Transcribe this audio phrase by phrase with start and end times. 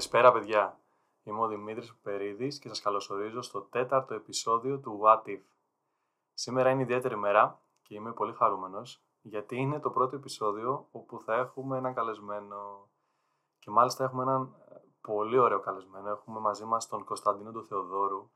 [0.00, 0.80] Καλησπέρα παιδιά.
[1.22, 5.40] Είμαι ο Δημήτρης Περίδης και σας καλωσορίζω στο τέταρτο επεισόδιο του What If.
[6.34, 11.34] Σήμερα είναι ιδιαίτερη μέρα και είμαι πολύ χαρούμενος γιατί είναι το πρώτο επεισόδιο όπου θα
[11.34, 12.90] έχουμε έναν καλεσμένο
[13.58, 16.08] και μάλιστα έχουμε έναν ε, πολύ ωραίο καλεσμένο.
[16.08, 18.30] Έχουμε μαζί μας τον Κωνσταντίνο του Θεοδόρου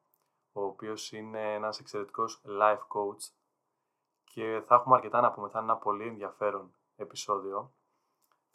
[0.53, 3.33] ο οποίος είναι ένας εξαιρετικός life coach
[4.25, 5.49] και θα έχουμε αρκετά να πούμε.
[5.49, 7.73] Θα είναι ένα πολύ ενδιαφέρον επεισόδιο.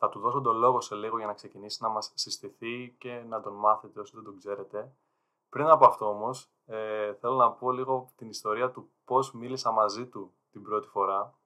[0.02, 3.42] Θα του δώσω τον λόγο σε λίγο για να ξεκινήσει να μας συστηθεί και να
[3.42, 4.96] τον μάθετε όσοι δεν τον ξέρετε.
[5.50, 10.08] Πριν από αυτό όμως, ε, θέλω να πω λίγο την ιστορία του πώς μίλησα μαζί
[10.08, 11.38] του την πρώτη φορά.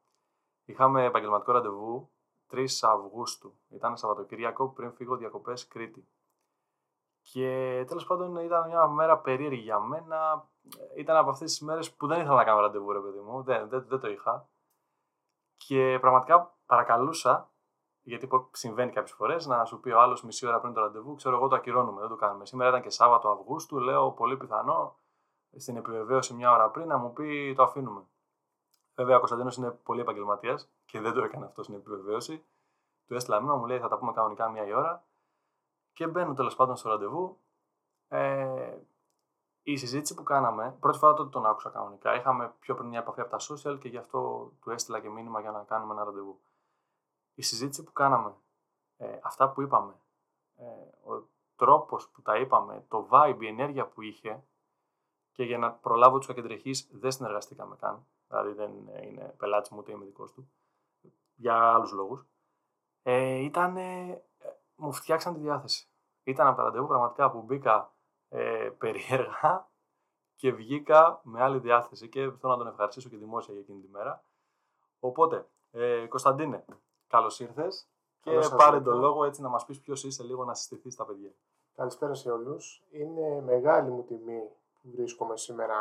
[0.65, 2.11] Είχαμε επαγγελματικό ραντεβού
[2.51, 3.55] 3 Αυγούστου.
[3.69, 6.07] Ήταν Σαββατοκύριακο πριν φύγω διακοπές Κρήτη.
[7.21, 10.49] Και τέλος πάντων ήταν μια μέρα περίεργη για μένα.
[10.95, 13.43] Ήταν από αυτές τις μέρες που δεν ήθελα να κάνω ραντεβού ρε παιδί μου.
[13.43, 14.49] Δεν, δεν, δεν το είχα.
[15.55, 17.52] Και πραγματικά παρακαλούσα
[18.03, 21.35] γιατί συμβαίνει κάποιες φορές να σου πει ο άλλος μισή ώρα πριν το ραντεβού, ξέρω
[21.35, 22.45] εγώ το ακυρώνουμε, δεν το κάνουμε.
[22.45, 24.97] Σήμερα ήταν και Σάββατο Αυγούστου, λέω πολύ πιθανό
[25.57, 28.03] στην επιβεβαίωση μια ώρα πριν να μου πει το αφήνουμε.
[28.95, 32.45] Βέβαια, ο Κωνσταντίνος είναι πολύ επαγγελματίας και δεν το έκανε αυτό στην επιβεβαίωση.
[33.07, 35.03] Του έστειλα μήνυμα, μου λέει θα τα πούμε κανονικά μία η ώρα.
[35.93, 37.37] Και μπαίνω τέλος πάντων στο ραντεβού.
[38.07, 38.77] Ε,
[39.63, 42.15] η συζήτηση που κάναμε, πρώτη φορά τότε τον άκουσα κανονικά.
[42.15, 45.41] Είχαμε πιο πριν μια επαφή από τα social και γι' αυτό του έστειλα και μήνυμα
[45.41, 46.39] για να κάνουμε ένα ραντεβού
[47.33, 48.35] η συζήτηση που κάναμε,
[48.97, 49.93] ε, αυτά που είπαμε,
[50.55, 50.65] ε,
[51.09, 54.43] ο τρόπος που τα είπαμε, το vibe, η ενέργεια που είχε
[55.31, 58.71] και για να προλάβω τους ακεντρεχείς δεν συνεργαστήκαμε καν, δηλαδή δεν
[59.03, 60.51] είναι πελάτης μου ούτε είμαι δικός του,
[61.35, 62.25] για άλλους λόγους,
[63.03, 64.23] ε, ήταν, ε,
[64.75, 65.87] μου φτιάξαν τη διάθεση.
[66.23, 67.93] Ήταν από τα ραντεβού πραγματικά που μπήκα
[68.29, 69.71] ε, περίεργα
[70.35, 73.87] και βγήκα με άλλη διάθεση και θέλω να τον ευχαριστήσω και δημόσια για εκείνη τη
[73.87, 74.23] μέρα.
[74.99, 76.65] Οπότε, ε, Κωνσταντίνε,
[77.13, 77.87] Καλώς ήρθες
[78.21, 81.33] και πάρε τον λόγο έτσι να μας πεις ποιος είσαι λίγο να συστηθείς στα παιδιά.
[81.75, 82.83] Καλησπέρα σε όλους.
[82.91, 84.41] Είναι μεγάλη μου τιμή
[84.81, 85.75] που βρίσκομαι σήμερα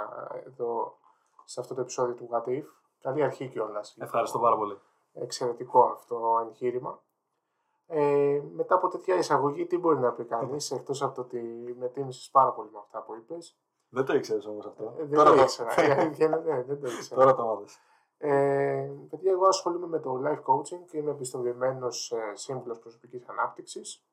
[0.46, 0.98] εδώ
[1.44, 2.64] σε αυτό το επεισόδιο του What If.
[3.00, 3.96] Καλή αρχή κιόλας.
[4.00, 4.78] Ευχαριστώ πάρα πολύ.
[5.12, 7.02] Εξαιρετικό αυτό εγχείρημα.
[7.86, 11.40] Ε, μετά από τέτοια εισαγωγή, τι μπορεί να πει κανείς εκτός από το ότι
[11.78, 13.58] με τίμησες πάρα πολύ με αυτά που είπες.
[13.88, 14.94] Δεν το ήξερες όμως αυτό.
[14.98, 15.74] Ε, δεν Τώρα το ήξερα.
[15.76, 17.20] Ναι, δεν το ήξερα.
[17.20, 17.78] Τώρα το μάθες.
[18.24, 24.04] Ε, γιατί εγώ ασχολούμαι με το life coaching και είμαι επιστοποιημένο ε, σύμβουλος προσωπικής ανάπτυξης.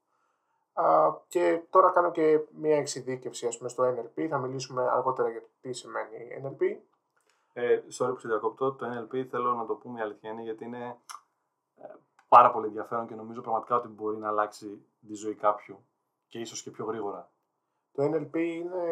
[1.28, 4.28] Και τώρα κάνω και μια εξειδίκευση ας πούμε, στο NLP.
[4.30, 6.78] Θα μιλήσουμε αργότερα για το τι σημαίνει NLP.
[7.54, 8.74] Ε, sorry που σε διακόπτω.
[8.74, 10.98] Το NLP θέλω να το πούμε η αλήθεια είναι γιατί είναι
[11.76, 11.88] ε,
[12.28, 15.86] πάρα πολύ ενδιαφέρον και νομίζω πραγματικά ότι μπορεί να αλλάξει τη ζωή κάποιου
[16.28, 17.30] και ίσως και πιο γρήγορα.
[17.92, 18.86] Το NLP είναι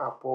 [0.00, 0.30] από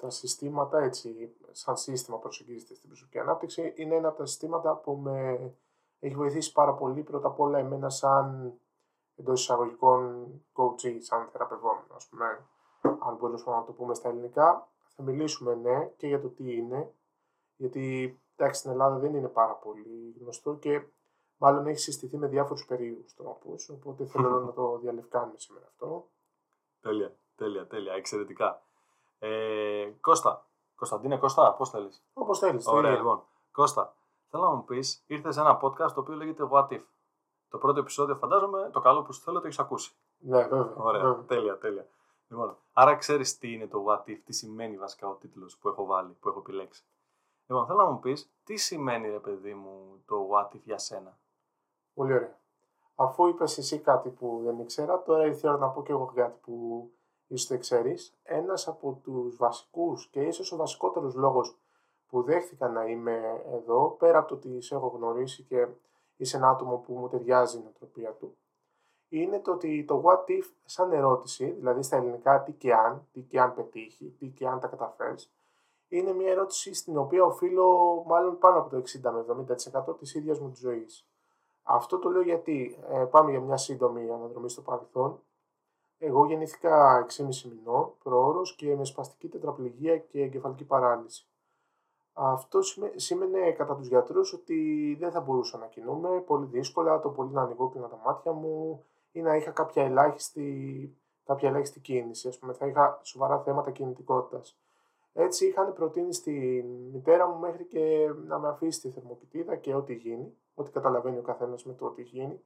[0.00, 4.96] τα συστήματα, έτσι, σαν σύστημα προσεγγίζεται στην προσωπική ανάπτυξη, είναι ένα από τα συστήματα που
[4.96, 5.50] με
[6.00, 8.54] έχει βοηθήσει πάρα πολύ πρώτα απ' όλα εμένα σαν
[9.16, 12.46] εντός εισαγωγικών coach, σαν θεραπευόμενο, ας πούμε,
[12.82, 14.68] αν μπορούμε να το πούμε στα ελληνικά.
[14.96, 16.94] Θα μιλήσουμε, ναι, και για το τι είναι,
[17.56, 20.82] γιατί εντάξει, στην Ελλάδα δεν είναι πάρα πολύ γνωστό και
[21.36, 26.08] μάλλον έχει συστηθεί με διάφορους περίοδους τρόπους, οπότε θέλω να το διαλευκάνουμε σήμερα αυτό.
[26.80, 28.62] Τέλεια, τέλεια, τέλεια, εξαιρετικά.
[29.22, 30.44] Ε, Κώστα.
[30.74, 32.66] Κωνσταντίνε Κώστα, πώς θέλεις; Όπως θέλεις.
[32.66, 33.22] Ωραία, λοιπόν.
[33.52, 33.94] Κώστα,
[34.28, 36.82] θέλω να μου πεις, ήρθες σε ένα podcast το οποίο λέγεται What If.
[37.48, 39.92] Το πρώτο επεισόδιο, φαντάζομαι, το καλό που σου θέλω το έχεις ακούσει.
[40.18, 40.74] Ναι, βέβαια.
[40.76, 41.24] Ωραία, βέβαια.
[41.24, 41.86] τέλεια, τέλεια.
[42.28, 45.84] Λοιπόν, άρα ξέρεις τι είναι το What If, τι σημαίνει βασικά ο τίτλος που έχω
[45.86, 46.84] βάλει, που έχω επιλέξει.
[47.46, 51.18] Λοιπόν, θέλω να μου πεις, τι σημαίνει, ρε παιδί μου, το What If για σένα;
[51.94, 52.38] Πολύ ωραία.
[52.94, 56.12] Αφού είπες εσύ κάτι που δεν ήξερα, τώρα ήρθε η ώρα να πω και εγώ
[56.14, 56.90] κάτι που
[57.30, 61.58] ίσως δεν ξέρεις, ένας από τους βασικούς και ίσως ο βασικότερος λόγος
[62.08, 65.66] που δέχτηκα να είμαι εδώ, πέρα από το ότι σε έχω γνωρίσει και
[66.16, 68.36] είσαι ένα άτομο που μου ταιριάζει η νοοτροπία του,
[69.08, 73.20] είναι το ότι το what if σαν ερώτηση, δηλαδή στα ελληνικά τι και αν, τι
[73.20, 75.32] και αν πετύχει, τι και αν τα καταφέρεις,
[75.88, 79.46] είναι μια ερώτηση στην οποία οφείλω μάλλον πάνω από το 60 με
[79.88, 81.06] 70% της ίδιας μου της ζωής.
[81.62, 85.20] Αυτό το λέω γιατί ε, πάμε για μια σύντομη αναδρομή στο παρελθόν.
[86.02, 91.28] Εγώ γεννήθηκα 6,5 μηνών προώρος και με σπαστική τετραπληγία και εγκεφαλική παράλυση.
[92.12, 92.58] Αυτό
[92.94, 97.42] σήμαινε κατά τους γιατρούς ότι δεν θα μπορούσα να κινούμαι πολύ δύσκολα, το πολύ να
[97.42, 102.28] ανοιγώ και τα μάτια μου ή να είχα κάποια ελάχιστη, κάποια ελάχιστη κίνηση.
[102.28, 104.58] Ας πούμε, θα είχα σοβαρά θέματα κινητικότητας.
[105.12, 109.94] Έτσι είχαν προτείνει στη μητέρα μου μέχρι και να με αφήσει τη θερμοκοιτίδα και ό,τι
[109.94, 112.40] γίνει, ό,τι καταλαβαίνει ο καθένας με το ό,τι γίνει.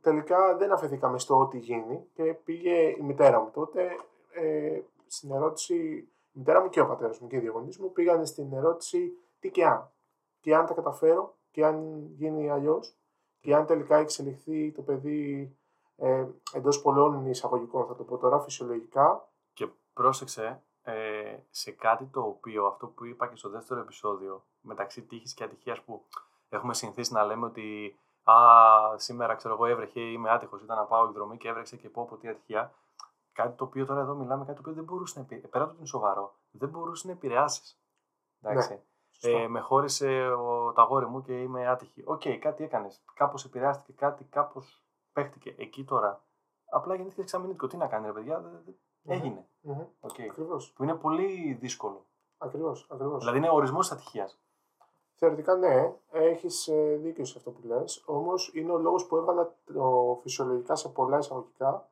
[0.00, 3.96] Τελικά δεν αφαιθήκαμε στο ό,τι γίνει και πήγε η μητέρα μου τότε
[4.32, 5.74] ε, στην ερώτηση.
[6.32, 9.50] Η μητέρα μου και ο πατέρας μου και οι δύο μου πήγαν στην ερώτηση τι
[9.50, 9.90] και αν;
[10.40, 12.96] Και αν τα καταφέρω, και αν γίνει αλλιώς,
[13.40, 15.56] και αν τελικά εξελιχθεί το παιδί
[15.96, 22.20] ε, εντός πολλών εισαγωγικών, θα το πω τώρα, φυσιολογικά; Και πρόσεξε ε, σε κάτι το
[22.20, 26.04] οποίο αυτό που είπα και στο δεύτερο επεισόδιο μεταξύ τύχης και ατυχίας που
[26.48, 27.98] έχουμε συνηθίσει να λέμε ότι
[28.30, 30.62] Α, σήμερα ξέρω εγώ έβρεχε, είμαι άτυχος.
[30.62, 32.72] Ήταν να πάω εκδρομή και έβρεξε και πω πω τι ατυχία.
[33.32, 35.48] Κάτι το οποίο τώρα εδώ μιλάμε, κάτι το οποίο δεν μπορούσες να επηρεάσεις.
[35.48, 37.80] Πέρα από ότι είναι σοβαρό, δεν μπορούσες να επηρεάσεις.
[38.40, 38.82] Εντάξει.
[39.22, 39.30] Ναι.
[39.30, 42.02] Ε, με χώρισε ο, το αγόρι μου και είμαι άτυχη.
[42.06, 43.02] Οκ, okay, κάτι έκανες.
[43.14, 44.82] Κάπως επηρεάστηκε, κάτι κάπως
[45.12, 45.54] παίχτηκε.
[45.58, 46.24] Εκεί τώρα
[46.70, 47.66] απλά γεννήθηκε εξαμηνίτικο.
[47.66, 48.64] Τι να κάνει, ρε παιδιά,
[49.04, 49.48] έγινε.
[49.68, 50.08] Mm-hmm.
[50.08, 50.46] Okay.
[50.74, 52.06] Που είναι πολύ δύσκολο.
[52.38, 52.86] Ακριβώς.
[53.18, 54.38] Δηλαδή είναι ορισμός της ατυχίας.
[55.18, 58.02] Θεωρητικά ναι, έχεις ε, δίκιο σε αυτό που λες.
[58.06, 61.88] Όμως είναι ο λόγος που έβαλα το φυσιολογικά σε πολλά εισαγωγικά.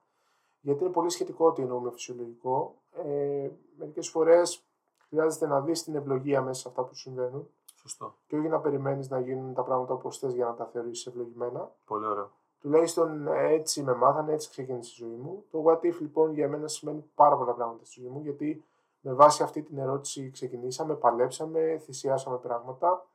[0.61, 2.75] Γιατί είναι πολύ σχετικό ότι εννοούμε φυσιολογικό.
[2.93, 4.65] Ε, Μερικές φορές
[5.09, 7.49] χρειάζεται να δεις την ευλογία μέσα σε αυτά που συμβαίνουν.
[7.75, 8.15] Σωστό.
[8.27, 11.71] Και όχι να περιμένεις να γίνουν τα πράγματα όπως θες για να τα θεωρήσεις ευλογημένα.
[11.85, 12.31] Πολύ ωραίο.
[12.61, 15.45] Τουλάχιστον έτσι με μάθανε, έτσι ξεκίνησε η ζωή μου.
[15.51, 18.65] Το what if λοιπόν για μένα σημαίνει πάρα πολλά πράγματα στη ζωή μου, γιατί
[19.01, 23.07] με βάση αυτή την ερώτηση ξεκινήσαμε, παλέψαμε, θυσιάσαμε πράγματα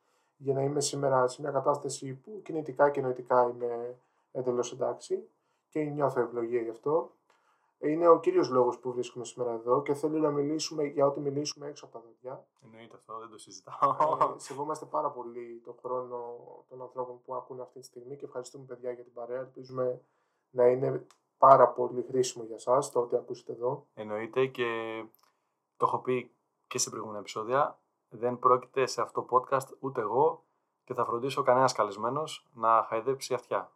[0.43, 3.99] για να είμαι σήμερα σε μια κατάσταση που κινητικά και νοητικά είμαι
[4.31, 5.29] εντελώς εντάξει
[5.69, 7.11] και νιώθω ευλογία γι' αυτό.
[7.79, 11.67] Είναι ο κύριος λόγος που βρίσκομαι σήμερα εδώ και θέλω να μιλήσουμε για ό,τι μιλήσουμε
[11.67, 12.45] έξω από τα δόντια.
[12.63, 13.97] Εννοείται αυτό, δεν το συζητάω.
[14.35, 16.37] Ε, σεβόμαστε πάρα πολύ τον χρόνο
[16.69, 19.39] των ανθρώπων που ακούνε αυτή τη στιγμή και ευχαριστούμε παιδιά για την παρέα.
[19.39, 20.01] Ελπίζουμε
[20.49, 21.05] να είναι
[21.37, 23.87] πάρα πολύ χρήσιμο για εσά το ότι ακούσετε εδώ.
[23.93, 25.03] Εννοείται και
[25.77, 26.31] το έχω πει
[26.67, 27.80] και σε προηγούμενα επεισόδια
[28.13, 30.43] δεν πρόκειται σε αυτό το podcast ούτε εγώ
[30.83, 33.71] και θα φροντίσω κανένας καλεσμένος να χαϊδέψει αυτιά.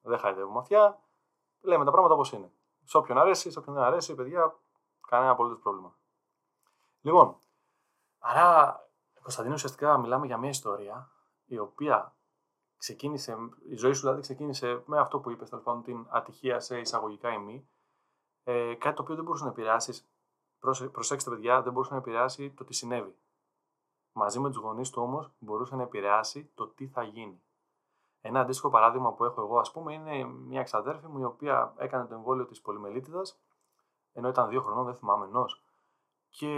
[0.00, 1.00] Δεν χαϊδεύουμε αυτιά.
[1.60, 2.52] Λέμε τα πράγματα όπως είναι.
[2.84, 4.58] Σε όποιον αρέσει, σε όποιον δεν αρέσει, παιδιά,
[5.08, 5.96] κανένα απολύτως πρόβλημα.
[7.00, 7.38] Λοιπόν,
[8.18, 8.80] άρα,
[9.22, 11.10] Κωνσταντίνο, ουσιαστικά μιλάμε για μια ιστορία
[11.44, 12.16] η οποία
[12.76, 13.36] ξεκίνησε,
[13.68, 17.32] η ζωή σου δηλαδή ξεκίνησε με αυτό που είπες, τέλος πάντων, την ατυχία σε εισαγωγικά
[17.32, 17.68] ή μη.
[18.44, 20.08] Ε, κάτι το οποίο δεν μπορούσε να επηρεάσεις.
[20.92, 23.16] Προσέξτε, παιδιά, δεν μπορούσε να επηρεάσει το τι συνέβη.
[24.18, 27.42] Μαζί με τους γονείς του όμως μπορούσε να επηρεάσει το τι θα γίνει.
[28.20, 32.06] Ένα αντίστοιχο παράδειγμα που έχω εγώ, ας πούμε, είναι μια εξαδέρφη μου η οποία έκανε
[32.06, 33.40] το εμβόλιο της πολυμελίτιδας,
[34.12, 35.62] ενώ ήταν δύο χρονών, δεν θυμάμαι ενός,
[36.28, 36.48] και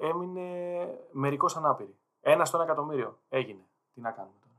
[0.00, 1.98] έμεινε μερικώς ανάπηρη.
[2.20, 3.68] Ένας στο ένα εκατομμύριο έγινε.
[3.92, 4.56] Τι να κάνουμε τώρα.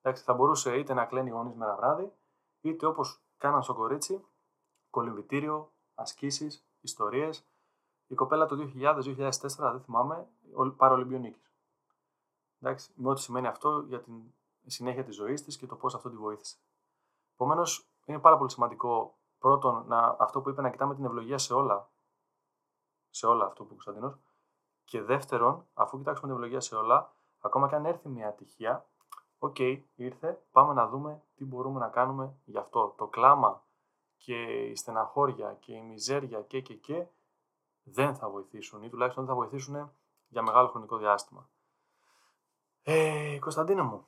[0.00, 2.12] Εντάξει, θα μπορούσε είτε να κλαίνει γονείς μέρα βράδυ,
[2.60, 4.24] είτε όπως κάναν στο κορίτσι,
[4.90, 7.46] κολυμβητήριο, ασκήσεις, ιστορίες.
[8.06, 10.28] Η κοπέλα το 2000-2004, δεν θυμάμαι,
[10.76, 11.51] παρολυμπιονίκης.
[12.62, 14.14] Εντάξει, με ό,τι σημαίνει αυτό για την
[14.66, 16.56] συνέχεια της ζωής της και το πώς αυτό τη βοήθησε.
[17.34, 21.54] Επομένως, είναι πάρα πολύ σημαντικό πρώτον να, αυτό που είπε να κοιτάμε την ευλογία σε
[21.54, 21.90] όλα.
[23.10, 24.18] Σε όλα αυτό που είπε ο Κωνσταντίνος.
[24.84, 28.86] Και δεύτερον, αφού κοιτάξουμε την ευλογία σε όλα, ακόμα και αν έρθει μια ατυχία,
[29.38, 32.94] ok, okay, ήρθε, πάμε να δούμε τι μπορούμε να κάνουμε γι' αυτό.
[32.96, 33.64] Το κλάμα
[34.16, 37.06] και η στεναχώρια και η μιζέρια και και και
[37.82, 39.92] δεν θα βοηθήσουν ή τουλάχιστον δεν θα βοηθήσουν
[40.28, 41.50] για μεγάλο χρονικό διάστημα.
[42.82, 44.06] Ε, Κωνσταντίνε μου,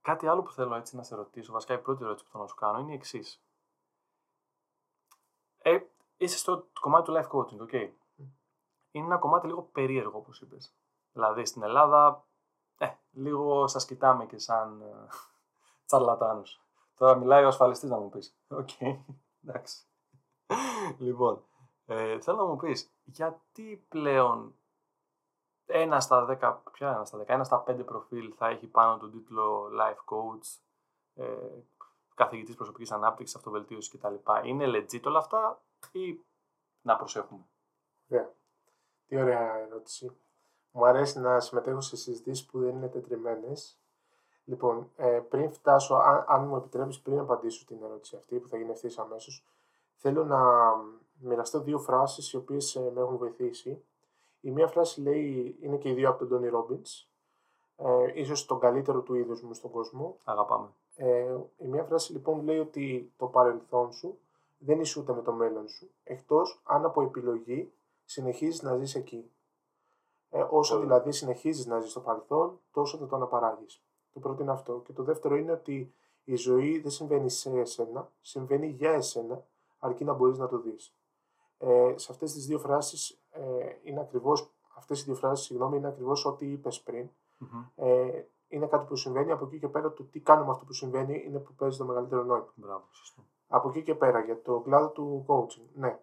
[0.00, 2.48] κάτι άλλο που θέλω έτσι να σε ρωτήσω, βασικά η πρώτη ερώτηση που θέλω να
[2.48, 3.44] σου κάνω είναι η εξής.
[5.62, 5.78] Ε,
[6.16, 7.90] είσαι στο κομμάτι του life coaching, ok.
[8.90, 10.74] Είναι ένα κομμάτι λίγο περίεργο, όπως είπες.
[11.12, 12.26] Δηλαδή, στην Ελλάδα,
[12.78, 15.08] ε, λίγο σας κοιτάμε και σαν ε,
[15.86, 16.60] τσαρλατάνους.
[16.94, 18.36] Τώρα μιλάει ο ασφαλιστής να μου πεις.
[18.48, 18.98] Ok, okay.
[19.44, 19.86] εντάξει.
[20.98, 21.44] λοιπόν,
[21.86, 24.54] ε, θέλω να μου πεις, γιατί πλέον
[25.66, 29.10] ένα στα 10, ποιο ένα στα 10, ένα στα 5 προφίλ θα έχει πάνω τον
[29.10, 30.60] τίτλο Life Coach,
[31.14, 31.26] ε,
[32.14, 34.14] καθηγητής προσωπικής ανάπτυξης, αυτοβελτίωσης κτλ.
[34.42, 36.24] Είναι legit όλα αυτά ή
[36.82, 37.46] να προσέχουμε;
[38.08, 38.28] Yeah.
[39.06, 40.16] Τι ωραία ερώτηση.
[40.70, 43.80] Μου αρέσει να συμμετέχω σε συζητήσεις που δεν είναι τετριμένες.
[44.44, 48.56] Λοιπόν, ε, πριν φτάσω, αν, αν μου επιτρέπεις πριν απαντήσω την ερώτηση αυτή που θα
[48.56, 49.44] γίνει ευθύς αμέσως,
[49.96, 50.38] θέλω να
[51.20, 53.84] μοιραστώ δύο φράσεις οι οποίες ε, με έχουν βοηθήσει
[54.42, 57.08] η μία φράση λέει, είναι και οι δύο από τον Τόνι Ρόμπινς,
[57.76, 60.16] ε, ίσως τον καλύτερο του είδους μου στον κόσμο.
[60.24, 60.68] Αγαπάμε.
[60.96, 64.18] Ε, η μία φράση λοιπόν λέει ότι το παρελθόν σου
[64.58, 67.72] δεν ισούται με το μέλλον σου, εκτός αν από επιλογή
[68.04, 69.30] συνεχίζεις να ζεις εκεί.
[70.30, 73.82] Ε, όσο δηλαδή συνεχίζεις να ζεις στο παρελθόν, τόσο θα το αναπαράγεις.
[74.12, 74.82] Το πρώτο είναι αυτό.
[74.86, 75.94] Και το δεύτερο είναι ότι
[76.24, 79.44] η ζωή δεν συμβαίνει σε εσένα, συμβαίνει για εσένα,
[79.78, 80.94] αρκεί να μπορείς να το δεις.
[81.58, 85.88] Ε, σε αυτές τις δύο φράσεις ε, είναι ακριβώς, αυτές οι δύο φράσεις, συγγνώμη, είναι
[85.88, 87.08] ακριβώς ό,τι είπες πριν.
[87.40, 87.70] Mm-hmm.
[87.74, 91.24] Ε, είναι κάτι που συμβαίνει, από εκεί και πέρα το τι κάνουμε αυτό που συμβαίνει
[91.26, 92.52] είναι που παίζει το μεγαλύτερο νόημα.
[92.54, 93.24] Μπράβο, σωστό.
[93.48, 96.00] Από εκεί και πέρα για το κλάδο του coaching, ναι.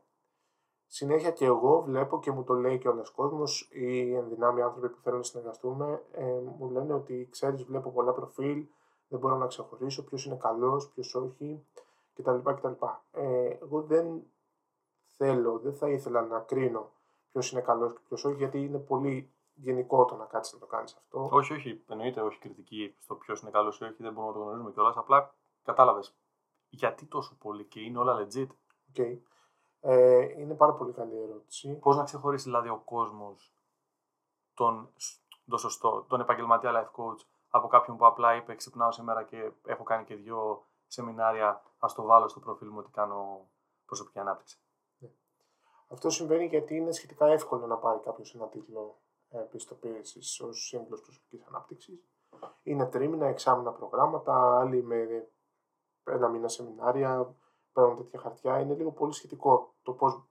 [0.86, 5.02] Συνέχεια και εγώ βλέπω και μου το λέει και ο κόσμος ή ενδυνάμει άνθρωποι που
[5.02, 8.66] θέλουν να συνεργαστούμε, ε, μου λένε ότι ξέρεις, βλέπω πολλά προφίλ,
[9.08, 11.66] δεν μπορώ να ξεχωρίσω ποιος είναι καλός, ποιος όχι
[12.14, 12.38] κτλ.
[12.44, 12.86] κτλ.
[13.12, 14.24] Ε, εγώ δεν
[15.18, 16.92] θέλω, δεν θα ήθελα να κρίνω
[17.32, 20.66] ποιος είναι καλός και ποιος όχι, γιατί είναι πολύ γενικό το να κάτσεις να το
[20.66, 21.30] κάνεις αυτό.
[21.32, 21.84] Όχι, όχι.
[21.88, 24.98] Εννοείται όχι κριτική στο ποιος είναι καλός ή όχι, δεν μπορούμε να το γνωρίζουμε κιόλας.
[24.98, 25.34] Απλά
[25.64, 26.18] κατάλαβες.
[26.70, 28.48] Γιατί τόσο πολύ και είναι όλα legit.
[28.96, 29.18] Okay.
[29.80, 31.80] Ε, είναι πάρα πολύ καλή ερώτηση.
[31.80, 33.54] Πώς να ξεχωρίσει δηλαδή ο κόσμος
[34.54, 34.90] τον,
[35.48, 39.84] τον σωστό, τον επαγγελματία life coach από κάποιον που απλά είπε ξυπνάω σήμερα και έχω
[39.84, 43.50] κάνει και δύο σεμινάρια, ας το βάλω στο προφίλ μου ότι κάνω
[43.86, 44.60] προσωπική ανάπτυξη.
[45.90, 45.96] Ναι.
[45.96, 49.00] Αυτό συμβαίνει γιατί είναι σχετικά εύκολο να πάρει κάποιος ένα τίτλο
[49.52, 52.04] πιστοποίησης ως σύμβουλος προσωπικής ανάπτυξης.
[52.64, 55.28] Είναι τρίμηνα, εξάμηνα προγράμματα, άλλοι με
[56.04, 57.36] ένα μήνα σεμινάρια,
[57.74, 58.60] παίρνουν τέτοια χαρτιά.
[58.60, 60.24] Είναι λίγο πολύ σχετικό το πώς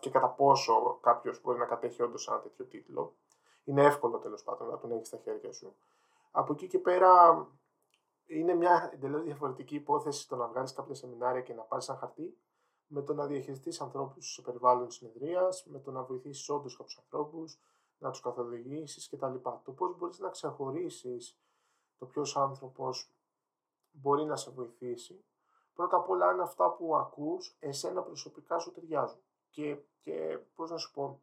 [0.00, 3.14] και κατά πόσο κάποιος μπορεί να κατέχει όντως ένα τέτοιο τίτλο.
[3.64, 5.76] Είναι εύκολο τέλος πάντων να τον έχεις στα χέρια σου.
[6.30, 7.46] Από εκεί και πέρα
[8.26, 12.38] είναι μια εντελώς διαφορετική υπόθεση το να βγάλεις κάποια σεμινάρια και να πάρεις ένα χαρτί
[12.86, 17.60] με το να διαχειριστείς ανθρώπους σε περιβάλλον συνεδρίας, με το να βοηθήσεις όντως κάποιους ανθρώπους,
[17.98, 19.34] να τους καθοδηγήσεις κτλ.
[19.64, 21.38] Το πώς μπορείς να ξεχωρίσεις
[21.98, 23.10] το ποιος άνθρωπος
[23.90, 25.24] μπορεί να σε βοηθήσει.
[25.74, 29.20] Πρώτα απ' όλα, αν αυτά που ακούς εσένα προσωπικά σου ταιριάζουν.
[29.50, 31.20] Και, και πώς να σου πω,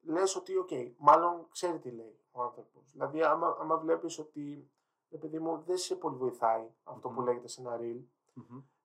[0.00, 2.90] λες ότι, ok, okay, μάλλον ξέρει τι λέει ο άνθρωπος.
[2.92, 4.70] Δηλαδή, άμα, άμα βλέπεις ότι,
[5.08, 8.02] επειδή μου, δεν σε πολύ βοηθάει αυτό που λέγεται σε ένα reel,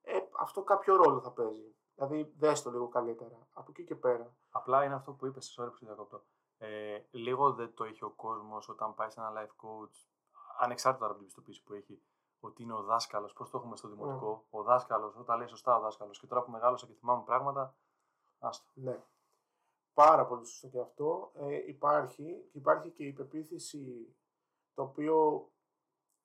[0.02, 1.74] ε, αυτό κάποιο ρόλο θα παίζει.
[1.94, 3.48] Δηλαδή, δες το λίγο καλύτερα.
[3.52, 4.34] Από εκεί και πέρα.
[4.50, 6.22] Απλά είναι αυτό που είπες, sorry που διακόπτω.
[6.58, 10.06] Ε, λίγο δεν το έχει ο κόσμος όταν πάει σε ένα life coach,
[10.58, 12.02] ανεξάρτητα από την πιστοποίηση που έχει,
[12.40, 13.32] ότι είναι ο δάσκαλος.
[13.32, 16.18] Πώς το έχουμε στο δημοτικό, ο δάσκαλος, όταν λέει σωστά ο δάσκαλος.
[16.18, 17.76] Και τώρα που μεγάλωσα και θυμάμαι πράγματα.
[18.38, 18.70] Άστο.
[18.74, 19.04] Ναι.
[19.94, 21.30] Πάρα πολύ σωστό και αυτό.
[21.34, 24.14] Ε, υπάρχει, υπάρχει και η πεποίθηση
[24.74, 25.48] το οποίο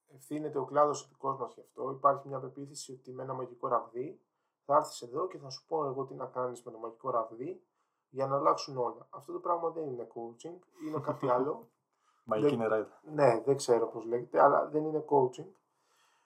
[0.08, 1.92] ευθύνεται ο κλάδος ο δικός μας γι' αυτό.
[1.92, 4.22] Υπάρχει μια πεποίθηση ότι με ένα μαγικό ραβδί
[4.66, 7.62] θα έρθεις εδώ και θα σου πω εγώ τι να κάνεις με το μαγικό ραβδί
[8.10, 9.08] για να αλλάξουν όλα.
[9.10, 11.70] Αυτό το πράγμα δεν είναι coaching, είναι κάτι άλλο.
[12.28, 13.00] Μαγική νερά.
[13.14, 15.48] Ναι, δεν ξέρω πώς λέγεται, αλλά δεν είναι coaching.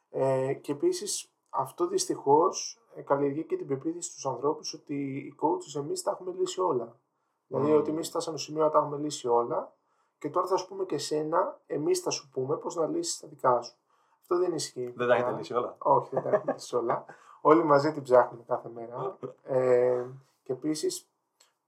[0.10, 5.82] Ε, και επίσης αυτό δυστυχώς ε, καλλιεργεί και την πεποίθηση στους ανθρώπους ότι οι coaches
[5.82, 7.00] εμείς τα έχουμε λύσει όλα.
[7.48, 9.74] Δηλαδή ότι εμείς φτάσαμε στο σημείο να τα έχουμε λύσει όλα
[10.20, 13.28] και τώρα θα σου πούμε και εσένα, εμείς θα σου πούμε πώς να λύσεις τα
[13.28, 13.78] δικά σου.
[14.20, 14.94] Αυτό δεν ισχύει.
[14.96, 15.76] Δεν τα έχετε λύσει όλα.
[15.80, 17.06] Όχι, δεν τα έχετε λύσει όλα.
[17.42, 19.18] Όλοι μαζί την ψάχνουμε κάθε μέρα.
[19.44, 20.06] Ε,
[20.44, 21.10] και επίσης,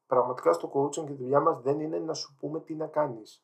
[0.08, 3.44] πραγματικά στο coaching και η δουλειά μας δεν είναι να σου πούμε τι να κάνεις.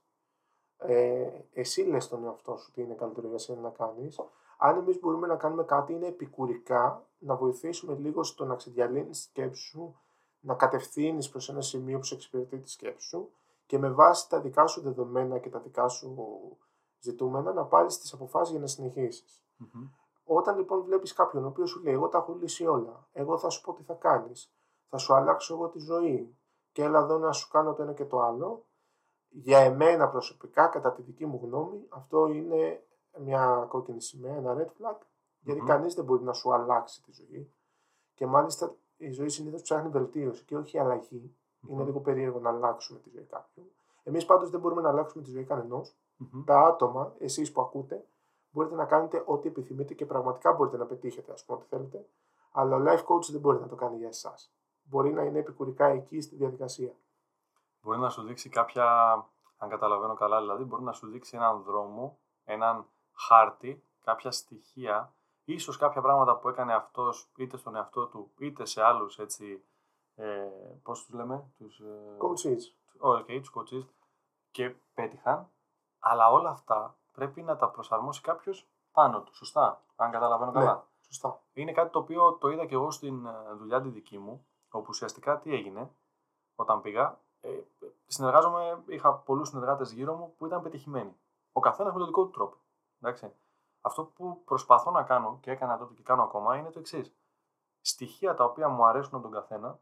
[0.78, 4.20] Ε, εσύ λες τον εαυτό σου τι είναι καλύτερο για σένα να κάνεις,
[4.58, 9.24] αν εμείς μπορούμε να κάνουμε κάτι, είναι επικουρικά να βοηθήσουμε λίγο στο να ξεδιαλύνεις τη
[9.24, 10.00] σκέψη σου,
[10.40, 13.30] να κατευθύνεις προς ένα σημείο που σε εξυπηρετεί τη σκέψη σου
[13.66, 16.58] και με βάση τα δικά σου δεδομένα και τα δικά σου
[17.00, 19.24] ζητούμενα να πάρεις τις αποφάσεις για να συνεχισει
[20.28, 23.50] Όταν λοιπόν βλέπεις κάποιον ο οποίος σου λέει: Εγώ τα έχω λύσει όλα, εγώ θα
[23.50, 24.54] σου πω τι θα κάνεις,
[24.90, 26.38] θα σου αλλάξω εγώ τη ζωή
[26.72, 28.66] και έλα εδώ να σου κάνω το ένα και το άλλο.
[29.30, 32.84] Για εμένα προσωπικά, κατά τη δική μου γνώμη, αυτό είναι
[33.20, 34.98] μια κόκκινη σημαία, ένα red flag,
[35.40, 35.68] γιατί mm-hmm.
[35.68, 37.54] κανείς δεν μπορεί να σου αλλάξει τη ζωή.
[38.14, 41.36] Και μάλιστα η ζωή συνήθως ψάχνει βελτίωση και όχι αλλαγή.
[41.36, 41.70] Mm-hmm.
[41.70, 43.72] Είναι λίγο περίεργο να αλλάξουμε τη ζωή κάποιου.
[44.04, 45.98] Εμείς πάντως δεν μπορούμε να αλλάξουμε τη ζωή κανενός.
[46.20, 46.44] Mm-hmm.
[46.46, 48.06] Τα άτομα, εσείς που ακούτε,
[48.58, 52.06] μπορείτε να κάνετε ό,τι επιθυμείτε και πραγματικά μπορείτε να πετύχετε, ας πούμε, ό,τι θέλετε.
[52.52, 54.52] Αλλά ο life coach δεν μπορεί να το κάνει για εσάς.
[54.84, 56.94] Μπορεί να είναι επικουρικά εκεί στη διαδικασία.
[57.82, 58.86] Μπορεί να σου δείξει κάποια,
[59.58, 65.78] αν καταλαβαίνω καλά, δηλαδή, μπορεί να σου δείξει έναν δρόμο, έναν χάρτη, κάποια στοιχεία, ίσως
[65.78, 69.64] κάποια πράγματα που έκανε αυτός είτε στον εαυτό του, είτε σε άλλους έτσι,
[70.16, 70.48] ε,
[70.84, 71.80] πώς τους λέμε, τους...
[71.80, 72.62] Ε, coaches.
[73.02, 73.88] Okay, τους coaches
[74.52, 75.50] και πέτυχαν,
[76.00, 80.88] αλλά όλα αυτά πρέπει να τα προσαρμόσει κάποιος πάνω του, σωστά, αν καταλαβαίνω ναι, καλά.
[81.00, 81.42] Σωστά.
[81.54, 84.86] Είναι κάτι το οποίο το είδα και εγώ στην ε, δουλειά τη δική μου, όπου
[84.90, 85.92] ουσιαστικά τι έγινε
[86.56, 87.20] όταν πήγα.
[87.42, 87.50] Ε,
[88.08, 91.16] συνεργάζομαι, είχα πολλούς συνεργάτες γύρω μου που ήταν πετυχημένοι.
[91.52, 92.58] Ο καθένας με τον δικό του τρόπο.
[93.02, 93.34] Εντάξει.
[93.82, 97.16] Αυτό που προσπαθώ να κάνω και έκανα τότε και κάνω ακόμα είναι το εξής.
[97.82, 99.80] Στοιχεία τα οποία μου αρέσουν από τον καθένα,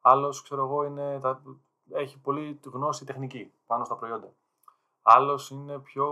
[0.00, 1.42] άλλος ξέρω εγώ είναι, τα,
[1.90, 4.34] έχει πολύ γνώση τεχνική πάνω στα προϊόντα.
[5.06, 6.06] Άλλος είναι πιο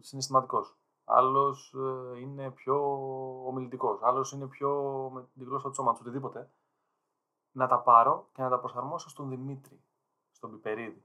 [0.00, 0.76] συναισθηματικός.
[1.04, 2.76] Άλλος ε, είναι πιο
[3.46, 4.02] ομιλητικός.
[4.02, 4.70] Άλλος είναι πιο
[5.14, 6.50] με τη γλώσσα του σώματος, οτιδήποτε.
[7.52, 9.84] Να τα πάρω και να τα προσαρμόσω στον Δημήτρη,
[10.30, 11.04] στον Πιπερίδη.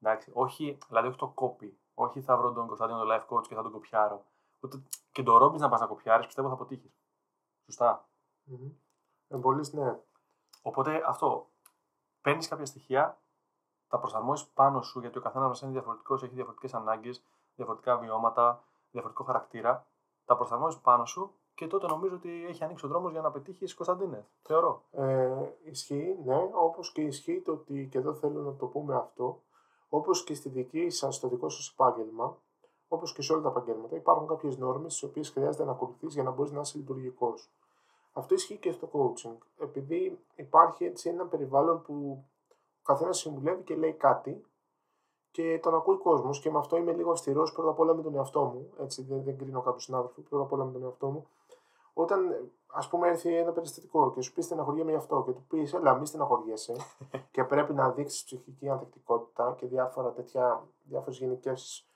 [0.00, 3.54] Εντάξει, όχι, δηλαδή όχι το copy, όχι θα βρω τον Κωνσταντίνο το life coach και
[3.54, 4.24] θα τον κοπιάρω.
[4.60, 4.82] Ούτε
[5.12, 6.92] και το Ρόμπινς να πας να κοπιάρεις, πιστεύω θα αποτύχεις.
[7.64, 8.08] Σωστά.
[8.50, 9.72] Mm-hmm.
[9.72, 10.00] ναι.
[10.62, 11.50] Οπότε αυτό.
[12.20, 13.19] Παίρνεις κάποια στοιχεία,
[13.90, 17.22] τα προσαρμόζει πάνω σου γιατί ο καθένας μας είναι διαφορετικός, έχει διαφορετικές ανάγκες,
[17.54, 19.86] διαφορετικά βιώματα, διαφορετικό χαρακτήρα.
[20.24, 23.74] Τα προσαρμόζει πάνω σου και τότε νομίζω ότι έχει ανοίξει ο δρόμος για να πετύχεις
[23.74, 24.26] Κωνσταντίνε.
[24.42, 24.82] Θεωρώ.
[24.90, 29.42] Ε, ισχύει, ναι, όπως και ισχύει το ότι, και εδώ θέλω να το πούμε αυτό,
[29.88, 32.36] όπως και στη δική σας, στο δικό σας επάγγελμα,
[32.88, 36.22] όπως και σε όλα τα επαγγέλματα, υπάρχουν κάποιες νόρμες τι οποίες χρειάζεται να ακολουθείς για
[36.22, 37.50] να μπορείς να είσαι λειτουργικός.
[38.12, 39.36] Αυτό ισχύει και στο coaching.
[39.58, 42.24] Επειδή υπάρχει έτσι ένα περιβάλλον που
[42.80, 44.44] ο καθένας συμβουλεύει και λέει κάτι
[45.30, 48.14] και τον ακούει κόσμος και με αυτό είμαι λίγο αυστηρός πρώτα απ' όλα με τον
[48.14, 48.72] εαυτό μου.
[48.80, 51.26] Έτσι, δεν, δεν κρίνω κάποιον συνάδελφο, πρώτα απ' όλα με τον εαυτό μου.
[51.92, 55.74] Όταν, ας πούμε, έρθει ένα περιστατικό και σου πει στεναχωριέμαι γι' αυτό και του πεις,
[55.74, 56.76] Ελά, μη στεναχωριέσαι
[57.32, 61.86] και πρέπει να δείξεις ψυχική ανθεκτικότητα και διάφορα τέτοια, διάφορες γενικές.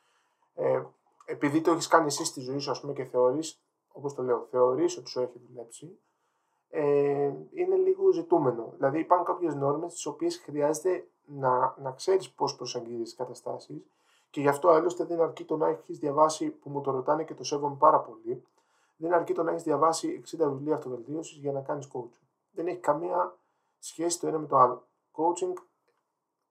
[0.54, 0.82] Ε,
[1.24, 3.62] επειδή το έχεις κάνει εσύ στη ζωή σου, ας πούμε, και θεωρείς,
[3.92, 5.98] όπως το λέω, θεωρείς ότι σου έχει δουλέψει,
[6.76, 8.72] ε, είναι λίγο ζητούμενο.
[8.76, 13.86] Δηλαδή, υπάρχουν κάποιες νόρμες τις οποίες χρειάζεται να, να ξέρεις πώς προσεγγίζεις τις καταστάσεις
[14.30, 17.34] και γι' αυτό άλλωστε δεν αρκεί το να έχεις διαβάσει, που μου το ρωτάνε και
[17.34, 18.44] το σέβομαι πάρα πολύ,
[18.96, 22.26] δεν αρκεί το να έχεις διαβάσει 60 βιβλία αυτοβελτίωσης για να κάνεις coaching.
[22.50, 23.36] Δεν έχει καμία
[23.78, 24.86] σχέση το ένα με το άλλο.
[25.12, 25.52] Coaching,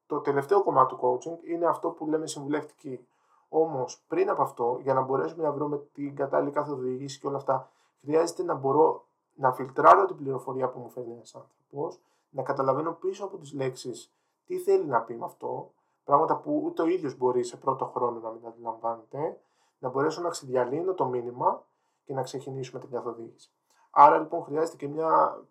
[0.06, 3.08] το τελευταίο κομμάτι του coaching είναι αυτό που λέμε συμβουλευτική.
[3.50, 7.72] Όμως, πριν από αυτό, για να μπορέσουμε να βρούμε την κατάλληλη καθοδήγηση και όλα αυτά,
[8.01, 13.25] χρειάζεται να μπορώ να φιλτράρω την πληροφορία που μου φέρνει ένας άνθρωπος, να καταλαβαίνω πίσω
[13.25, 14.13] από τις λέξεις
[14.46, 15.72] τι θέλει να πει με αυτό,
[16.04, 19.40] πράγματα που ούτε ο ίδιος μπορεί σε πρώτο χρόνο να μην αντιλαμβάνεται,
[19.80, 21.66] να μπορέσω να ξεδιαλύνω το μήνυμα
[22.04, 23.52] και να ξεκινήσουμε την καθοδήγηση.
[23.90, 25.44] Άρα λοιπόν χρειάζεται και μια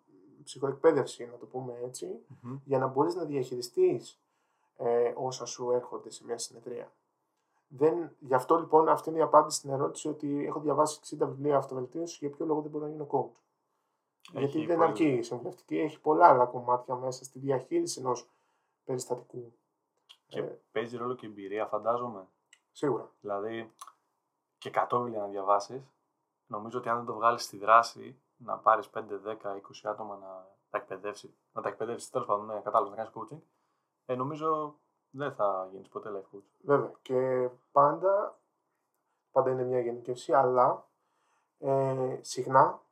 [0.43, 1.73] ψυχοεκπαίδευση, να το πούμε
[2.63, 4.19] για να μπορείς να διαχειριστείς
[4.77, 6.91] ε, όσα σου έρχονται σε μια συνεδρία.
[7.67, 11.57] Δεν, γι' αυτό λοιπόν αυτή είναι η απάντηση στην ερώτηση ότι έχω διαβάσει 60 βιβλία
[11.57, 13.41] αυτοβελτίωσης, για ποιο λόγο δεν μπορώ να γίνω coach.
[14.31, 18.29] Γιατί δεν αρκεί η συμβουλευτική, έχει πολλά άλλα κομμάτια μέσα στη διαχείριση ενός
[18.83, 19.53] περιστατικού.
[20.27, 22.27] Και ε, παίζει ρόλο και η εμπειρία, φαντάζομαι.
[22.71, 23.11] Σίγουρα.
[23.21, 23.73] Δηλαδή,
[24.57, 25.81] και 100 βιβλία να διαβάσεις,
[26.47, 30.47] νομίζω ότι αν δεν το βγάλεις στη δράση, να πάρεις 5, 10, 20 άτομα να
[30.69, 33.41] τα εκπαιδεύσει, να τα εκπαιδεύσεις τέλος πάντων, ναι, κατάλαβες να κάνεις coaching,
[34.05, 36.43] ε, νομίζω δεν θα γίνεις ποτέ life coach.
[36.61, 36.91] Βέβαια.
[37.01, 38.39] Και πάντα,
[39.31, 40.87] πάντα είναι μια γενικεύση, αλλά
[41.59, 42.82] ε, συχνά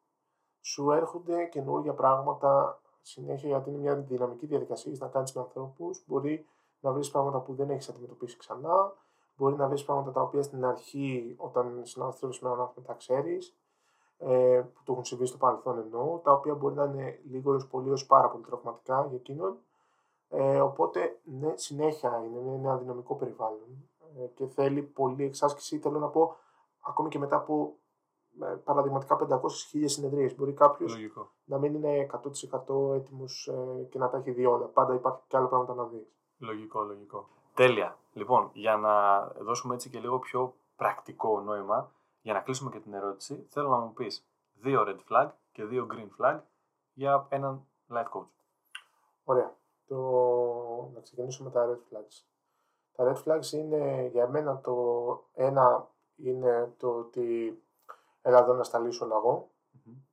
[0.62, 6.04] σου έρχονται καινούργια πράγματα συνέχεια γιατί είναι μια δυναμική διαδικασία να κάνεις με ανθρώπους.
[6.08, 6.45] Μπορεί
[6.80, 8.93] να βρεις πράγματα που δεν έχεις αντιμετωπίσει ξανά.
[9.38, 13.56] Μπορεί να βρεις πράγματα τα οποία στην αρχή, όταν συνανθρώπει με έναν άνθρωπο, τα ξέρεις,
[14.17, 17.65] ε, που του έχουν συμβεί στο παρελθόν εννοώ, τα οποία μπορεί να είναι λίγο ή
[17.69, 19.58] πολύ ω πάρα πολύ τραυματικά για εκείνον.
[20.30, 25.80] Ε, οπότε, ναι, συνέχεια είναι ένα δυναμικό περιβάλλον ε, και θέλει πολλή εξάσκηση.
[25.80, 26.36] Θέλω να πω,
[26.82, 27.74] ακόμη και μετά από
[28.63, 30.36] παραδειγματικά 500.000 συνεδρίες.
[30.36, 30.98] Μπορεί κάποιος
[31.46, 32.10] να μην είναι
[32.60, 34.65] 100% έτοιμος ε, και να τα έχει δει όλα.
[34.65, 36.08] Πάντα υπάρχει και άλλα πράγματα να δεις.
[36.38, 37.28] Λογικό, λογικό.
[37.54, 37.98] Τέλεια.
[38.13, 41.91] Λοιπόν, για να δώσουμε έτσι και λίγο πιο πρακτικό νόημα,
[42.22, 45.88] για να κλείσουμε και την ερώτηση, θέλω να μου πεις δύο red flag και δύο
[45.91, 46.39] green flag
[46.94, 48.30] για έναν life coach.
[49.24, 49.56] Ωραία.
[49.88, 49.98] Το...
[50.94, 52.26] Να ξεκινήσουμε με τα red flags.
[52.96, 54.76] Τα red flags είναι για μένα το
[55.34, 57.62] ένα είναι το ότι
[58.22, 59.48] έλα εδώ να στα λύσω όλα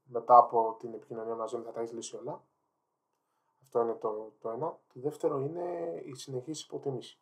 [0.05, 2.43] Μετά από την επικοινωνία μαζί μου θα τα έχεις λύσει όλα.
[3.63, 4.67] Αυτό είναι το, το ένα.
[4.67, 7.21] Το δεύτερο είναι η συνεχής υποτίμηση.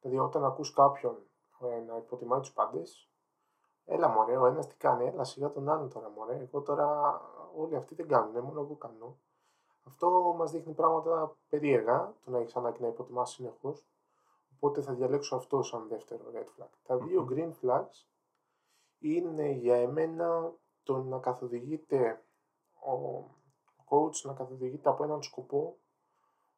[0.00, 1.16] Δηλαδή όταν ακούς κάποιον
[1.60, 3.10] ε, να υποτιμάει τους πάντες,
[3.84, 7.20] έλα μωρέ, ο ένας τι κάνει, έλα σιγά τον άλλον τώρα μωρέ, εγώ τώρα
[7.56, 9.18] όλοι αυτοί δεν κάνουν, μόνο εγώ κάνω.
[9.84, 13.86] Αυτό μας δείχνει πράγματα περίεργα, το να έχεις ανάγκη να υποτιμάς συνεχώς.
[14.54, 16.68] Οπότε θα διαλέξω αυτό σαν δεύτερο red flag.
[16.82, 18.06] Τα δύο green flags
[19.00, 22.24] είναι για εμένα το να καθοδηγείται
[22.72, 23.24] ο
[23.88, 25.78] coach, να καθοδηγείται από έναν σκοπό,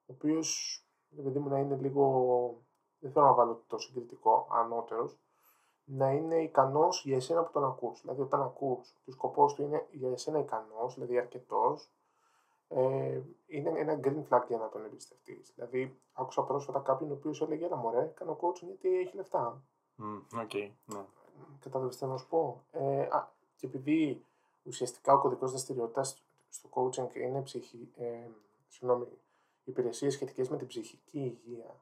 [0.07, 0.79] ο οποίος,
[1.19, 2.63] επειδή μου να είναι λίγο,
[2.99, 5.21] δεν θέλω να βάλω το συγκριτικό, ανώτερος,
[5.85, 8.01] να είναι ικανός για εσένα που τον ακούς.
[8.01, 11.93] Δηλαδή όταν ακούς και ο σκοπός του είναι για εσένα ικανός, δηλαδή αρκετός,
[12.69, 15.53] ε, είναι ένα green flag για να τον εμπιστευτείς.
[15.55, 19.63] Δηλαδή, άκουσα πρόσφατα κάποιον ο οποίος έλεγε: Ένα μωρέ, κάνω coach γιατί έχει λεφτά.
[19.99, 21.05] Mm, okay, ναι.
[21.61, 22.64] Κατάλαβες τι να σου πω.
[22.71, 24.25] Ε, α, και επειδή
[24.62, 28.29] ουσιαστικά ο κωδικός δραστηριότητας στο coaching είναι ψυχή, ε,
[28.68, 29.07] συγγνώμη,
[29.64, 31.81] υπηρεσίες σχετικές με την ψυχική υγεία.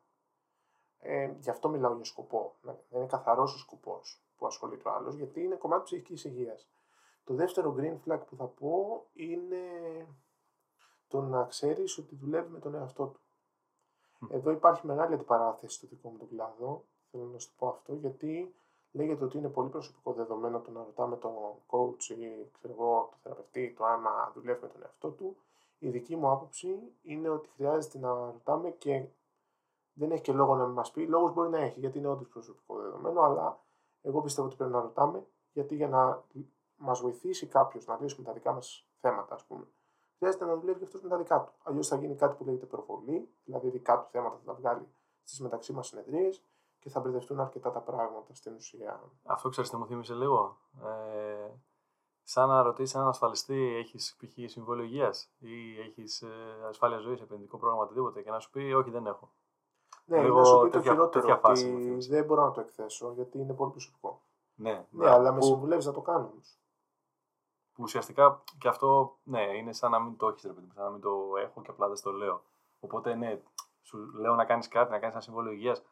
[0.98, 2.54] Ε, γι' αυτό μιλάω για σκοπό.
[2.60, 6.68] Να είναι καθαρός ο σκοπός που ασχολείται ο άλλος, γιατί είναι κομμάτι ψυχικής υγείας.
[7.24, 9.58] Το δεύτερο green flag που θα πω είναι
[11.08, 13.20] το να ξέρεις ότι δουλεύει με τον εαυτό του.
[14.28, 16.84] Εδώ υπάρχει μεγάλη αντιπαράθεση στο δικό μου τον κλάδο.
[17.10, 18.54] Θέλω να σου το πω αυτό, γιατί
[18.92, 21.33] λέγεται ότι είναι πολύ προσωπικό δεδομένο το να ρωτάμε τον
[21.66, 25.37] coach ή ξέρω εγώ, το θεραπευτή το άμα δουλεύει με τον εαυτό του.
[25.79, 29.09] Η δική μου άποψη είναι ότι χρειάζεται να ρωτάμε και
[29.92, 31.07] δεν έχει και λόγο να μην μας πει.
[31.07, 33.61] Λόγος μπορεί να έχει γιατί είναι όντως προσωπικό δεδομένο, αλλά
[34.03, 36.24] εγώ πιστεύω ότι πρέπει να ρωτάμε γιατί για να
[36.76, 39.66] μας βοηθήσει κάποιος να λύσουμε τα δικά μας θέματα, ας πούμε,
[40.18, 41.53] χρειάζεται να δουλεύει αυτός με τα δικά του.
[41.62, 44.88] Αλλιώς θα γίνει κάτι που λέγεται προβολή, δηλαδή δικά του θέματα θα τα βγάλει
[45.22, 46.44] στις μεταξύ μας συνεδρίες
[46.80, 49.00] και θα μπερδευτούν αρκετά τα πράγματα στην ουσία.
[49.24, 50.58] Αυτό ξέρεις τι μου θύμισε λίγο.
[50.84, 51.50] Ε,
[52.22, 54.50] σαν να ρωτήσεις έναν ασφαλιστή, έχεις π.χ.
[54.50, 56.28] συμβόλαιο υγείας ή έχεις ε,
[56.68, 59.32] ασφάλεια ζωής, επενδυτικό πρόγραμμα, οτιδήποτε, και να σου πει Όχι, δεν έχω.
[60.04, 62.10] Ναι, Λίγο να σου πει το τέτοια- χειρότερο, τέτοια φάση ότι μου θύμισε.
[62.10, 64.22] δεν μπορώ να το εκθέσω γιατί είναι πολύ προσωπικό.
[64.54, 66.58] Ναι, Ναι, αλλά με που, συμβουλεύεις να το κάνω όμως.
[67.72, 70.84] που ουσιαστικά και αυτό ναι, είναι σαν να μην το έχεις, ρε παιδί μου, σαν
[70.84, 71.10] να μην το
[71.42, 72.42] έχω και απλά δεν στο λέω.
[72.80, 73.40] Οπότε ναι,
[73.82, 75.82] σου λέω να κάνεις κάτι, να κάνεις ένα συμβόλαιο υγείας,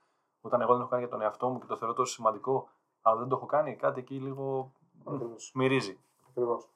[0.41, 2.69] όταν εγώ δεν έχω κάνει για τον εαυτό μου και το θεωρώ τόσο σημαντικό,
[3.03, 4.73] αλλά δεν το έχω κάνει, κάτι εκεί λίγο
[5.05, 5.53] μ, Ακριβώς.
[5.55, 5.99] μυρίζει.
[6.29, 6.69] Ακριβώς.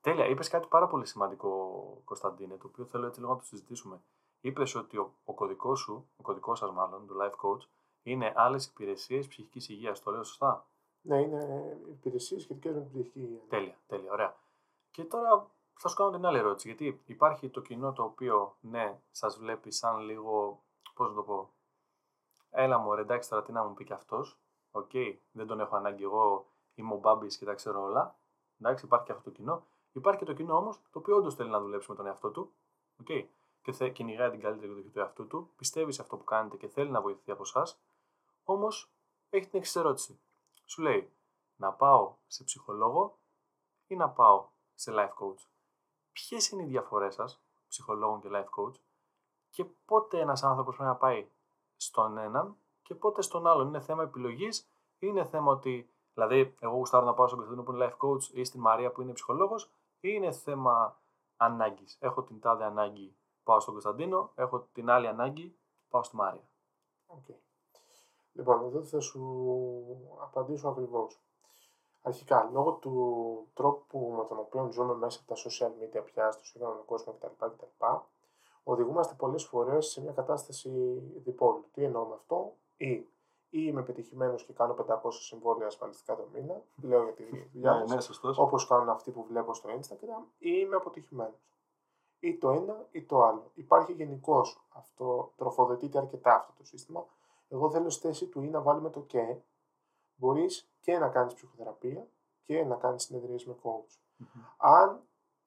[0.00, 0.26] Τέλεια.
[0.26, 4.00] Είπες κάτι πάρα πολύ σημαντικό, Κωνσταντίνε, το οποίο θέλω έτσι λίγο να το συζητήσουμε.
[4.40, 7.66] Είπες ότι ο, ο κωδικός σου, ο κωδικός σας μάλλον, του Life Coach,
[8.02, 10.02] είναι άλλες υπηρεσίες ψυχικής υγείας.
[10.02, 10.66] Το λέω σωστά;
[11.00, 13.40] Ναι, είναι υπηρεσίες σχετικές με την ψυχική υγεία.
[13.48, 14.34] Τέλεια, τέλεια, ωραία.
[14.90, 16.68] Και τώρα θα σου κάνω την άλλη ερώτηση.
[16.68, 20.60] Γιατί υπάρχει το κοινό το οποίο, ναι, σας βλέπει σαν λίγο.
[20.94, 21.50] Πώς να το πω.
[22.50, 24.38] Έλα μωρέ, εντάξει, τώρα τι να μου πει κι αυτός.
[24.70, 24.90] Οκ,
[25.30, 26.46] δεν τον έχω ανάγκη εγώ.
[26.74, 28.18] Είμαι ο Μπάμπης και τα ξέρω όλα.
[28.60, 29.66] Εντάξει, υπάρχει και αυτό το κοινό.
[29.92, 32.52] Υπάρχει και το κοινό όμως το οποίο όντως θέλει να δουλέψει με τον εαυτό του.
[33.00, 33.06] Οκ.
[33.62, 35.52] Και θε, κυνηγάει την καλύτερη εκδοχή του εαυτού του.
[35.56, 37.80] Πιστεύει σε αυτό που κάνετε και θέλει να βοηθηθεί από εσάς.
[38.44, 38.90] Όμως
[39.30, 40.20] έχει την εξής ερώτηση.
[40.64, 41.12] Σου λέει
[41.56, 43.18] να πάω σε ψυχολόγο
[43.86, 45.46] ή να πάω σε life coach;
[46.12, 48.74] Ποιες είναι οι διαφορές σας, ψυχολόγων και life coach,
[49.50, 51.30] και πότε ένας άνθρωπος πρέπει να πάει
[51.76, 53.66] στον έναν και πότε στον άλλον.
[53.66, 54.66] Είναι θέμα επιλογής ή
[54.98, 58.44] είναι θέμα ότι, δηλαδή, εγώ γουστάρω να πάω στον Κωνσταντίνο που είναι life coach ή
[58.44, 59.64] στην Μαρία που είναι ψυχολόγος,
[60.00, 61.00] ή είναι θέμα
[61.36, 61.96] ανάγκης.
[62.00, 65.56] Έχω την τάδε ανάγκη, πάω στον Κωνσταντίνο, έχω την άλλη ανάγκη,
[65.88, 66.48] πάω στη Μαρία.
[67.06, 67.24] Οκ.
[68.32, 69.22] Λοιπόν, εδώ θα σου
[70.22, 71.20] απαντήσω ακριβώς.
[72.02, 76.44] Αρχικά, λόγω του τρόπου με τον οποίο ζούμε μέσα από τα social media πια, στο
[76.44, 77.44] σύγχρονο κόσμο κτλ.
[77.46, 77.84] κτλ
[78.68, 80.70] οδηγούμαστε πολλές φορές σε μια κατάσταση
[81.24, 81.64] διπόλου.
[81.72, 83.06] Τι εννοώ με αυτό, ή, ή
[83.50, 87.94] είμαι πετυχημένος και κάνω 500 συμβόλαια ασφαλιστικά το μήνα, λέω για τη δουλειά ναι, μας,
[87.94, 88.38] ναι, σωστός.
[88.38, 91.48] όπως κάνουν αυτοί που βλέπω στο Instagram, ή είμαι αποτυχημένος.
[92.18, 93.50] Ή το ένα ή το άλλο.
[93.54, 97.06] Υπάρχει γενικώς αυτό, τροφοδοτείται αρκετά αυτό το σύστημα.
[97.48, 99.36] Εγώ θέλω στη θέση του ή να βάλουμε το και.
[100.16, 102.06] Μπορείς και να κάνεις ψυχοθεραπεία
[102.42, 103.98] και να κάνεις συνεδρίες με coach.
[104.56, 105.00] Αν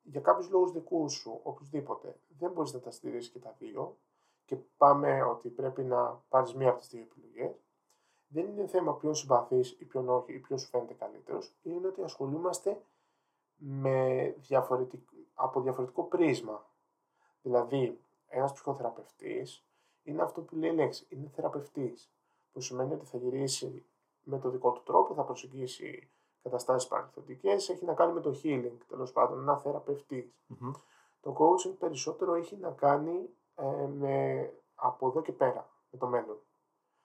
[0.09, 3.97] για κάποιους λόγους δικούς σου, οποιοδήποτε, δεν μπορείς να τα στηρίσει και τα δύο,
[4.45, 7.63] και πάμε ότι πρέπει να πάρεις μία από τις δύο επιλογές,
[8.27, 12.03] δεν είναι θέμα ποιον συμπαθείς ή ποιον όχι, ή ποιο σου φαίνεται καλύτερος, είναι ότι
[12.03, 12.81] ασχολούμαστε
[13.55, 15.09] με διαφορετικ...
[15.33, 16.69] από διαφορετικό πρίσμα.
[17.41, 19.65] Δηλαδή, ένας ψυχοθεραπευτής
[20.03, 22.11] είναι αυτό που λέει η λέξη, είναι θεραπευτής.
[22.51, 23.85] Που σημαίνει ότι θα γυρίσει
[24.23, 26.09] με το δικό του τρόπο, θα προσεγγίσει
[26.49, 30.33] καταστάσεις παρελθοντικές, έχει να κάνει με το healing, τέλος πάντων, ένα θεραπευτής.
[30.47, 30.71] Μμμ.
[31.21, 36.37] Το coaching περισσότερο έχει να κάνει ε, με από εδώ και πέρα, με το μέλλον.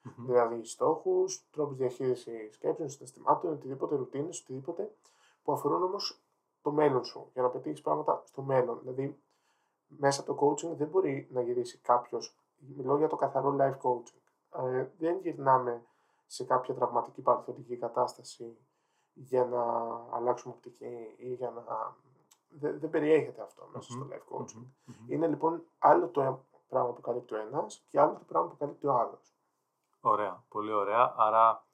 [0.01, 0.25] Μμμ.
[0.25, 4.95] Δηλαδή στόχους, τρόπους διαχείρισης σκέψεων, συναισθημάτων, οτιδήποτε ρουτίνες, οτιδήποτε
[5.43, 6.21] που αφορούν όμως
[6.61, 8.79] το μέλλον σου, για να πετύχεις πράγματα στο μέλλον.
[8.79, 9.19] Δηλαδή,
[9.87, 12.37] μέσα από το coaching δεν μπορεί να γυρίσει κάποιος.
[12.75, 14.23] Μιλώ για το καθαρό life coaching.
[14.63, 15.85] Ε, δεν γυρνάμε
[16.25, 18.57] σε κάποια τραυματική παρελθοντική κατάσταση
[19.15, 19.63] για να
[20.11, 21.95] αλλάξουμε οπτική ή για να.
[22.49, 24.09] Δεν, δεν περιέχεται αυτό μέσα στο Μμμ.
[24.11, 24.65] life coaching.
[24.85, 24.95] Μμμ.
[24.99, 25.11] Μμμ.
[25.11, 28.87] Είναι λοιπόν άλλο το πράγμα που καλύπτει ο ένας και άλλο το πράγμα που καλύπτει
[28.87, 29.33] ο άλλος.
[29.99, 31.13] Ωραία, πολύ ωραία.
[31.17, 31.65] Άρα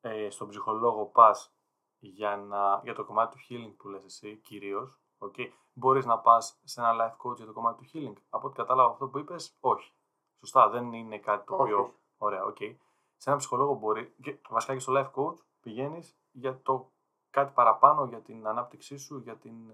[0.00, 1.54] ε, στον ψυχολόγο πας
[1.98, 5.00] για, να, για το κομμάτι του healing που λες εσύ κυρίως.
[5.18, 5.48] Okay.
[5.72, 8.22] Μπορείς να πας σε ένα life coach για το κομμάτι του healing.
[8.30, 9.92] Από ό,τι κατάλαβα αυτό που είπες, όχι.
[10.38, 11.84] Σωστά, δεν είναι κάτι το Όχι, οποίο...
[11.84, 11.94] όχι.
[12.16, 12.56] Ωραία, οκ.
[13.16, 15.36] Σε ένα ψυχολόγο μπορεί, και βασικά και στο life coach
[15.66, 16.92] πηγαίνεις για το
[17.30, 19.70] κάτι παραπάνω, για την ανάπτυξή σου, για την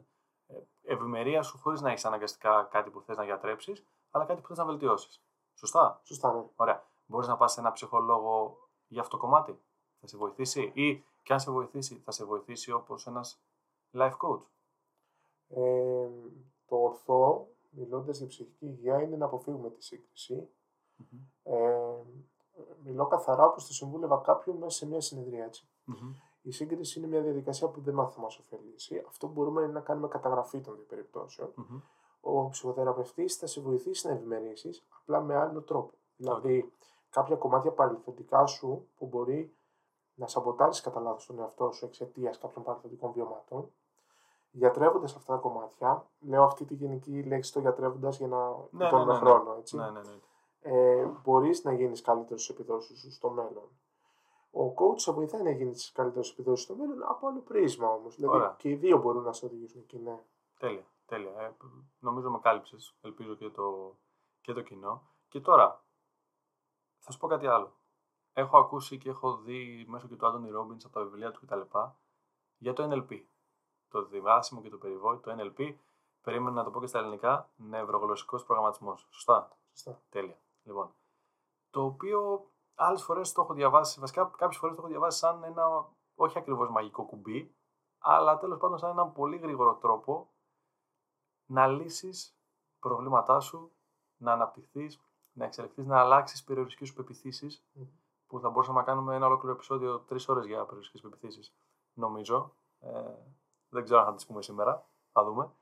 [0.46, 4.46] ε, ευημερία σου, χωρίς να έχεις αναγκαστικά κάτι που θες να γιατρέψεις, αλλά κάτι που
[4.46, 5.24] θες να βελτιώσεις.
[5.54, 6.44] Σωστά; Σωστά, ναι.
[6.56, 6.84] Ωραία.
[7.06, 9.60] Μπορείς να πας σε ένα ψυχολόγο για αυτό το κομμάτι;
[10.00, 13.42] Θα σε βοηθήσει, ή και αν σε βοηθήσει, θα σε βοηθήσει όπως ένας
[13.92, 14.42] life coach;
[15.48, 16.08] Ε,
[16.66, 20.48] το ορθό, μιλώντας για ψυχική υγεία, είναι να αποφύγουμε τη σύγκριση.
[21.42, 21.96] Ε,
[22.82, 25.44] μιλώ καθαρά όπως το συμβούλευα κάποιον μέσα σε μια συνεδρία.
[25.44, 25.66] Έτσι.
[26.42, 29.04] Η σύγκριση είναι μια διαδικασία που δεν μάθαμε να μας ωφελήσει.
[29.08, 31.52] Αυτό που μπορούμε είναι να κάνουμε καταγραφή των δύο περιπτώσεων.
[32.20, 35.94] Ο ψυχοθεραπευτής θα σε βοηθήσει να ευημερήσεις, απλά με άλλο τρόπο.
[36.16, 36.72] Δηλαδή,
[37.10, 39.54] κάποια κομμάτια παρελθοντικά σου που μπορεί
[40.14, 43.70] να σαμποτάρεις κατά λάθος τον εαυτό σου εξαιτίας κάποιων παρελθοντικών βιωμάτων,
[44.50, 49.12] γιατρεύοντας αυτά τα κομμάτια, λέω αυτή τη γενική λέξη το γιατρεύοντας για να Ναι, γλιτώνουμε
[49.12, 49.30] ναι, ναι, ναι.
[49.30, 49.76] χρόνο, έτσι.
[49.76, 50.20] Ναι, ναι, ναι.
[50.64, 53.68] Ε, μπορείς να γίνεις καλύτερος στις επιδόσεις σου στο μέλλον.
[54.54, 58.16] Ο coach σε βοηθάει να γίνει τις καλύτερες επιδόσεις στο μέλλον από άλλο πρίσμα όμως.
[58.16, 58.54] Δηλαδή Ωραία.
[58.58, 60.24] και οι δύο μπορούν να σε οδηγήσουν εκεί, ναι.
[60.58, 60.86] Τέλεια.
[61.06, 61.40] τέλεια.
[61.40, 61.56] Ε,
[61.98, 62.96] νομίζω με κάλυψες.
[63.00, 63.96] Ελπίζω και το,
[64.40, 65.02] και το κοινό.
[65.28, 65.84] Και τώρα,
[66.98, 67.76] θα σου πω κάτι άλλο.
[68.32, 71.60] Έχω ακούσει και έχω δει μέσω και του Άντωνι Ρόμπινς από τα βιβλία του κτλ.
[72.58, 73.22] για το NLP.
[73.88, 75.20] Το διβάσιμο και το περιβόητο.
[75.30, 75.74] Το NLP,
[76.22, 79.06] περίμενα να το πω και στα ελληνικά, νευρογλωσσικός προγραμματισμός.
[79.10, 80.02] Σωστά; Σωστά.
[80.08, 80.38] Τέλεια.
[80.62, 80.94] Λοιπόν.
[81.70, 85.88] Το οποίο άλλες φορές το έχω διαβάσει, βασικά κάποιες φορές το έχω διαβάσει σαν ένα
[86.14, 87.54] όχι ακριβώς μαγικό κουμπί,
[87.98, 90.32] αλλά τέλος πάντων σαν έναν πολύ γρήγορο τρόπο
[91.46, 92.36] να λύσεις
[92.78, 93.72] προβλήματά σου,
[94.16, 95.00] να αναπτυχθείς,
[95.32, 97.64] να εξελιχθείς, να αλλάξεις περιοριστικές σου πεπιθήσεις.
[97.72, 97.86] Μμμ.
[98.26, 101.54] Που θα μπορούσαμε να κάνουμε ένα ολόκληρο επεισόδιο τρεις ώρες για περιοριστικές πεπιθήσεις.
[101.92, 102.54] Νομίζω.
[102.78, 103.14] Ε,
[103.68, 104.88] δεν ξέρω αν θα τις πούμε σήμερα.
[105.12, 105.52] Θα δούμε.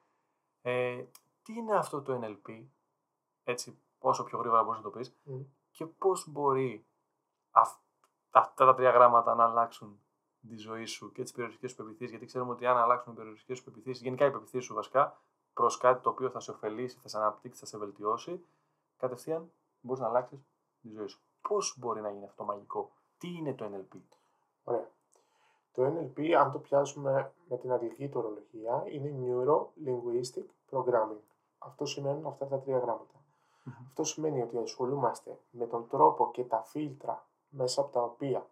[0.61, 1.05] Ε,
[1.42, 2.66] τι είναι αυτό το NLP,
[3.44, 5.40] έτσι, όσο πιο γρήγορα μπορείς να το πεις, Μμ.
[5.70, 6.89] και πώς μπορεί αυ-
[7.51, 10.01] αυτά τα τρία γράμματα να αλλάξουν
[10.49, 13.59] τη ζωή σου και τις περιοριστικές σου πεπιθήσεις, γιατί ξέρουμε ότι αν αλλάξουν οι περιοριστικές
[13.59, 15.21] σου πεπιθήσεις, γενικά οι πεπιθήσεις σου βασικά,
[15.55, 18.45] προς κάτι το οποίο θα σε ωφελήσει, θα σε αναπτύξει, θα σε βελτιώσει,
[18.97, 20.39] κατευθείαν μπορείς να αλλάξεις
[20.81, 21.21] τη ζωή σου.
[21.49, 23.99] Πώς μπορεί να γίνει αυτό μαγικό, τι είναι το NLP.
[24.65, 24.91] Ωραία.
[25.73, 31.21] Το NLP, αν το πιάσουμε με την αγγλική του ορολογία, είναι Neuro Linguistic Programming.
[31.59, 33.15] Αυτό σημαίνουν αυτά τα τρία γράμματα.
[33.65, 33.75] Μμμ.
[33.87, 38.47] Αυτό σημαίνει ότι ασχολούμαστε με τον τρόπο και τα φίλτρα μέσα από τα οποία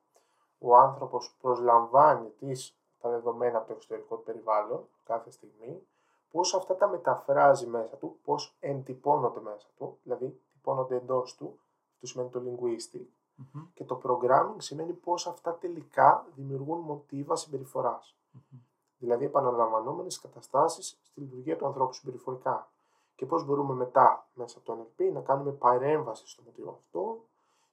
[0.59, 5.87] ο άνθρωπος προσλαμβάνει τις, τα δεδομένα από το εξωτερικό του περιβάλλον κάθε στιγμή,
[6.31, 11.59] πώς αυτά τα μεταφράζει μέσα του, πώς εντυπώνονται μέσα του, δηλαδή τυπώνονται εντός του,
[11.95, 13.63] αυτό σημαίνει το linguistic, Μμμ.
[13.75, 18.17] και το programming σημαίνει πώς αυτά τελικά δημιουργούν μοτίβα συμπεριφοράς.
[18.33, 18.61] Μμμ.
[18.99, 22.69] Δηλαδή επαναλαμβανόμενες καταστάσεις στη λειτουργία του ανθρώπου συμπεριφορικά.
[23.17, 27.21] Και πώς μπορούμε μετά μέσα από το NLP να κάνουμε παρέμβαση στο μοτίβο αυτό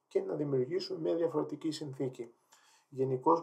[0.08, 2.34] και να δημιουργήσουμε μια διαφορετική συνθήκη.
[2.88, 3.42] Γενικώ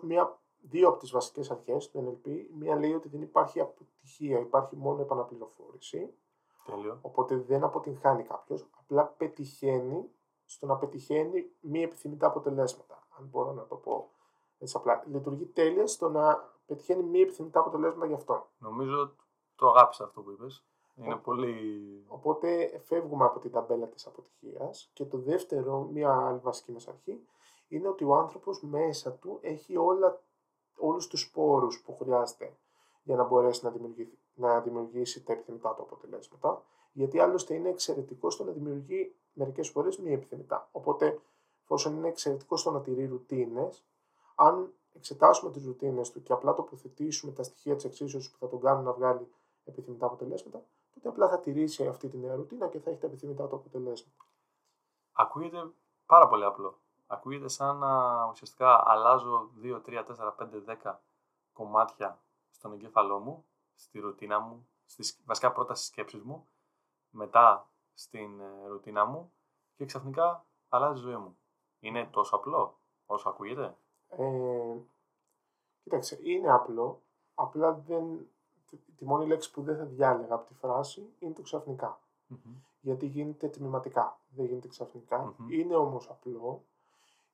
[0.66, 5.02] δύο από τις βασικές αρχές του NLP, μία λέει ότι δεν υπάρχει αποτυχία, υπάρχει μόνο
[5.02, 6.14] επαναπληροφόρηση,
[6.66, 7.00] Τέλειο.
[7.02, 10.10] οπότε δεν αποτυγχάνει κάποιος, απλά πετυχαίνει
[10.46, 14.10] στο να πετυχαίνει μη επιθυμητά αποτελέσματα, αν μπορώ να το πω
[14.60, 15.04] έτσι απλά.
[15.08, 18.50] Λειτουργεί τέλεια στο να πετυχαίνει μη επιθυμητά αποτελέσματα γι' αυτό.
[18.58, 19.16] Νομίζω
[19.56, 20.66] το αγάπησα αυτό που είπες.
[20.96, 21.56] Είναι Ο- πολύ...
[22.08, 27.28] Οπότε φεύγουμε από την ταμπέλα της αποτυχίας και το δεύτερο, μία άλλη βασική μας αρχή,
[27.68, 30.22] είναι ότι ο άνθρωπος μέσα του έχει όλα,
[30.78, 32.58] όλους τους σπόρους που χρειάζεται
[33.04, 38.30] για να μπορέσει να δημιουργήσει, να δημιουργήσει τα επιθυμητά του αποτελέσματα, γιατί άλλωστε είναι εξαιρετικό
[38.30, 40.70] στο να δημιουργεί μερικές φορές μη επιθυμητά.
[40.72, 41.22] Οπότε,
[41.64, 43.86] εφόσον είναι εξαιρετικό στο να τηρεί ρουτίνες,
[44.36, 48.60] αν εξετάσουμε τις ρουτίνες του και απλά τοποθετήσουμε τα στοιχεία της εξίσωσης που θα τον
[48.60, 49.28] κάνουν να βγάλει
[49.64, 53.48] επιθυμητά αποτελέσματα, τότε απλά θα τηρήσει αυτή τη νέα ρουτίνα και θα έχει τα επιθυμητά
[53.48, 54.28] του αποτελέσματα.
[55.12, 55.72] Ακούγεται
[56.06, 56.82] πάρα πολύ απλό.
[57.08, 60.96] Ακούγεται σαν να ουσιαστικά αλλάζω 2, 3, 4, 5, 10
[61.54, 66.48] κομμάτια στον εγκέφαλό μου, στη ρουτίνα μου, στις, βασικά πρώτα στις σκέψεις μου,
[67.10, 69.34] μετά στην ε, ρουτίνα μου
[69.76, 71.38] και ξαφνικά αλλάζει η ζωή μου.
[71.80, 73.78] Είναι τόσο απλό όσο ακούγεται;
[74.08, 74.78] Ε,
[75.84, 77.02] κοίταξε, είναι απλό,
[77.34, 78.28] απλά δεν,
[78.98, 82.00] τη μόνη λέξη που δεν θα διάλεγα από τη φράση είναι το ξαφνικά.
[82.28, 82.56] Μμμ.
[82.82, 85.34] Γιατί γίνεται τμηματικά, δεν γίνεται ξαφνικά.
[85.38, 85.50] Μμμ.
[85.52, 86.64] Είναι όμως απλό,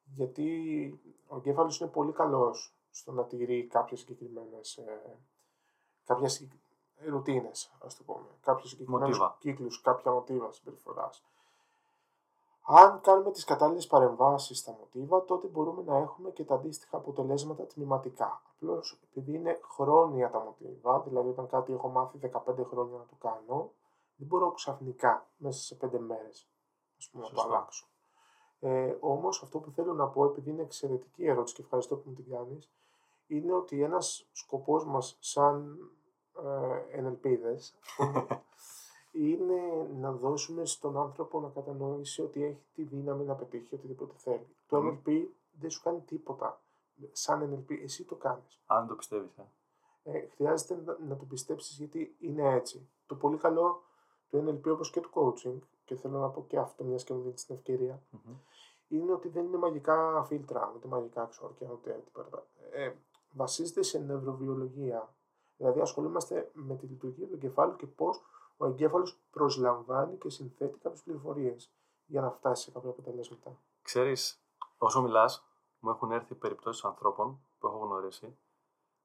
[0.05, 5.17] γιατί ο εγκέφαλος είναι πολύ καλός στο να τηρεί κάποιες συγκεκριμένες ε,
[6.05, 6.61] κάποιες συγκεκ-
[7.07, 8.27] ρουτίνες, ας το πούμε.
[8.41, 9.37] Κάποιους συγκεκριμένους Μοτίβα.
[9.39, 11.23] κύκλους, κάποια μοτίβα συμπεριφοράς.
[12.65, 17.65] Αν κάνουμε τις κατάλληλες παρεμβάσεις στα μοτίβα, τότε μπορούμε να έχουμε και τα αντίστοιχα αποτελέσματα
[17.65, 18.41] τμηματικά.
[18.55, 23.15] Απλώς επειδή είναι χρόνια τα μοτίβα, δηλαδή όταν κάτι έχω μάθει 15 χρόνια να το
[23.19, 23.71] κάνω,
[24.15, 26.49] δεν μπορώ ξαφνικά μέσα σε 5 μέρες
[26.97, 27.55] ας πούμε, να το Σωστό.
[27.55, 27.87] αλλάξω.
[28.59, 32.15] Ε, όμως αυτό που θέλω να πω, επειδή είναι εξαιρετική ερώτηση και ευχαριστώ που μου
[32.15, 32.71] την κάνεις,
[33.27, 35.77] είναι ότι ένας σκοπός μας σαν
[36.91, 37.73] ε, NLP'δες
[39.11, 44.47] είναι να δώσουμε στον άνθρωπο να κατανοήσει ότι έχει τη δύναμη να πετύχει οτιδήποτε θέλει.
[44.67, 44.99] Το Μμμ.
[45.05, 46.61] NLP δεν σου κάνει τίποτα.
[47.11, 48.59] Σαν NLP, εσύ το κάνεις.
[48.65, 49.37] Αν το πιστεύεις.
[49.37, 49.47] Ε.
[50.03, 52.89] Ε, χρειάζεται να, να το πιστέψεις γιατί είναι έτσι.
[53.05, 53.81] Το πολύ καλό
[54.29, 57.21] του NLP όπως και του coaching, και θέλω να πω και αυτό μιας και μου
[57.21, 58.35] δίνεις την ευκαιρία, Μμμ.
[58.87, 62.45] είναι ότι δεν είναι μαγικά φίλτρα, ούτε μαγικά ξόρκια, ούτε τίποτα.
[62.71, 62.91] Ε,
[63.31, 65.13] βασίζεται σε νευροβιολογία.
[65.57, 68.21] Δηλαδή ασχολούμαστε με τη λειτουργία του εγκεφάλου και πώς
[68.61, 71.71] ο εγκέφαλος προσλαμβάνει και συνθέτει κάποιες πληροφορίες
[72.05, 73.57] για να φτάσει σε κάποια αποτελέσματα.
[73.81, 74.43] Ξέρεις,
[74.77, 75.45] όσο μιλάς,
[75.79, 78.37] μου έχουν έρθει περιπτώσεις ανθρώπων που έχω γνωρίσει,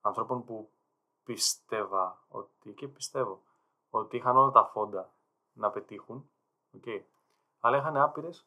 [0.00, 0.70] ανθρώπων που
[1.24, 3.42] πίστευα ότι και πιστεύω
[3.90, 5.12] ότι είχαν όλα τα φόντα
[5.52, 6.30] να πετύχουν,
[6.76, 7.02] okay,
[7.60, 8.46] αλλά είχαν άπειρες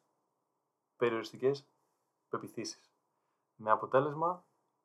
[0.96, 1.68] περιοριστικές
[2.28, 2.90] πεπιθήσεις.
[3.54, 4.44] Με αποτέλεσμα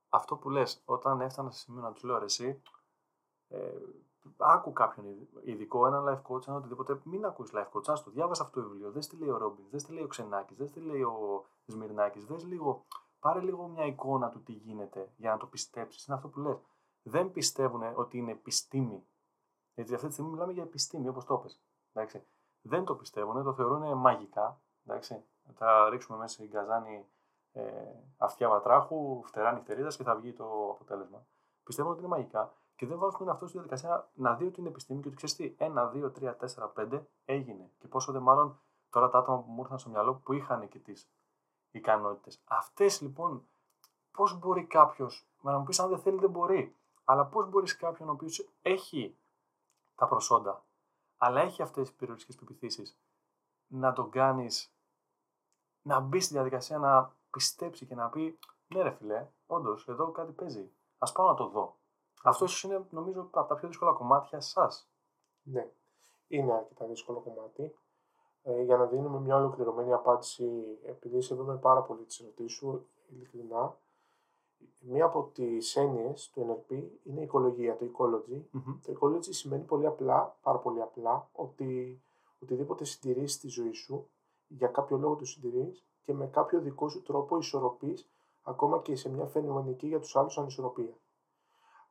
[0.09, 2.61] αυτό που λες, όταν έφτανα σε σημείο να τους λέω ρε, εσύ,
[3.47, 3.71] ε,
[4.37, 5.05] άκου κάποιον
[5.43, 8.91] ειδικό, ένα life coach, ένα οτιδήποτε, μην ακούει life coach, άστο, διάβασα αυτό το βιβλίο,
[8.91, 12.25] δες τι λέει ο Ρόμπιν, δες τι λέει ο Ξενάκης, δες τι λέει ο Σμυρνάκης,
[12.25, 12.85] δες λίγο,
[13.19, 16.61] πάρε λίγο μια εικόνα του τι γίνεται για να το πιστέψεις, είναι αυτό που λες.
[17.03, 19.05] Δεν πιστεύουν ότι είναι επιστήμη.
[19.73, 21.61] Γιατί αυτή τη στιγμή μιλάμε για επιστήμη, όπως το πες.
[21.93, 22.25] Εντάξει.
[22.61, 24.61] Δεν το πιστεύουν, το θεωρούν μαγικά.
[24.85, 25.25] Εντάξει.
[25.53, 27.05] Θα ρίξουμε μέσα στην καζάνη
[27.51, 27.63] ε,
[28.17, 31.25] αυτιά βατράχου, φτερά νυχτερίδας και θα βγει το αποτέλεσμα.
[31.63, 34.69] Πιστεύουν ότι είναι μαγικά και δεν βάζουν τον εαυτό στη διαδικασία να δει ότι είναι
[34.69, 37.71] επιστήμη και ότι ξέρεις τι, ένα, δύο, τρία, τέσσερα, πέντε έγινε.
[37.79, 40.79] Και πόσο δε μάλλον τώρα τα άτομα που μου ήρθαν στο μυαλό που είχαν και
[40.79, 41.09] τις
[41.71, 42.41] ικανότητες.
[42.45, 43.47] Αυτές λοιπόν,
[44.11, 46.75] πώς μπορεί κάποιος, να μου πεις αν δεν θέλει, δεν μπορεί.
[47.03, 49.17] Αλλά πώς μπορείς κάποιον ο οποίος έχει
[49.95, 50.65] τα προσόντα,
[51.17, 52.99] αλλά έχει αυτές τις περιοριστικές πεπιθήσεις,
[53.67, 54.73] να τον κάνεις
[55.81, 60.31] να μπει στη διαδικασία να πιστέψει και να πει ναι, ρε φιλέ, όντως εδώ κάτι
[60.31, 60.71] παίζει.
[60.97, 61.77] Α πάω να το δω.
[62.25, 64.89] Αυτός ίσω είναι, νομίζω, από τα πιο δύσκολα κομμάτια σας.
[65.43, 65.67] Ναι,
[66.27, 67.75] είναι αρκετά δύσκολο κομμάτι.
[68.43, 73.77] Ε, για να δίνουμε μια ολοκληρωμένη απάντηση, επειδή σέβομαι πάρα πολύ τις ερωτήσεις σου, ειλικρινά,
[74.79, 78.41] μία από τις έννοιες του NLP είναι η οικολογία, το ecology.
[78.85, 82.01] Το ecology σημαίνει πολύ απλά, πάρα πολύ απλά, ότι
[82.39, 84.09] οτιδήποτε συντηρείς στη ζωή σου,
[84.47, 88.09] για κάποιο λόγο το συντηρείς και με κάποιο δικό σου τρόπο ισορροπείς
[88.41, 90.93] ακόμα και σε μια φαινομενική για τους άλλους ανισορροπία.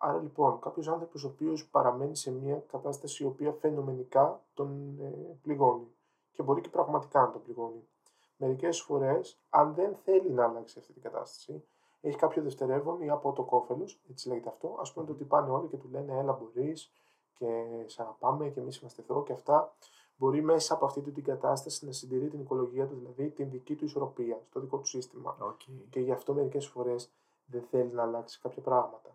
[0.05, 5.37] Άρα λοιπόν, κάποιος άνθρωπος ο οποίος παραμένει σε μια κατάσταση η οποία φαινομενικά τον ε,
[5.43, 5.87] πληγώνει
[6.33, 7.88] και μπορεί και πραγματικά να τον πληγώνει.
[8.37, 11.65] Μερικές φορές, αν δεν θέλει να αλλάξει αυτή την κατάσταση,
[12.01, 14.69] έχει κάποιο δευτερεύον ή από το κόφελος, έτσι λέγεται αυτό.
[14.69, 16.93] Α πούμε το ότι πάνε όλοι και του λένε Έλα, μπορείς
[17.35, 19.73] και σε αγαπάμε και εμείς είμαστε εδώ και αυτά.
[20.17, 23.85] Μπορεί μέσα από αυτή την κατάσταση να συντηρεί την οικολογία του, δηλαδή την δική του
[23.85, 25.37] ισορροπία στο δικό του σύστημα.
[25.41, 25.85] Okay.
[25.91, 27.11] Και γι' αυτό μερικές φορές
[27.47, 29.11] δεν θέλει να αλλάξει κάποια πράγματα.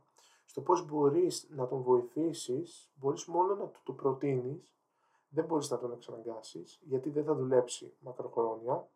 [0.49, 4.71] Στο πώς μπορείς να τον βοηθήσεις, μπορείς μόνο να του το προτείνεις,
[5.29, 8.87] δεν μπορείς να τον εξαναγκάσεις, γιατί δεν θα δουλέψει μακροχρόνια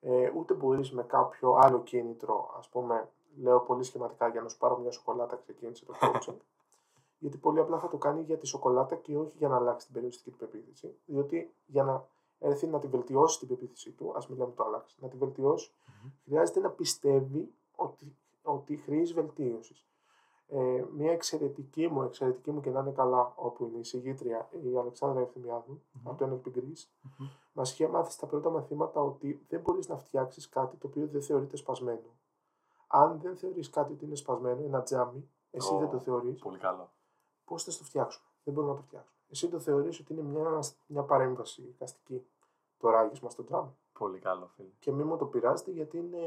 [0.00, 4.58] ε, ούτε μπορείς με κάποιο άλλο κίνητρο, ας πούμε, λέω πολύ σχηματικά για να σου
[4.58, 6.36] πάρω μια σοκολάτα ξεκίνησε το coaching,
[7.22, 9.94] γιατί πολύ απλά θα το κάνει για τη σοκολάτα και όχι για να αλλάξει την
[9.94, 12.06] περιοριστική του πεποίθηση, διότι για να
[12.38, 15.70] έρθει να τη βελτιώσει την πεποίθησή του, ας μιλάμε το αλλάξεις, να τη βελτιώσει,
[16.24, 19.86] χρειάζεται να πιστεύει ότι, ότι χρήζει βελτίωσης
[20.54, 24.76] ε, μια εξαιρετική μου, εξαιρετική μου και να είναι καλά, όπου είναι η συγγήτρια, η
[24.78, 26.00] Αλεξάνδρα Ευθυμιάδου, mm-hmm.
[26.04, 27.28] από το NLP Greece, mm-hmm.
[27.52, 31.22] μας είχε μάθει στα πρώτα μαθήματα ότι δεν μπορείς να φτιάξεις κάτι το οποίο δεν
[31.22, 32.16] θεωρείται σπασμένο.
[32.86, 36.40] Αν δεν θεωρείς κάτι ότι είναι σπασμένο, ένα τζάμι, εσύ oh, δεν το θεωρείς.
[36.40, 36.90] Πολύ καλό.
[37.44, 39.18] Πώς θα το φτιάξουμε; Δεν μπορούμε να το φτιάξουμε.
[39.30, 42.26] Εσύ το θεωρείς ότι είναι μια, μια παρέμβαση εικαστική.
[42.78, 43.76] Το ράγισμα στο τζάμι.
[43.98, 44.68] Πολύ καλό, φίλε.
[44.78, 46.18] Και μην μου το πειράζετε γιατί είναι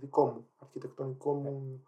[0.00, 1.86] δικό μου, αρχιτεκτονικό μου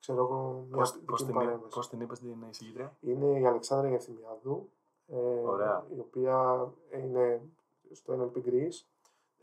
[0.00, 1.74] ξέρω εγώ, μια πώς, την, παρέμβαση.
[1.74, 4.70] Πώς την είπες την εισηγήτρια; Είναι η Αλεξάνδρα Γευθυμιάδου,
[5.06, 5.16] ε,
[5.94, 6.68] η οποία
[7.02, 7.42] είναι
[7.92, 8.84] στο NLP Greece.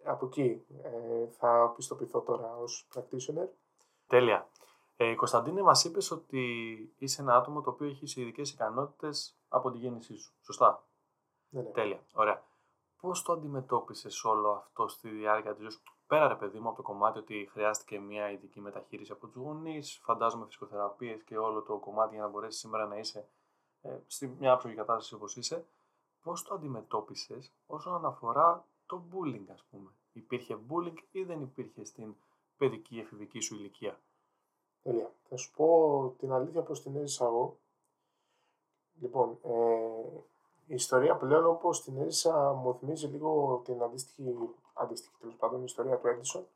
[0.04, 3.48] Από εκεί ε, θα πιστοποιηθώ τώρα ως practitioner.
[4.08, 4.48] Τέλεια.
[4.98, 6.44] Ε, Κωνσταντίνε, μας είπες ότι
[6.98, 10.34] είσαι ένα άτομο το οποίο έχει ειδικές ικανότητες από τη γέννησή σου.
[10.42, 10.84] Σωστά;
[11.50, 11.70] Ναι, ναι.
[11.70, 12.00] Τέλεια.
[12.14, 12.44] Ωραία.
[13.02, 16.82] Πώς το αντιμετώπισες όλο αυτό στη διάρκεια της ζωής Πέρα ρε παιδί μου από το
[16.82, 22.14] κομμάτι ότι χρειάστηκε μια ειδική μεταχείριση από του γονεί, φαντάζομαι φυσικοθεραπείες και όλο το κομμάτι
[22.14, 23.28] για να μπορέσεις σήμερα να είσαι
[23.82, 25.66] ε, στη μια άψογη κατάσταση όπως είσαι,
[26.24, 29.92] πώς το αντιμετώπισες όσον αφορά το bullying, ας πούμε.
[30.14, 32.16] Υπήρχε bullying ή δεν υπήρχε στην
[32.58, 34.00] παιδική εφηβική σου ηλικία;
[34.84, 35.12] Τέλεια.
[35.30, 37.58] Θα σου πω την αλήθεια πώς την έζησα εγώ.
[39.00, 39.54] Λοιπόν, ε,
[40.66, 44.36] η ιστορία πλέον όπως την έζησα μου θυμίζει λίγο την αντίστοιχη
[44.80, 46.48] αντίστοιχη τέλος πάντων η ιστορία του Έντισον.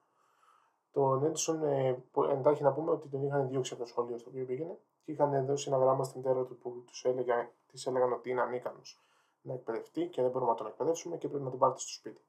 [0.92, 4.46] Τον Έντισον ε, εντάχει να πούμε ότι τον είχαν διώξει από το σχολείο στο οποίο
[4.46, 8.30] πήγαινε και είχαν δώσει ένα γράμμα στην μητέρα του που τους έλεγα, της έλεγαν ότι
[8.30, 9.02] είναι ανίκανος
[9.42, 12.22] να εκπαιδευτεί και δεν μπορούμε να τον εκπαιδεύσουμε και πρέπει να τον πάρετε στο σπίτι.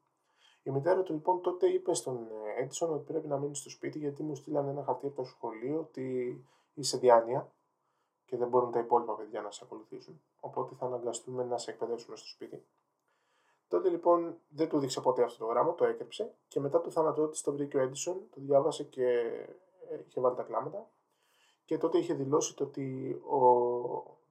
[0.63, 4.23] Η μητέρα του λοιπόν τότε είπε στον Έντισον ότι πρέπει να μείνει στο σπίτι γιατί
[4.23, 6.37] μου στείλαν ένα χαρτί από το σχολείο ότι
[6.75, 7.53] είσαι διάνοια
[8.25, 10.23] και δεν μπορούν τα υπόλοιπα παιδιά να σε ακολουθήσουν.
[10.41, 12.65] Οπότε θα αναγκαστούμε να σε εκπαιδεύσουμε στο σπίτι.
[13.73, 17.29] Τότε λοιπόν δεν του δείξε ποτέ αυτό το γράμμα, το έκρυψε και μετά το θάνατό
[17.29, 19.07] της το βρήκε ο Έντισον, το διάβασε και
[19.91, 20.91] ε, είχε βάλει τα κλάματα.
[21.65, 23.39] Και τότε είχε δηλώσει το ότι ο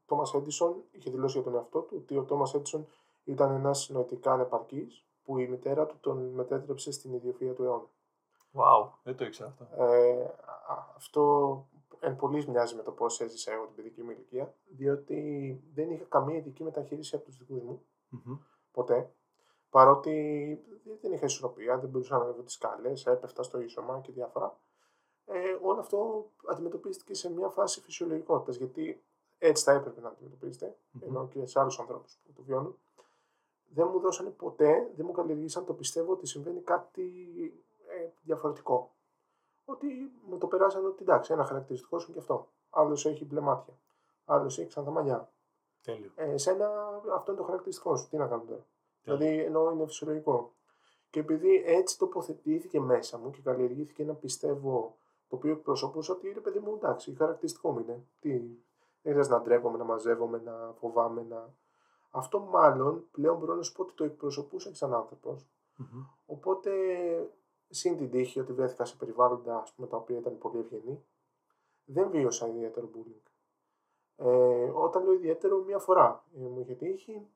[0.05, 2.87] Τόμας Έντισον είχε δηλώσει για τον εαυτό του ότι ο Τόμας Έντισον
[3.23, 7.87] ήταν ένας νοητικά ανεπαρκής που η μητέρα του τον μετέτρεψε στην ιδιοφυα του αιώνα.
[8.53, 9.83] Wow, δεν το ήξερα αυτό.
[9.83, 10.33] Ε,
[10.95, 11.67] αυτό
[11.99, 16.05] εν πολύ μοιάζει με το πώς έζησα εγώ την παιδική μου ηλικία, διότι δεν είχα
[16.09, 17.81] καμία ειδική μεταχείριση από τους δικούς μου.
[18.13, 18.37] Mm-hmm.
[18.71, 19.11] Ποτέ.
[19.71, 20.13] Παρότι
[21.01, 24.57] δεν είχα ισορροπία, δεν μπορούσα να ανέβω τις σκάλες, έπεφτα στο ίσωμα και διάφορα.
[25.25, 28.55] Ε, όλο αυτό αντιμετωπίστηκε σε μια φάση φυσιολογικότητας.
[28.55, 29.03] Γιατί
[29.37, 31.03] έτσι θα έπρεπε να αντιμετωπίζεται, Μμμ.
[31.03, 32.77] ενώ και σε άλλους ανθρώπους που το βιώνουν.
[33.73, 37.03] Δεν μου δώσανε ποτέ, δεν μου καλλιεργήσαν το πιστεύω ότι συμβαίνει κάτι
[37.87, 38.91] ε, διαφορετικό.
[39.65, 39.87] Ότι
[40.27, 42.47] μου το περάσανε ότι εντάξει, ένα χαρακτηριστικό σου και αυτό.
[42.69, 43.73] Άλλος έχει μπλε μάτια.
[44.25, 45.31] Άλλος έχει ξανθά μαλλιά.
[45.83, 46.11] Τέλειο.
[46.15, 46.69] Ε, εσένα
[47.15, 48.09] αυτό είναι το χαρακτηριστικό σου.
[48.09, 48.65] Τι να κάνω τώρα;
[49.03, 50.53] Δηλαδή ενώ είναι φυσιολογικό.
[51.09, 54.97] Και επειδή έτσι τοποθετήθηκε μέσα μου και καλλιεργήθηκε ένα πιστεύω
[55.27, 58.05] το οποίο εκπροσωπούσε ότι είναι παιδί μου εντάξει, χαρακτηριστικό μου είναι.
[58.19, 58.29] Τι,
[59.01, 61.21] δεν χρειάζεται να ντρέπομαι, να μαζεύομαι, να φοβάμαι.
[61.21, 61.53] Να...
[62.09, 65.45] Αυτό μάλλον πλέον μπορώ να σου πω ότι το εκπροσωπούσα σαν άνθρωπος.
[65.75, 66.05] Μμμ.
[66.25, 66.71] Οπότε
[67.69, 71.05] συν την τύχη ότι βρέθηκα σε περιβάλλοντα ας πούμε, τα οποία ήταν πολύ ευγενή,
[71.85, 73.31] δεν βίωσα ιδιαίτερο bullying.
[74.15, 77.27] Ε, όταν λέω ιδιαίτερο, μία φορά ε, μου είχε τύχει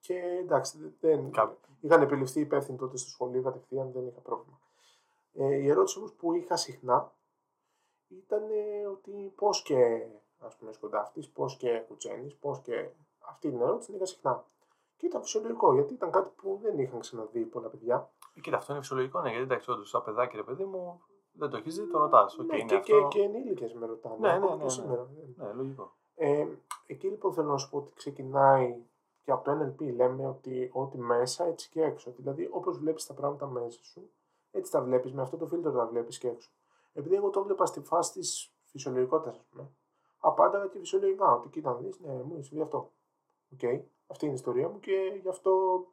[0.00, 4.60] και εντάξει, δεν, Κα- είχαν επιληφθεί υπεύθυνοι τότε στο σχολείο κατευθείαν, δεν είχα πρόβλημα.
[5.32, 7.12] Ε, η ερώτηση όμως που είχα συχνά
[8.08, 10.06] ήταν ε, ότι πώς και
[10.38, 12.88] ας πούμε σκοντάφτεις, πώς και κουτσαίνεις, πώς και
[13.18, 14.44] αυτή την ερώτηση την είχα συχνά.
[14.96, 18.10] Και ήταν φυσιολογικό γιατί ήταν κάτι που δεν είχαν ξαναδεί πολλά παιδιά.
[18.34, 21.00] Ε, Κοίτα, αυτό είναι φυσιολογικό, ναι, γιατί εντάξει, όντως, σαν παιδάκι, ρε παιδί μου,
[21.32, 22.38] δεν το έχεις δει, το ρωτάς.
[22.38, 23.08] Οκ, ναι, είναι και, αυτό.
[23.08, 24.16] και, και ενήλικες με ρωτάνε.
[24.18, 25.08] Ναι, ακόμα ναι, και ναι, σήμερα.
[25.36, 25.92] Ναι, λογικό.
[26.14, 26.46] Ε,
[26.86, 28.82] εκεί λοιπόν θέλω να σου πω ότι ξεκινάει
[29.28, 32.12] και από το NLP λέμε ότι ό,τι μέσα έτσι και έξω.
[32.16, 34.10] Δηλαδή όπως βλέπεις τα πράγματα μέσα σου,
[34.50, 36.50] έτσι τα βλέπεις, με αυτό το φίλτρο τα βλέπεις και έξω.
[36.92, 39.70] Επειδή εγώ το 'βλεπα στη φάση της φυσιολογικότητας, ας πούμε,
[40.18, 42.92] απάνταγα και φυσιολογικά, ότι κοίτα να δεις, ναι, μου συμβαίνει αυτό.
[43.52, 43.60] Οκ,
[44.06, 45.84] αυτή είναι η ιστορία μου και γι' αυτό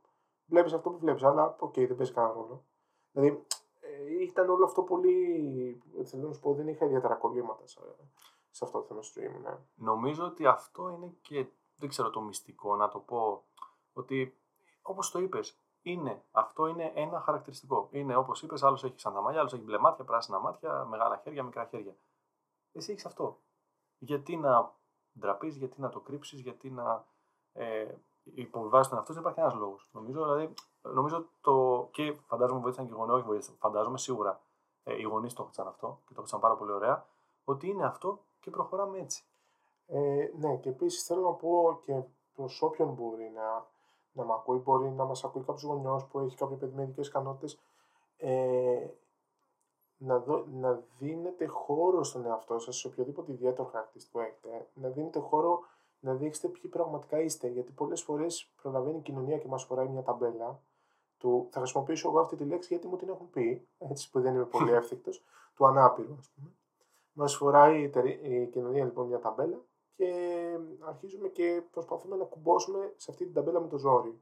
[0.45, 2.65] βλέπεις αυτό που βλέπεις, αλλά οκ, δεν παίζει κανένα ρόλο.
[3.11, 3.45] Δηλαδή,
[3.79, 7.79] ε, ήταν όλο αυτό πολύ, θέλω να σου πω, δεν είχα ιδιαίτερα κολλήματα σε,
[8.49, 9.57] σε αυτό το θέμα στη ζωή μου, ναι.
[9.75, 13.43] Νομίζω ότι αυτό είναι και, δεν ξέρω το μυστικό, να το πω,
[13.93, 14.37] ότι
[14.81, 17.87] όπως το είπες, είναι, αυτό είναι ένα χαρακτηριστικό.
[17.91, 21.17] Είναι όπως είπες, άλλος έχει σαν τα μαλλιά, άλλος έχει μπλε μάτια, πράσινα μάτια, μεγάλα
[21.17, 21.95] χέρια, μικρά χέρια.
[22.71, 23.39] Εσύ έχεις αυτό.
[23.97, 24.73] Γιατί να
[25.19, 27.05] ντραπείς, γιατί να το κρύψεις, γιατί να
[27.53, 29.87] ε, υποβιβάσεις τον εαυτό σου, δεν υπάρχει ένας λόγος.
[29.91, 34.41] Νομίζω, δηλαδή, νομίζω το, και φαντάζομαι βοήθησαν και οι γονείς, όχι βοήθησαν, φαντάζομαι σίγουρα
[34.83, 37.05] ε, οι γονείς το έδωσαν αυτό και το έδωσαν πάρα πολύ ωραία,
[37.43, 39.23] ότι είναι αυτό και προχωράμε έτσι.
[39.87, 42.01] Ε, ναι, και επίσης θέλω να πω και
[42.35, 43.65] προς όποιον μπορεί να,
[44.11, 47.07] να με ακούει, μπορεί να μας ακούει κάποιος γονιός που έχει κάποιο παιδί με ειδικές
[47.07, 47.59] ικανότητες.
[48.17, 48.87] Ε,
[49.97, 54.67] να, δω, να δίνετε χώρο στον εαυτό σας σε οποιοδήποτε ιδιαίτερο χαρακτηριστικό έχετε.
[54.73, 55.59] Να δίνετε χώρο
[55.99, 57.47] να δείξετε ποιοι πραγματικά είστε.
[57.47, 60.59] Γιατί πολλές φορές προλαβαίνει η κοινωνία και μας φοράει μια ταμπέλα
[61.17, 61.47] του.
[61.51, 64.45] Θα χρησιμοποιήσω εγώ αυτή τη λέξη γιατί μου την έχουν πει, έτσι που δεν είμαι
[64.45, 65.23] πολύ εύθυκτος,
[65.55, 66.49] του ανάπηρου, ας πούμε.
[67.13, 69.57] Μας φοράει η, εταιρεία- η κοινωνία λοιπόν μια ταμπέλα
[69.95, 70.11] και
[70.79, 74.21] αρχίζουμε και προσπαθούμε να κουμπώσουμε σε αυτή την ταμπέλα με το ζόρι.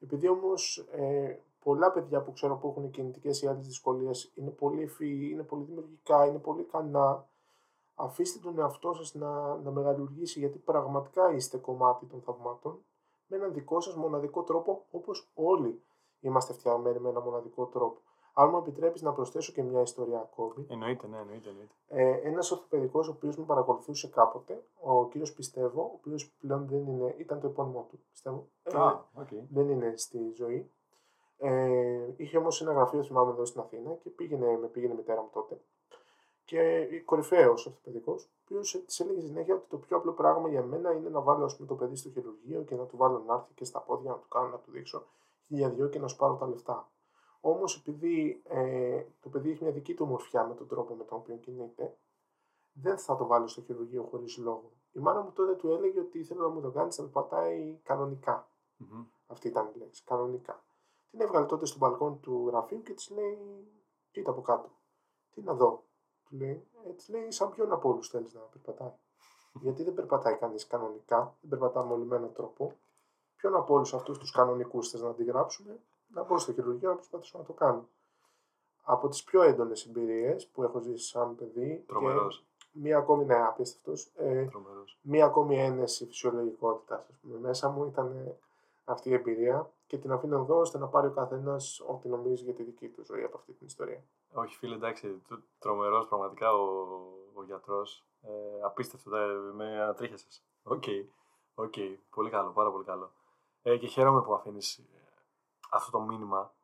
[0.00, 4.82] Επειδή όμως ε, πολλά παιδιά που ξέρω που έχουν κινητικές ή άλλες δυσκολίες είναι πολύ
[4.82, 7.28] ευφυεί, είναι πολύ δημιουργικά, είναι πολύ ικανά,
[7.94, 12.84] αφήστε τον εαυτό σας να, να μεγαλουργήσει γιατί πραγματικά είστε κομμάτι των θαυμάτων
[13.26, 15.82] με έναν δικό σας μοναδικό τρόπο όπως όλοι
[16.20, 18.00] είμαστε φτιαγμένοι με ένα μοναδικό τρόπο.
[18.34, 20.66] Αν μου επιτρέπεις να προσθέσω και μια ιστορία ακόμη.
[20.68, 21.48] Εννοείται, ναι, εννοείται.
[21.48, 21.72] εννοείται.
[21.88, 26.86] Ε, Ένας ορθοπαιδικός ο οποίος με παρακολουθούσε κάποτε, ο κύριος Πιστεύω, ο οποίος πλέον δεν
[26.86, 28.48] είναι, ήταν το επώνυμό του, πιστεύω.
[28.62, 29.28] Ε, Α, οκ.
[29.50, 30.70] δεν είναι στη ζωή.
[31.38, 35.20] Ε, είχε όμως ένα γραφείο, θυμάμαι, εδώ στην Αθήνα και πήγαινε, με πήγαινε η μητέρα
[35.20, 35.60] μου τότε.
[36.44, 40.92] Και κορυφαίος ορθοπαιδικός, ο οποίος της έλεγε συνέχεια ότι το πιο απλό πράγμα για μένα
[40.92, 43.54] είναι να βάλω ας πούμε, το παιδί στο χειρουργείο και να του βάλω να έρθει
[43.54, 45.06] και στα πόδια να του κάνω να του δείξω
[45.46, 46.88] χίλια δυο και να σου πάρω τα λεφτά.
[47.40, 51.18] Όμως επειδή ε, το παιδί έχει μια δική του ομορφιά με τον τρόπο με τον
[51.18, 51.98] οποίο κινείται,
[52.72, 54.72] δεν θα το βάλω στο χειρουργείο χωρίς λόγο.
[54.92, 57.80] Η μάνα μου τότε του έλεγε ότι ήθελε να μου το κάνεις να το πατάει
[57.82, 58.48] κανονικά.
[58.76, 59.04] Μμμ.
[59.26, 60.64] Αυτή ήταν η λέξη, κανονικά.
[61.10, 63.38] Την έβγαλε τότε στο μπαλκόνι του γραφείου και της λέει:
[64.10, 64.70] Κοίτα από κάτω.
[65.30, 65.84] Τι να δω.
[66.24, 68.92] Του λέει: ε, της λέει: Σαν ποιον από όλους θέλεις να περπατάει.
[69.62, 72.76] Γιατί δεν περπατάει κανείς κανονικά, δεν περπατά με ολυμένο τρόπο.
[73.36, 75.80] Ποιον από όλους αυτούς τους κανονικούς θες να αντιγράψουμε,
[76.14, 77.88] να μπω στο χειρουργείο να προσπαθήσω να το κάνω.
[78.82, 81.84] Από τις πιο έντονες εμπειρίες που έχω ζήσει σαν παιδί.
[81.86, 82.44] Τρομερός.
[82.58, 84.10] Και μία ακόμη, ναι, απίστευτος.
[84.16, 84.98] Ε, Τρομερός.
[85.02, 88.36] μία ακόμη ένεση φυσιολογικότητας, ας πούμε, μέσα μου ήταν ε,
[88.84, 92.54] αυτή η εμπειρία και την αφήνω εδώ ώστε να πάρει ο καθένας ό,τι νομίζει για
[92.54, 94.02] τη δική του ζωή από αυτή την ιστορία.
[94.32, 95.22] Όχι, φίλε, εντάξει,
[95.58, 96.96] τρομερός πραγματικά ο,
[97.34, 98.04] ο γιατρός.
[98.22, 100.42] Ε, απίστευτο, δε, με ανατρίχιασες.
[100.62, 100.84] Ok,
[101.54, 101.74] ok,
[102.14, 103.10] πολύ καλό, πάρα πολύ καλό.
[103.62, 104.82] Ε, και χαίρομαι που αφήνεις
[105.70, 106.54] αυτό το μήνυμα.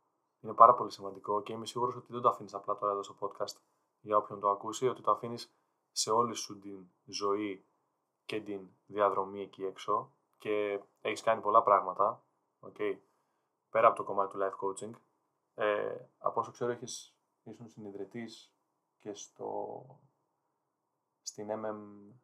[0.40, 3.16] Είναι πάρα πολύ σημαντικό και είμαι σίγουρος ότι δεν το αφήνεις απλά τώρα εδώ στο
[3.20, 3.56] podcast
[4.00, 5.54] για όποιον το ακούσει, ότι το αφήνεις
[5.90, 7.66] σε όλη σου την ζωή
[8.24, 12.24] και την διαδρομή εκεί έξω και έχεις κάνει πολλά πράγματα,
[12.60, 12.98] okay,
[13.70, 14.92] πέρα από το κομμάτι του life coaching.
[15.54, 18.54] Ε, από όσο ξέρω έχεις, ήσουν συνειδητής
[18.98, 19.84] και και στο...
[21.22, 22.14] στην MM...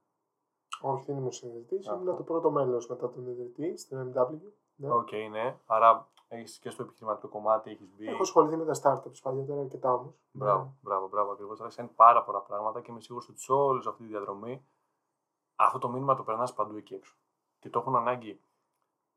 [0.80, 1.88] Όχι, δεν ήμουν συνειδητής.
[1.88, 2.02] Αυτό.
[2.02, 4.38] Ήμουν το πρώτο μέλος μετά τον ιδρυτή στην MW.
[4.74, 4.90] Ναι.
[4.90, 5.58] Οκέι, ναι.
[5.66, 8.06] Άρα έχεις και στο επιχειρηματικό κομμάτι, έχεις μπει...
[8.06, 10.14] Έχω ασχοληθεί με τα startups παλιότερα αρκετά όμως.
[10.32, 11.32] Μπράβο, μπράβο, μπράβο.
[11.32, 11.58] Ακριβώς.
[11.58, 14.66] Θα είναι πάρα πολλά πράγματα και είμαι σίγουρος ότι σε όλη αυτή τη διαδρομή
[15.56, 17.16] αυτό το μήνυμα το περνάς παντού εκεί έξω.
[17.58, 18.40] Και το έχουν ανάγκη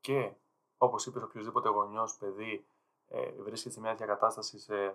[0.00, 0.32] και
[0.78, 2.66] όπως είπες, οποιοδήποτε γονιός, παιδί
[3.08, 4.94] ε, βρίσκεται σε μια τέτοια κατάσταση σε,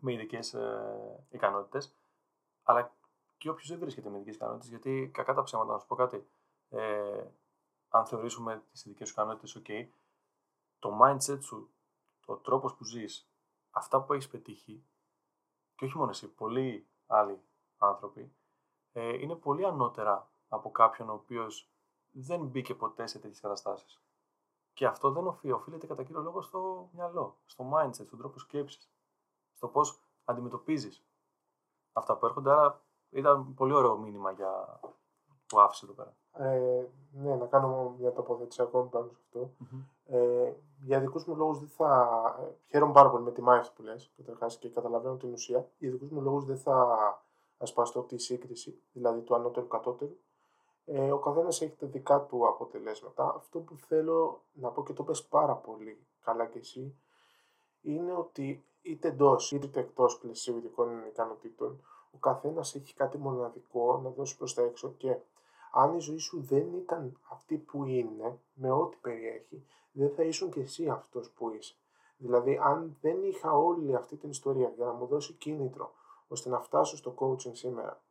[0.00, 1.94] με ειδικές ε, ικανότητες,
[2.62, 2.92] αλλά
[3.38, 6.28] και όποιος δεν βρίσκεται με ειδικές ικανότητες, γιατί κακά τα ψέματα, να σου πω κάτι.
[6.70, 7.24] Ε,
[7.88, 9.86] αν θεωρήσουμε τις ειδικές σου ικανότητες, OK,
[10.78, 11.70] το mindset σου,
[12.26, 13.30] ο τρόπος που ζεις,
[13.70, 14.84] αυτά που έχεις πετύχει,
[15.74, 17.40] και όχι μόνο εσύ, πολλοί άλλοι
[17.78, 18.32] άνθρωποι,
[18.92, 21.70] ε, είναι πολύ ανώτερα από κάποιον ο οποίος
[22.10, 24.02] δεν μπήκε ποτέ σε τέτοιες καταστάσεις.
[24.72, 28.90] Και αυτό δεν οφείλει, οφείλεται κατά κύριο λόγο στο μυαλό, στο mindset, στον τρόπο σκέψης,
[29.54, 31.04] στο πώς αντιμετωπίζεις
[31.92, 32.50] αυτά που έρχονται.
[32.50, 34.80] Άρα ήταν πολύ ωραίο μήνυμα για...
[35.46, 36.16] που άφησε εδώ πέρα.
[36.32, 39.50] Ε, ναι, να κάνω μια τοποθέτηση ακόμη πάνω σε αυτό.
[40.10, 42.10] Ε, για δικούς μου λόγους δεν θα.
[42.40, 45.68] ε, Χαίρομαι πάρα πολύ με τη μάχη που λες, καταρχάς και καταλαβαίνω την ουσία.
[45.78, 46.96] Για δικούς μου λόγους δεν θα
[47.58, 50.16] ασπαστώ τη σύγκριση, δηλαδή του ανώτερου κατώτερου.
[50.84, 53.34] Ε, ο καθένας έχει τα δικά του αποτελέσματα.
[53.36, 56.98] Αυτό που θέλω να πω και το πες πάρα πολύ καλά κι εσύ,
[57.80, 64.10] είναι ότι είτε εντός είτε εκτός πλαισίου ειδικών ικανοτήτων, ο καθένας έχει κάτι μοναδικό να
[64.10, 65.16] δώσει προς τα έξω και
[65.72, 70.50] αν η ζωή σου δεν ήταν αυτή που είναι, με ό,τι περιέχει, δεν θα ήσουν
[70.50, 71.74] και εσύ αυτός που είσαι.
[72.16, 75.92] Δηλαδή, αν δεν είχα όλη αυτή την ιστορία για να μου δώσει κίνητρο,
[76.28, 78.02] ώστε να φτάσω στο coaching σήμερα,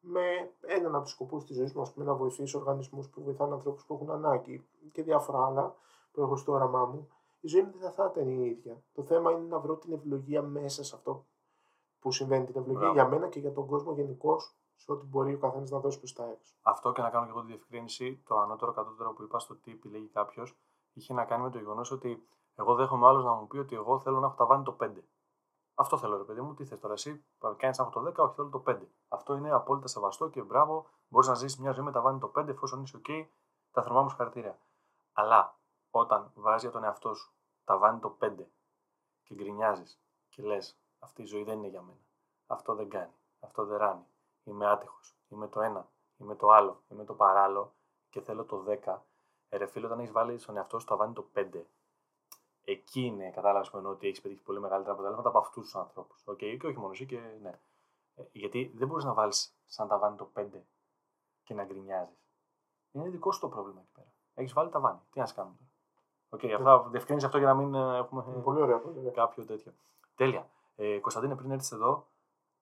[0.00, 3.54] με έναν από τους σκοπούς της ζωής μου, ας πούμε, να βοηθήσω οργανισμούς που βοηθάνε
[3.54, 5.74] ανθρώπους που έχουν ανάγκη και διάφορα άλλα
[6.12, 7.08] που έχω στο όραμά μου,
[7.40, 8.82] η ζωή μου δεν θα ήταν η ίδια.
[8.92, 11.24] Το θέμα είναι να βρω την ευλογία μέσα σε αυτό
[12.00, 12.44] που συμβαίνει.
[12.44, 12.94] Την ευλογία Μπράβο.
[12.94, 16.12] για μένα και για τον κόσμο γενικώς, σε ό,τι μπορεί ο καθένας να δώσει προς
[16.12, 16.54] τα έξω.
[16.62, 19.70] Αυτό και να κάνω και εγώ τη διευκρίνηση, το ανώτερο κατώτερο που είπα στο τι
[19.70, 20.56] επιλέγει κάποιος,
[20.92, 23.98] είχε να κάνει με το γεγονός ότι εγώ δέχομαι άλλος να μου πει ότι εγώ
[23.98, 24.92] θέλω να έχω ταβάνι το 5.
[25.74, 26.54] Αυτό θέλω, ρε παιδί μου.
[26.54, 27.24] Τι θες τώρα, εσύ
[27.56, 28.86] κάνεις να έχω το 10, όχι θέλω το 5.
[29.08, 30.86] Αυτό είναι απόλυτα σεβαστό και μπράβο.
[31.08, 33.26] Μπορείς να ζήσεις μια ζωή με ταβάνι το 5 εφόσον είσαι OK,
[33.70, 34.58] τα θερμά μου συγχαρητήρια.
[35.12, 35.58] Αλλά
[35.90, 37.32] όταν βάζεις για τον εαυτό σου
[37.64, 38.46] ταβάνι το 5
[39.22, 42.06] και γκρινιάζεις και λες, αυτή η ζωή δεν είναι για μένα.
[42.46, 43.12] Αυτό δεν κάνει.
[43.40, 44.06] Αυτό δεν ράνει.
[44.48, 45.16] Είμαι άτυχος.
[45.28, 45.88] Είμαι το ένα.
[46.16, 46.82] Είμαι το άλλο.
[46.88, 47.74] Είμαι το παράλληλο
[48.10, 48.98] και θέλω το 10.
[49.48, 51.64] Ε, ρε φίλε, όταν έχεις βάλει στον εαυτό σου ταβάνι το 5,
[52.64, 56.24] εκεί είναι, κατάλαβες που εννοώ ότι έχεις πετύχει πολύ μεγαλύτερα αποτελέσματα από αυτούς τους ανθρώπους.
[56.26, 57.60] Okay, και όχι μόνο εσύ και ναι.
[58.14, 60.46] Ε, γιατί δεν μπορείς να βάλεις σαν ταβάνι το 5
[61.42, 62.26] και να γκρινιάζεις.
[62.90, 64.12] Είναι δικό σου το πρόβλημα εκεί πέρα.
[64.34, 65.00] Έχεις βάλει ταβάνι.
[65.10, 65.70] Τι να σε κάνουμε τώρα.
[66.28, 69.10] Οκ, okay, αυτά διευκρίνησε αυτό για να μην ε, έχουμε Είναι πολύ ωραία, πολύ ωραία.
[69.10, 69.72] κάποιο τέτοιο.
[70.14, 70.50] Τέλεια.
[70.76, 72.06] Ε, Κωνσταντίνε, πριν έρθεις εδώ,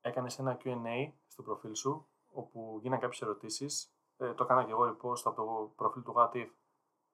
[0.06, 3.90] έκανες ένα Q&A στο προφίλ σου, όπου γίνανε κάποιες ερωτήσεις.
[4.16, 6.48] Ε, το έκανα και εγώ repost από το προφίλ του Gatif.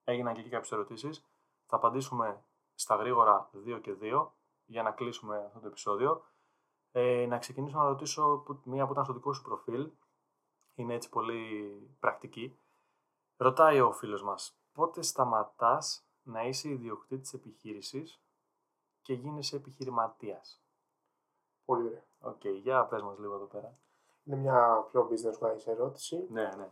[0.05, 1.27] Έγιναν και εκεί κάποιες ερωτήσεις.
[1.67, 4.33] Θα απαντήσουμε στα γρήγορα 2 και 2
[4.65, 6.25] για να κλείσουμε αυτό το επεισόδιο.
[6.93, 9.91] Ε, να ξεκινήσω να ρωτήσω που, μία που ήταν στο δικό σου προφίλ.
[10.75, 12.59] Είναι έτσι πολύ πρακτική.
[13.37, 18.23] Ρωτάει ο φίλος μας, πότε σταματάς να είσαι ιδιοκτήτης επιχείρησης
[19.03, 20.63] και γίνεσαι επιχειρηματίας;
[21.65, 22.12] Πολύ ωραία.
[22.23, 23.75] Οκ, για πες μας λίγο εδώ πέρα.
[24.25, 26.69] Είναι μια πιο business wise ερώτηση Ναι, ναι.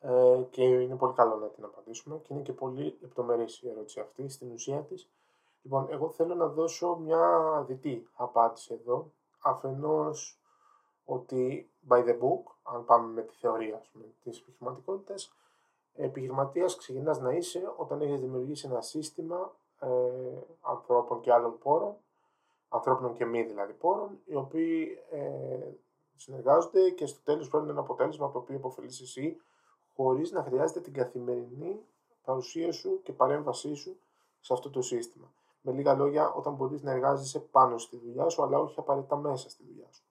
[0.00, 4.00] ε, και είναι πολύ καλό να την απαντήσουμε και είναι και πολύ λεπτομερής η ερώτηση
[4.00, 5.08] αυτή στην ουσία της.
[5.62, 9.10] Λοιπόν, εγώ θέλω να δώσω μια διτή απάντηση εδώ.
[9.42, 10.38] Αφενός
[11.04, 15.34] ότι by the book, αν πάμε με τη θεωρία ας πούμε, της επιχειρηματικότητας,
[15.94, 19.88] επιχειρηματίας ξεκινάς να είσαι όταν έχεις δημιουργήσει ένα σύστημα ε,
[20.60, 21.96] ανθρώπων και άλλων πόρων,
[22.68, 25.70] ανθρώπινων και μη δηλαδή πόρων, οι οποίοι ε,
[26.16, 29.36] συνεργάζονται και στο τέλος φέρνουν ένα αποτέλεσμα από το οποίο υποφελείς εσύ,
[29.94, 31.80] χωρίς να χρειάζεται την καθημερινή
[32.24, 33.96] παρουσία σου και παρέμβασή σου
[34.40, 35.32] σε αυτό το σύστημα.
[35.60, 39.50] Με λίγα λόγια, όταν μπορείς να εργάζεσαι πάνω στη δουλειά σου, αλλά όχι απαραίτητα μέσα
[39.50, 40.04] στη δουλειά σου.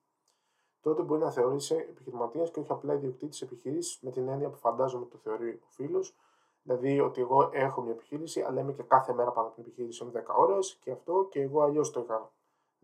[0.80, 5.06] Τότε μπορεί να θεωρείσαι επιχειρηματίας και όχι απλά ιδιοκτήτης επιχείρηση με την έννοια που φαντάζομαι
[5.06, 6.16] το θεωρεί ο φίλος.
[6.62, 10.04] Δηλαδή ότι εγώ έχω μια επιχείρηση, αλλά είμαι και κάθε μέρα πάνω από την επιχείρηση
[10.04, 12.32] με 10 ώρες και αυτό και εγώ αλλιώς το είχα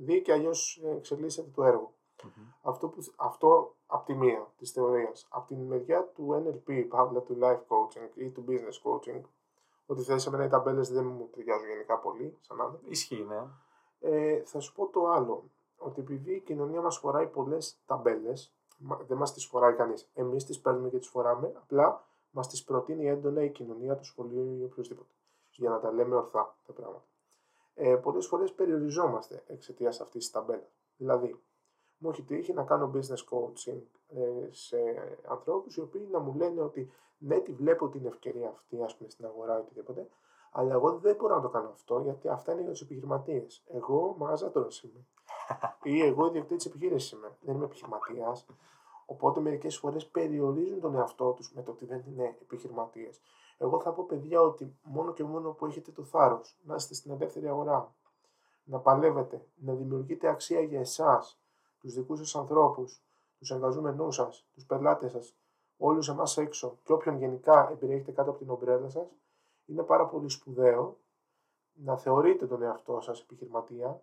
[0.00, 1.92] δει και αλλιώς εξελίσσεται το έργο.
[2.62, 5.26] Αυτό, που, αυτό από τη μία της θεωρίας.
[5.30, 9.20] Από την μεριά του NLP, παύλα του life coaching ή του business coaching,
[9.86, 12.86] ότι θέσει εμένα οι ταμπέλες δεν μου ταιριάζουν γενικά πολύ, σαν άνθρωπο.
[12.88, 13.42] Ισχύει, ναι.
[14.00, 15.44] Ε, θα σου πω το άλλο.
[15.78, 18.54] Ότι επειδή η κοινωνία μας φοράει πολλές ταμπέλες,
[19.06, 20.10] δεν μας τις φοράει κανείς.
[20.14, 24.44] Εμείς τις παίρνουμε και τις φοράμε, απλά μας τις προτείνει έντονα η κοινωνία, το σχολείο
[24.44, 25.12] ή οποιοδήποτε.
[25.50, 27.04] Για να τα λέμε ορθά τα πράγματα.
[27.82, 30.80] Ε, Πολλές φορές περιοριζόμαστε εξαιτίας αυτής της ταμπέλας.
[30.96, 31.40] Δηλαδή,
[31.98, 34.76] μου έχει τύχει να κάνω business coaching ε, σε
[35.28, 39.10] ανθρώπους οι οποίοι να μου λένε ότι ναι, τη βλέπω την ευκαιρία αυτή, ας πούμε,
[39.10, 40.08] στην αγορά ή οτιδήποτε,
[40.52, 43.62] αλλά εγώ δεν μπορώ να το κάνω αυτό γιατί αυτά είναι για τους επιχειρηματίες.
[43.66, 45.06] Εγώ μαγαζάτορα είμαι.
[45.96, 47.36] ή εγώ ιδιοκτήτης επιχείρησης είμαι.
[47.40, 48.46] Δεν είμαι επιχειρηματίας.
[49.06, 53.20] Οπότε μερικές φορές περιορίζουν τον εαυτό τους με το ότι δεν είναι επιχειρηματίες.
[53.62, 57.10] Εγώ θα πω παιδιά ότι μόνο και μόνο που έχετε το θάρρος να είστε στην
[57.10, 57.94] ελεύθερη αγορά,
[58.64, 61.40] να παλεύετε, να δημιουργείτε αξία για εσάς,
[61.80, 63.02] τους δικούς σας ανθρώπους,
[63.38, 65.36] τους εργαζόμενού σας, τους πελάτες σας,
[65.76, 69.08] όλους εμάς έξω και όποιον γενικά εμπεριέχετε κάτω από την ομπρέλα σας,
[69.66, 70.96] είναι πάρα πολύ σπουδαίο
[71.72, 74.02] να θεωρείτε τον εαυτό σας επιχειρηματία.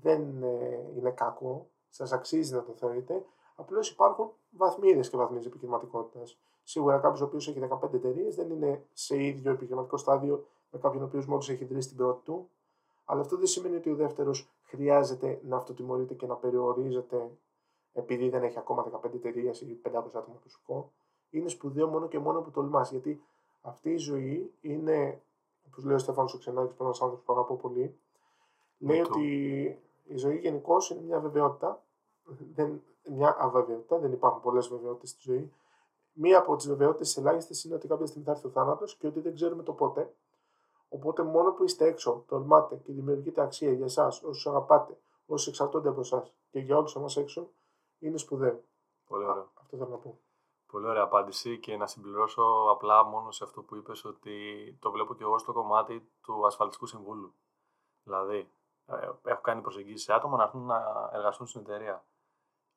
[0.00, 3.24] Δεν ε, είναι κακό, σας αξίζει να το θεωρείτε.
[3.56, 6.38] Απλώς υπάρχουν βαθμίδες και βαθμίδες επιχειρηματικότητας.
[6.70, 11.02] Σίγουρα κάποιος ο οποίος έχει 15 εταιρείες δεν είναι σε ίδιο επιχειρηματικό στάδιο με κάποιον
[11.02, 12.48] ο οποίος μόλις έχει ιδρύσει την πρώτη του.
[13.04, 17.30] Αλλά αυτό δεν σημαίνει ότι ο δεύτερος χρειάζεται να αυτοτιμωρείται και να περιορίζεται
[17.92, 20.92] επειδή δεν έχει ακόμα 15 εταιρείες ή 500 άτομα προσωπικό.
[21.30, 22.90] Είναι σπουδαίο μόνο και μόνο που τολμάς.
[22.90, 23.22] Γιατί
[23.60, 25.22] αυτή η ζωή είναι,
[25.66, 27.98] όπως λέει ο Στέφανος Οξενάκης, ένας άνθρωπος που αγαπώ πολύ,
[28.78, 29.24] λέει ότι
[30.04, 31.82] η ζωή γενικώς είναι μια βεβαιότητα.
[32.54, 35.52] Δεν, μια αβεβαιότητα, δεν υπάρχουν πολλές βεβαιότητες στη ζωή.
[36.12, 39.20] Μία από τις βεβαιότητες ελάχιστες είναι ότι κάποια στιγμή θα έρθει ο θάνατος και ότι
[39.20, 40.14] δεν ξέρουμε το πότε.
[40.88, 45.88] Οπότε μόνο που είστε έξω, τολμάτε και δημιουργείτε αξία για εσάς, όσους αγαπάτε, όσου εξαρτώνται
[45.88, 47.50] από εσάς και για όλους εμάς έξω,
[47.98, 48.60] είναι σπουδαίο.
[49.06, 49.50] Πολύ ωραίο.
[49.54, 50.18] Αυτό θέλω να πω.
[50.66, 55.14] Πολύ ωραία απάντηση και να συμπληρώσω απλά μόνο σε αυτό που είπες ότι το βλέπω
[55.14, 57.34] και εγώ στο κομμάτι του ασφαλιστικού συμβούλου.
[58.02, 58.50] Δηλαδή,
[58.86, 62.04] ε, έχω κάνει προσεγγίσεις σε άτομα να έρθουν να εργαστούν στην εταιρεία.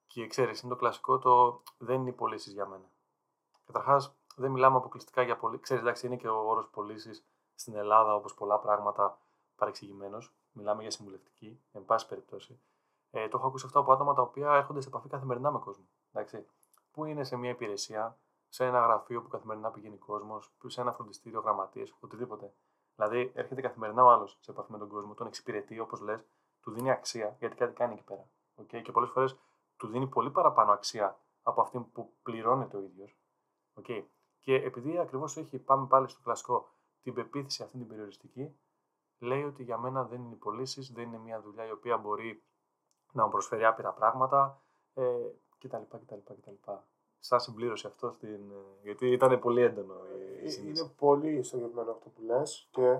[0.08, 2.92] Και ξέρεις, είναι το κλασικό το δεν είναι οι πωλήσεις για μένα.
[3.66, 5.61] Καταρχάς, δεν μιλάμε αποκλειστικά για πωλήσει.
[5.61, 9.18] Ξέρεις, εντάξει, είναι και ο όρος πωλήσεις στην Ελλάδα, όπως πολλά πράγματα,
[9.55, 10.34] παρεξηγημένος.
[10.51, 12.59] Μιλάμε για συμβουλευτική, εν πάση περιπτώσει.
[13.11, 15.86] Ε, το έχω ακούσει αυτό από άτομα τα οποία έρχονται σε επαφή καθημερινά με κόσμο.
[16.14, 16.45] Εντάξει
[16.93, 18.18] που είναι σε μια υπηρεσία,
[18.49, 22.53] σε ένα γραφείο που καθημερινά πηγαίνει κόσμος, σε ένα φροντιστήριο, γραμματείες, οτιδήποτε.
[22.95, 26.26] Δηλαδή, έρχεται καθημερινά ο άλλος σε επαφή με τον κόσμο, τον εξυπηρετεί, όπως λες,
[26.61, 28.28] του δίνει αξία γιατί κάτι κάνει εκεί πέρα.
[28.61, 28.82] Okay?
[28.84, 29.38] Και πολλές φορές
[29.78, 33.18] του δίνει πολύ παραπάνω αξία από αυτή που πληρώνεται ο ίδιος.
[33.82, 34.03] Okay?
[34.39, 36.69] Και επειδή ακριβώς έχει, πάμε πάλι στο κλασικό,
[37.03, 38.55] την πεποίθηση αυτή την περιοριστική,
[39.19, 42.43] λέει ότι για μένα δεν είναι οι πωλήσει, δεν είναι μια δουλειά η οποία μπορεί
[43.11, 44.61] να μου προσφέρει άπειρα πράγματα.
[44.93, 45.03] Ε,
[45.59, 45.82] κτλ.
[45.89, 46.71] κτλ, κτλ.
[47.19, 48.51] Σαν συμπλήρωση αυτό, στην...
[48.84, 49.93] γιατί ήταν πολύ έντονο
[50.43, 52.99] η ε, Είναι πολύ ισορροπημένο αυτό που λες και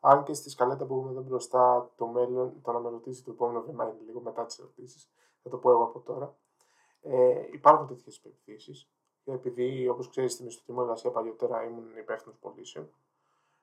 [0.00, 3.30] αν και στη σκαλέτα που έχουμε εδώ μπροστά το μέλλον, το να με ρωτήσει το
[3.30, 5.10] επόμενο βήμα είναι λίγο μετά τις ερωτήσεις,
[5.42, 6.36] θα το πω εγώ από τώρα.
[7.00, 8.88] Ε, υπάρχουν τέτοιες περιπτώσει.
[9.24, 12.88] Επειδή, όπως ξέρεις, στην ιστοτιμό εργασία παλιότερα ήμουν υπεύθυνος πωλήσεων.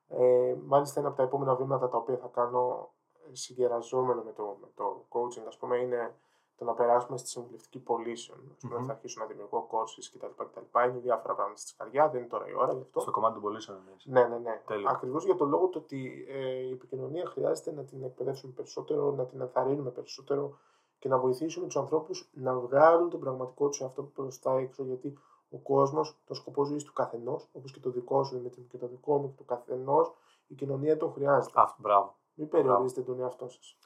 [0.08, 2.94] Ε, μάλιστα, ένα από τα επόμενα βήματα τα οποία θα κάνω
[3.30, 6.16] ε, συγκεραζόμενο με το, με το coaching, ας πούμε, είναι
[6.62, 8.40] το να περάσουμε στη συμβουλευτική πωλήσεων.
[8.40, 8.86] Α πούμε, mm-hmm.
[8.86, 10.80] θα αρχίσω να δημιουργώ κόρσει κτλ, κτλ.
[10.88, 13.00] Είναι διάφορα πράγματα στη καρδιά, δεν είναι τώρα η ώρα γι' αυτό.
[13.00, 14.22] Στο κομμάτι των πωλήσεων, ναι.
[14.22, 14.62] Ναι, ναι, ναι.
[14.88, 19.26] Ακριβώς για το λόγο το ότι ε, η επικοινωνία χρειάζεται να την εκπαιδεύσουμε περισσότερο, να
[19.26, 20.58] την ενθαρρύνουμε περισσότερο
[21.00, 24.84] και να βοηθήσουμε τους ανθρώπους να βγάλουν τον πραγματικό τους αυτό που μπροστά έξω.
[24.84, 25.18] Γιατί
[25.52, 28.88] ο κόσμος, το σκοπός ζωής του καθενός, όπως και το δικό σου Δημήτρη και το
[28.88, 30.14] δικό μου και του καθενός,
[30.48, 31.62] η κοινωνία τον χρειάζεται.
[31.62, 32.16] Αυτό, μπράβο.
[32.34, 33.78] Μην περιορίζετε τον εαυτό σας.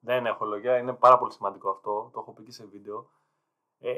[0.00, 3.10] Δεν έχω λόγια, είναι πάρα πολύ σημαντικό αυτό, το έχω πει και σε βίντεο.
[3.78, 3.96] Ε,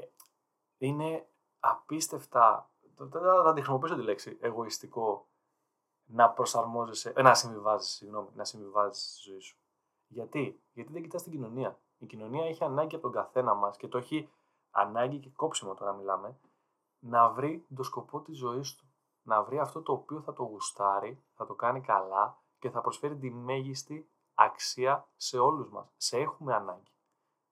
[0.79, 1.29] είναι
[1.61, 5.27] απίστευτα, δεν θα τη χρησιμοποιήσω τη λέξη, εγωιστικό
[6.05, 9.57] να προσαρμόζεσαι, ε, να συμβιβάζεις, συγγνώμη, να συμβιβάζεις τη ζωή σου.
[10.07, 11.79] Γιατί, γιατί δεν κοιτάς την κοινωνία.
[11.99, 14.29] Η κοινωνία έχει ανάγκη από τον καθένα μας και το έχει
[14.71, 16.39] ανάγκη και κόψιμο τώρα μιλάμε,
[17.03, 18.85] να βρει το σκοπό της ζωής του.
[19.23, 23.17] Να βρει αυτό το οποίο θα το γουστάρει, θα το κάνει καλά και θα προσφέρει
[23.17, 25.93] τη μέγιστη αξία σε όλους μας.
[25.97, 26.93] Σε έχουμε ανάγκη.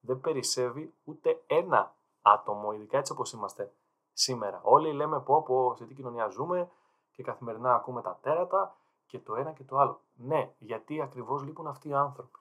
[0.01, 3.75] Δεν περισσεύει ούτε ένα άτομο, ειδικά έτσι όπως είμαστε
[4.13, 4.61] σήμερα.
[4.63, 6.71] Όλοι λέμε πω πω σε τι κοινωνία ζούμε
[7.13, 8.77] και καθημερινά ακούμε τα τέρατα
[9.07, 10.01] και το ένα και το άλλο.
[10.15, 12.39] Ναι, γιατί ακριβώς λείπουν αυτοί οι άνθρωποι.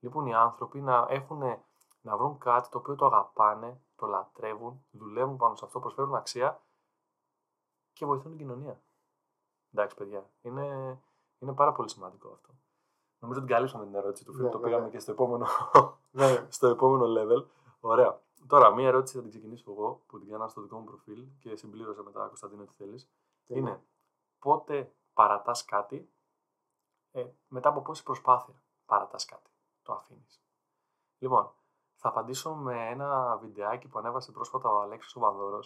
[0.00, 1.42] Λείπουν οι άνθρωποι να έχουν
[2.00, 6.62] να βρουν κάτι το οποίο το αγαπάνε, το λατρεύουν, δουλεύουν πάνω σε αυτό, προσφέρουν αξία
[7.92, 8.82] και βοηθούν την κοινωνία.
[9.72, 10.98] Εντάξει, παιδιά, είναι,
[11.38, 12.54] είναι πάρα πολύ σημαντικό αυτό.
[13.18, 14.44] Νομίζω ότι καλύψαμε την ερώτηση του φίλου.
[14.44, 15.46] Ναι, το πήγαμε και στο επόμενο,
[16.10, 16.46] ναι.
[16.56, 17.46] στο επόμενο level.
[17.80, 18.22] Ωραία.
[18.46, 21.56] Τώρα, μία ερώτηση θα την ξεκινήσω εγώ που την έκανα στο δικό μου προφίλ και
[21.56, 23.10] συμπλήρωσα μετά, Κωνσταντίνο, τι θέλεις.
[23.46, 23.84] Είναι
[24.38, 26.12] πότε παρατάς κάτι
[27.10, 29.50] ε, μετά από πόση προσπάθεια παρατάς κάτι.
[29.82, 30.44] Το αφήνεις.
[31.18, 31.52] Λοιπόν,
[32.04, 35.60] θα απαντήσω με ένα βιντεάκι που ανέβασε πρόσφατα ο Αλέξης ο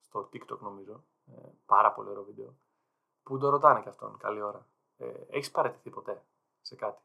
[0.00, 1.04] στο TikTok νομίζω.
[1.26, 2.56] Ε, πάρα πολύ ωραίο βίντεο.
[3.22, 4.66] Που το ρωτάνε και αυτόν, καλή ώρα.
[4.96, 6.24] Ε, Έχεις παρατηθεί ποτέ
[6.60, 7.02] σε κάτι;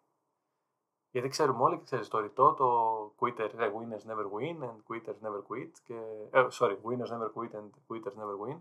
[1.10, 5.20] Γιατί ξέρουμε όλοι και ξέρεις το ρητό, το quitter, ε, winners never win and quitters
[5.22, 5.72] never quit.
[5.84, 8.60] Και, ε, sorry, winners never quit and quitters never win.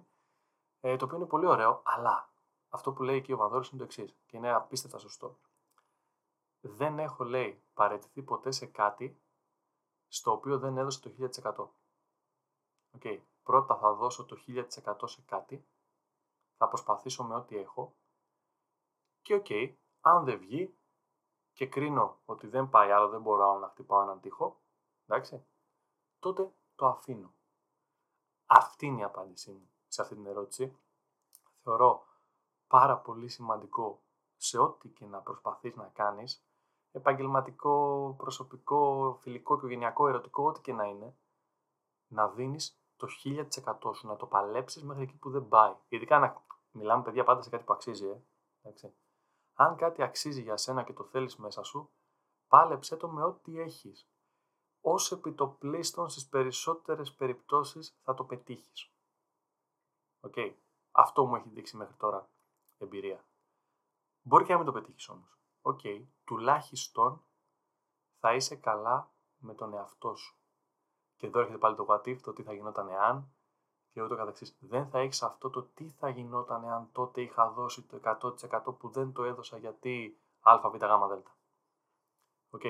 [0.80, 2.28] Ε, το οποίο είναι πολύ ωραίο, αλλά
[2.68, 5.38] αυτό που λέει εκεί ο Βανδόρης είναι το εξής και είναι απίστευτα σωστό.
[6.60, 9.21] Δεν έχω, λέει, παραιτηθεί ποτέ σε κάτι
[10.12, 11.68] στο οποίο δεν έδωσε το 1000%.
[12.98, 13.20] Okay.
[13.42, 15.66] Πρώτα θα δώσω το 1000% σε κάτι,
[16.56, 17.96] θα προσπαθήσω με ό,τι έχω
[19.22, 20.78] και OK, okay, αν δεν βγει
[21.52, 24.62] και κρίνω ότι δεν πάει άλλο, δεν μπορώ άλλο να χτυπάω έναν τοίχο,
[25.06, 25.46] εντάξει,
[26.18, 27.34] τότε το αφήνω.
[28.46, 30.78] Αυτή είναι η απάντησή μου σε αυτή την ερώτηση.
[31.62, 32.06] Θεωρώ
[32.66, 34.02] πάρα πολύ σημαντικό
[34.36, 36.44] σε ό,τι και να προσπαθείς να κάνεις,
[36.92, 41.16] επαγγελματικό, προσωπικό, φιλικό, οικογενειακό, ερωτικό, ό,τι και να είναι,
[42.06, 45.74] να δίνεις το 1000% σου, να το παλέψεις μέχρι εκεί που δεν πάει.
[45.88, 48.22] Ειδικά να μιλάμε παιδιά πάντα σε κάτι που αξίζει, ε.
[48.62, 48.94] Εντάξει.
[49.54, 51.90] Αν κάτι αξίζει για σένα και το θέλεις μέσα σου,
[52.48, 54.10] πάλεψέ το με ό,τι έχεις.
[54.80, 58.92] Ως επί το πλείστον στις περισσότερες περιπτώσεις θα το πετύχεις.
[60.20, 60.34] Οκ.
[60.90, 62.30] Αυτό μου έχει δείξει μέχρι τώρα
[62.78, 63.24] εμπειρία.
[64.22, 65.41] Μπορεί και να μην το πετύχεις όμως.
[65.62, 65.80] Οκ.
[66.24, 67.24] Τουλάχιστον
[68.18, 70.36] θα είσαι καλά με τον εαυτό σου.
[71.16, 73.32] Και εδώ έρχεται πάλι το what if, το τι θα γινόταν εάν
[73.90, 74.56] και ούτω καθεξής.
[74.60, 78.88] Δεν θα έχεις αυτό το τι θα γινόταν εάν τότε είχα δώσει το 100% που
[78.88, 81.28] δεν το έδωσα γιατί α, β, γ, δ.
[82.50, 82.62] Οκ.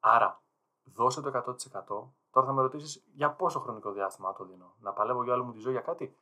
[0.00, 0.42] Άρα,
[0.84, 2.12] δώσε το 100%.
[2.30, 4.76] Τώρα θα με ρωτήσεις για πόσο χρονικό διάστημα το δίνω.
[4.78, 6.16] Να παλεύω για όλη μου τη ζωή για κάτι;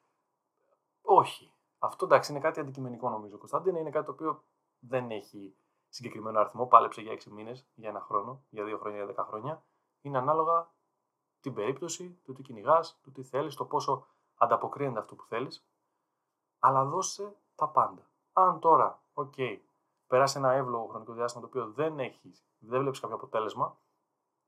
[1.03, 1.53] Όχι.
[1.79, 3.39] Αυτό εντάξει είναι κάτι αντικειμενικό νομίζω.
[3.39, 4.45] Κωνσταντίνα είναι κάτι το οποίο
[4.79, 5.57] δεν έχει
[5.95, 6.67] συγκεκριμένο αριθμό.
[6.67, 9.65] Πάλεψε για 6 μήνες, για ένα χρόνο, για 2 χρόνια, για 10 χρόνια.
[10.01, 10.73] Είναι ανάλογα
[11.41, 15.69] την περίπτωση, του τι κυνηγάς, του τι θέλεις, το πόσο ανταποκρίνεται αυτό που θέλεις.
[16.59, 18.11] Αλλά δώσε τα πάντα.
[18.33, 19.59] Αν τώρα, OK, okay,
[20.07, 23.77] περάσει ένα εύλογο χρονικό διάστημα το οποίο δεν έχει, δεν βλέπεις κάποιο αποτέλεσμα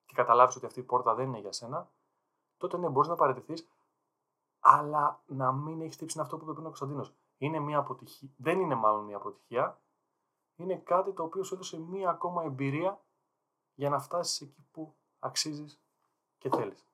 [0.05, 1.91] και καταλάβεις ότι αυτή η πόρτα δεν είναι για σένα,
[2.57, 3.71] τότε ναι, μπορείς να παραιτηθείς,
[4.61, 7.15] αλλά να μην έχεις τύψεις αυτό που είπε πριν ο Κωνσταντίνος.
[7.39, 9.81] Είναι μια αποτυχία, δεν είναι μάλλον μια αποτυχία,
[10.57, 13.01] είναι κάτι το οποίο σου έδωσε μία ακόμα εμπειρία
[13.75, 15.81] για να φτάσεις εκεί που αξίζεις
[16.39, 16.87] και θέλεις.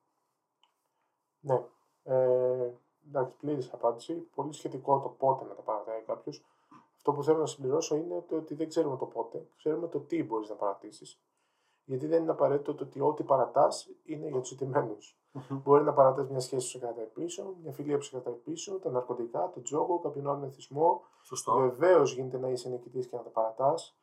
[1.39, 1.65] Ναι.
[2.03, 2.73] Ε,
[3.07, 4.13] εντάξει, πλήρης απάντηση.
[4.13, 6.45] Πολύ σχετικό το πότε να τα παρατάει κάποιος.
[6.95, 10.23] Αυτό που θέλω να συμπληρώσω είναι το ότι δεν ξέρουμε το πότε, ξέρουμε το τι
[10.23, 11.21] μπορείς να παρατήσεις.
[11.85, 14.97] Γιατί δεν είναι απαραίτητο το ότι ό,τι παρατάς είναι για τους ιτημένου.
[15.49, 18.79] Μπορεί να παρατά μια σχέση που σε κρατάει πίσω, μια φιλία που σε κρατάει πίσω,
[18.79, 21.01] τα ναρκωτικά, το τζόγο, κάποιον άλλον εθισμό.
[21.57, 23.97] Βεβαίως γίνεται να είσαι νικητής και να τα παρατάς.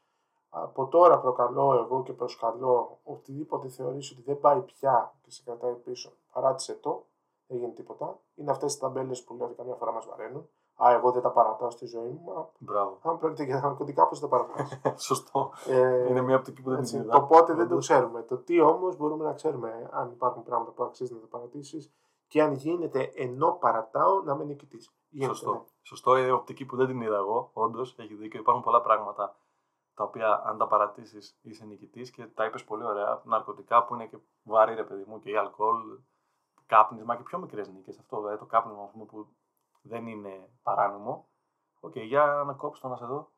[0.49, 5.75] Από τώρα προκαλώ εγώ και προσκαλώ οτιδήποτε θεωρείς ότι δεν πάει πια και σε κρατάει
[5.75, 7.07] πίσω, παράτησε το,
[7.47, 8.19] δεν γίνεται τίποτα.
[8.35, 10.49] Είναι αυτές τι ταμπέλες που λέω ότι καμιά φορά μας βαραίνουν.
[10.85, 12.49] Α, εγώ δεν τα παρατάω στη ζωή μου.
[12.59, 12.99] Μπράβο.
[13.03, 14.67] Αν πρόκειται για ναρκωτικά, πώς δεν τα παρατάω.
[15.09, 15.53] Σωστό.
[15.67, 18.23] Ε, είναι μια οπτική που δεν την Το πότε δεν το ξέρουμε.
[18.23, 21.93] Το τι όμως μπορούμε να ξέρουμε, αν υπάρχουν πράγματα που αξίζει να τα παρατήσεις
[22.27, 24.79] και αν γίνεται ενώ παρατάω να μην νικητή.
[25.25, 25.53] Σωστό.
[25.53, 25.61] Ναι.
[25.83, 26.17] Σωστό.
[26.17, 27.51] Είναι οπτική που δεν την είδα εγώ.
[27.53, 28.41] Όντως, έχεις δίκιο.
[28.41, 29.37] Υπάρχουν πολλά πράγματα
[29.95, 33.23] τα οποία αν τα παρατήσεις είσαι νικητής και τα είπες πολύ ωραία.
[33.25, 35.99] Ναρκωτικά που είναι και βαρύ, ρε παιδί μου, και η αλκοόλ,
[36.67, 37.99] κάπνισμα και πιο μικρές νίκες.
[37.99, 39.27] Αυτό δηλαδή το κάπνισμα πούμε, που
[39.83, 41.29] δεν είναι παράνομο.
[41.81, 43.31] OK, okay, για να κόψω το να σε δω.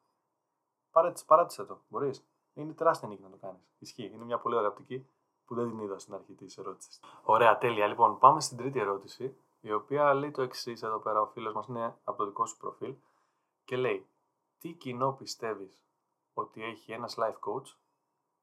[0.90, 1.80] Παράτησε, παράτησε το.
[1.88, 2.24] Μπορείς.
[2.54, 3.60] Είναι τεράστια νίκη να το κάνεις.
[3.78, 4.10] Ισχύει.
[4.14, 5.06] Είναι μια πολύ ωραία οπτική
[5.44, 7.00] που δεν την είδα στην αρχή της ερώτησης.
[7.22, 7.86] Ωραία, τέλεια.
[7.86, 11.20] Λοιπόν, πάμε στην τρίτη ερώτηση, η οποία λέει το εξής εδώ πέρα.
[11.20, 12.94] Ο φίλος μας είναι από το δικό σου προφίλ
[13.64, 14.06] και λέει:
[14.58, 15.82] Τι κοινό πιστεύεις
[16.34, 17.74] ότι έχει ένας life coach;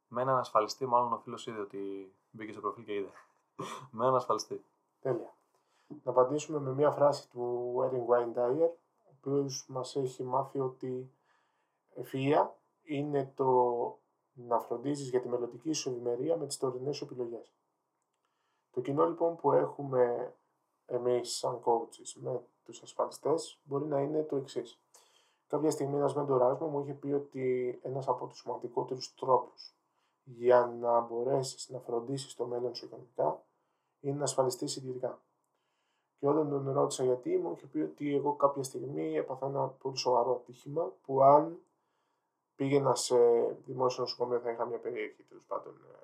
[0.07, 3.11] Με έναν ασφαλιστή, μάλλον ο φίλος είδε ότι μπήκε στο προφίλ και είδε.
[3.91, 4.65] με έναν ασφαλιστή.
[4.99, 5.33] Τέλεια.
[6.03, 8.69] Να απαντήσουμε με μια φράση του Erin Wayne Dyer,
[9.05, 11.11] ο οποίος μας έχει μάθει ότι
[11.95, 12.47] ευφυΐα
[12.83, 13.47] είναι το
[14.33, 17.53] να φροντίζεις για τη μελλοντική σου ευημερία με τις τωρινές σου επιλογές.
[18.71, 20.33] Το κοινό λοιπόν που έχουμε
[20.85, 24.79] εμείς σαν coaches με τους ασφαλιστές μπορεί να είναι το εξής.
[25.47, 29.75] Κάποια στιγμή ένας μέντοράς μου μου είχε πει ότι ένας από τους σημαντικότερους τρόπους
[30.23, 33.43] για να μπορέσεις να φροντίσεις το μέλλον σου οικονομικά
[33.99, 35.21] είναι να ασφαλιστείς ιδιωτικά.
[36.19, 39.97] Και όταν τον ρώτησα γιατί, μου είχε πει ότι εγώ κάποια στιγμή έπαθα ένα πολύ
[39.97, 41.59] σοβαρό ατύχημα που αν
[42.55, 43.17] πήγαινα σε
[43.65, 45.97] δημόσιο νοσοκομείο θα είχα μια περίεργη τέλος πάντων ε,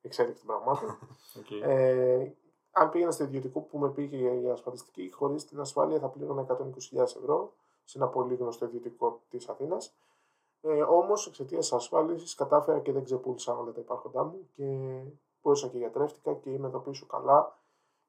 [0.00, 0.98] εξέλιξη των πραγμάτων.
[1.36, 1.60] Okay.
[1.62, 2.30] Ε,
[2.70, 7.00] αν πήγαινα στο ιδιωτικό που με πήγε για ασφαλιστική, χωρίς την ασφάλεια θα πλήρωνα 120.000
[7.00, 7.52] ευρώ
[7.84, 9.94] σε ένα πολύ γνωστό ιδιωτικό της Αθήνας.
[10.60, 14.98] Ε, Όμως εξαιτίας τη ασφάλισης κατάφερα και δεν ξεπούλησα όλα τα υπάρχοντά μου και
[15.42, 17.58] μπορούσα και γιατρεύτηκα και είμαι εδώ πίσω καλά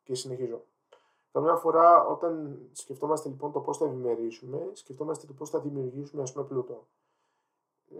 [0.04, 0.62] και συνεχίζω.
[1.36, 6.34] Καμιά φορά όταν σκεφτόμαστε λοιπόν το πώς θα ευημερίσουμε, σκεφτόμαστε το πώς θα δημιουργήσουμε ας
[6.34, 6.84] πούμε πλούτο.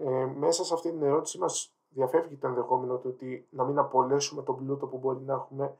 [0.04, 4.42] Ε, μέσα σε αυτή την ερώτηση μας διαφεύγει το ενδεχόμενο του ότι να μην απολέσουμε
[4.42, 5.76] τον πλούτο που μπορεί να έχουμε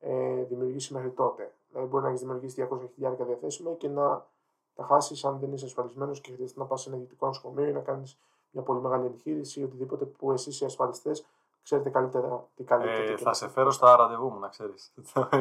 [0.00, 1.52] ε, δημιουργήσει μέχρι τότε.
[1.70, 4.26] Δηλαδή, μπορεί να έχεις δημιουργήσει 200.000 διαθέσιμα και να
[4.74, 7.72] τα χάσεις αν δεν είσαι ασφαλισμένος και χρειάζεται να πας σε ένα ιδιωτικό νοσοκομείο ή
[7.72, 8.18] να κάνεις
[8.50, 11.26] μια πολύ μεγάλη εγχείρηση ή οτιδήποτε που εσεί οι ασφαλιστές
[11.62, 13.12] ξέρετε καλύτερα τι καλύτερα.
[13.12, 14.94] Ε, θα σε φέρω στα ραντεβού μου, να ξέρεις.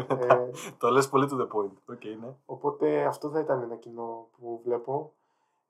[0.09, 1.93] Ε, το λες πολύ to the point.
[1.93, 2.35] Okay, ναι.
[2.45, 5.13] Οπότε αυτό θα ήταν ένα κοινό που βλέπω.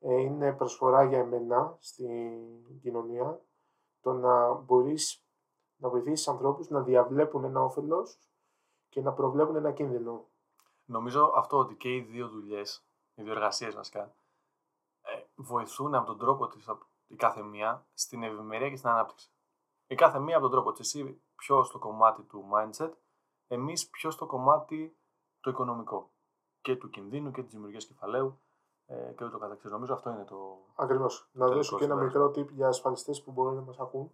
[0.00, 3.40] Ε, είναι προσφορά για εμένα στην κοινωνία
[4.00, 5.24] το να μπορείς
[5.76, 8.18] να βοηθήσεις ανθρώπους να διαβλέπουν ένα όφελος
[8.88, 10.28] και να προβλέπουν ένα κίνδυνο.
[10.84, 12.84] Νομίζω αυτό ότι και οι δύο δουλειές,
[13.14, 14.14] οι δύο εργασίες βασικά,
[15.02, 16.68] ε, βοηθούν από τον τρόπο της
[17.06, 19.32] η κάθε μία στην ευημερία και στην ανάπτυξη.
[19.90, 20.80] Η κάθε μία από τον τρόπο τη.
[20.80, 22.90] Εσύ πιο στο κομμάτι του mindset,
[23.48, 24.96] εμείς πιο στο κομμάτι
[25.40, 26.10] το οικονομικό.
[26.60, 28.40] Και του κινδύνου και της δημιουργίας κεφαλαίου
[28.86, 29.70] ε, και ούτω καθεξής.
[29.70, 30.58] Νομίζω αυτό είναι το.
[30.74, 31.28] Ακριβώς.
[31.32, 34.12] Να δώσω και ένα μικρό tip για ασφαλιστές που μπορεί να μας ακούν.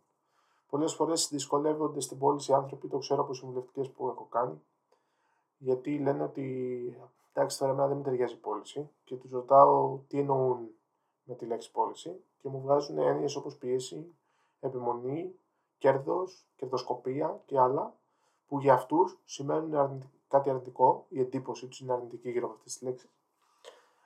[0.69, 4.63] Πολλές φορές δυσκολεύονται στην πώληση οι άνθρωποι, το ξέρω από συμβουλευτικές που έχω κάνει,
[5.57, 10.19] γιατί λένε ότι εντάξει τώρα εμένα δεν με ταιριάζει η πώληση και τους ρωτάω τι
[10.19, 10.69] εννοούν
[11.23, 14.15] με τη λέξη πώληση και μου βγάζουν έννοιες όπως πίεση,
[14.61, 15.35] επιμονή,
[15.79, 17.95] κέρδος, κερδοσκοπία και άλλα
[18.47, 22.83] που για αυτούς σημαίνουν κάτι αρνητικό, η εντύπωση τους είναι αρνητική γύρω από αυτές τις
[22.83, 23.11] λέξεις.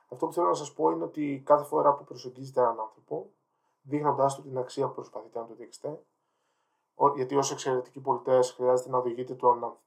[0.08, 3.30] Αυτό που θέλω να σας πω είναι ότι κάθε φορά που προσεγγίζετε έναν άνθρωπο,
[3.82, 6.02] δείχνοντάς του την αξία που προσπαθείτε να του δείξετε,
[7.14, 9.36] γιατί ως εξαιρετικοί πολιτές χρειάζεται να οδηγείτε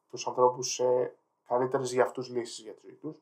[0.10, 1.16] τους ανθρώπους σε
[1.48, 3.16] καλύτερες για αυτούς λύσεις για τη ζωή τους.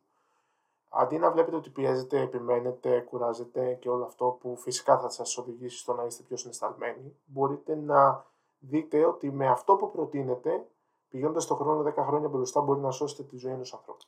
[0.89, 5.77] Αντί να βλέπετε ότι πιέζετε, επιμένετε, κουράζετε και όλο αυτό που φυσικά θα σας οδηγήσει
[5.77, 8.25] στο να είστε πιο συναισθαλμένοι, μπορείτε να
[8.61, 10.67] δείτε ότι με αυτό που προτείνετε,
[11.09, 14.05] πηγαίνοντας το χρόνο 10 χρόνια μπροστά, μπορεί να σώσετε τη ζωή ενός ανθρώπου.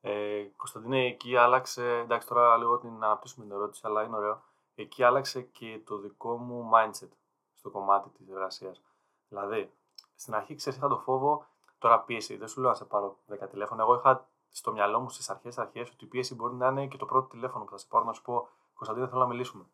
[0.00, 1.98] Ε, Κωνσταντίνε, εκεί άλλαξε.
[1.98, 4.42] Εντάξει, τώρα λίγο την αναπτύσσουμε την ερώτηση, αλλά είναι ωραίο.
[4.74, 7.08] Εκεί άλλαξε και το δικό μου mindset
[7.52, 8.82] στο κομμάτι της εργασίας.
[9.28, 9.72] Δηλαδή,
[10.14, 11.46] στην αρχή ξέρεις, είχα το φόβο
[11.78, 12.36] τώρα πίεση.
[12.36, 13.82] Δεν σου λέω να σε πάρω 10 τηλέφωνα.
[13.82, 16.96] Εγώ είχα στο μυαλό μου στις αρχές αρχές ότι η πίεση μπορεί να είναι και
[16.96, 19.64] το πρώτο τηλέφωνο που θα σε πάρω να σου πω Κωνσταντίνε, θέλω να μιλήσουμε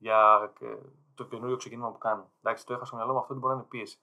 [0.00, 0.52] για
[1.14, 2.30] το καινούριο ξεκίνημα που κάνω.
[2.42, 4.00] Εντάξει, το είχα στο μυαλό μου αυτό ότι μπορεί να είναι πίεση.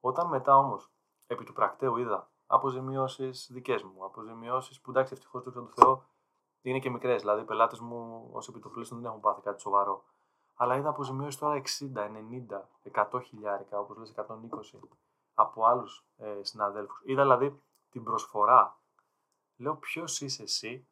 [0.00, 0.90] Όταν μετά όμως
[1.26, 6.04] επί του πρακτέου είδα αποζημιώσεις δικές μου, αποζημιώσεις που εντάξει, ευτυχώς το τον Θεό
[6.62, 7.20] είναι και μικρές.
[7.20, 10.04] Δηλαδή, οι πελάτες μου ως επιτοπλίστων δεν έχουν πάθει κάτι σοβαρό.
[10.54, 14.78] Αλλά είδα αποζημιώσεις τώρα 60, 90, 100 χιλιάρικα, όπως λες 120
[15.34, 17.02] από άλλους ε, συναδέλφους.
[17.04, 18.78] Είδα δηλαδή την προσφορά.
[19.56, 20.86] Λέω, ποιος είσαι εσύ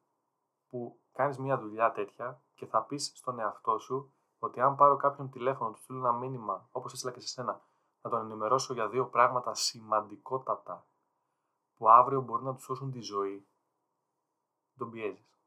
[0.68, 4.12] που κάνεις μια δουλειά τέτοια και θα πεις στον εαυτό σου
[4.43, 7.62] ότι αν πάρω κάποιον τηλέφωνο, του στείλω ένα μήνυμα, όπως έστειλα και σε σένα,
[8.01, 10.86] να τον ενημερώσω για δύο πράγματα σημαντικότατα
[11.76, 13.49] που αύριο μπορεί να τους σώσουν τη ζωή,
[14.78, 15.38] τον πιέζεις.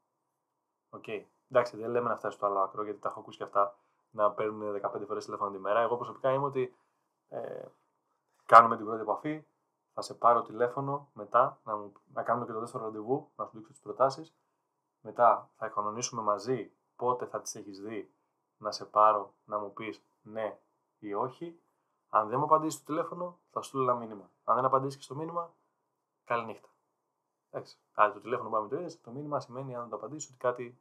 [0.90, 1.02] OK.
[1.06, 1.24] Okay.
[1.48, 3.78] Εντάξει, δεν λέμε να φτάσει στο άλλο άκρο, γιατί τα έχω ακούσει και αυτά
[4.10, 5.80] να παίρνουν 15 φορές τηλέφωνο τη μέρα.
[5.80, 6.76] Εγώ προσωπικά είμαι ότι
[7.28, 7.64] ε,
[8.46, 9.46] κάνουμε την πρώτη επαφή,
[9.92, 13.56] θα σε πάρω τηλέφωνο μετά, να, μου, να κάνουμε και το δεύτερο ραντεβού, να σου
[13.56, 14.36] δείξω τις προτάσεις.
[15.00, 18.14] Μετά θα κανονίσουμε μαζί πότε θα τις έχεις δει,
[18.58, 20.58] να σε πάρω, να μου πεις ναι
[20.98, 21.58] ή όχι.
[22.08, 24.30] Αν δεν μου απαντήσεις το τηλέφωνο, θα σου στείλω ένα μήνυμα.
[24.44, 25.54] Αν δεν απαντήσεις και στο μήνυμα,
[26.24, 26.68] καληνύχτα.
[27.50, 27.78] Εντάξει.
[27.94, 30.78] Άρα το τηλέφωνο που το είδες, το μήνυμα σημαίνει αν δεν το απαντήσεις ότι κάτι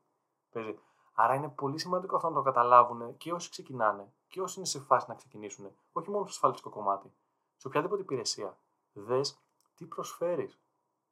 [0.52, 0.80] παίζει.
[1.14, 4.80] Άρα είναι πολύ σημαντικό αυτό να το καταλάβουν και όσοι ξεκινάνε και όσοι είναι σε
[4.80, 5.72] φάση να ξεκινήσουν.
[5.92, 7.14] Όχι μόνο στο ασφαλιστικό κομμάτι.
[7.58, 8.58] Σε οποιαδήποτε υπηρεσία.
[8.94, 9.38] Δες
[9.76, 10.60] τι προσφέρεις.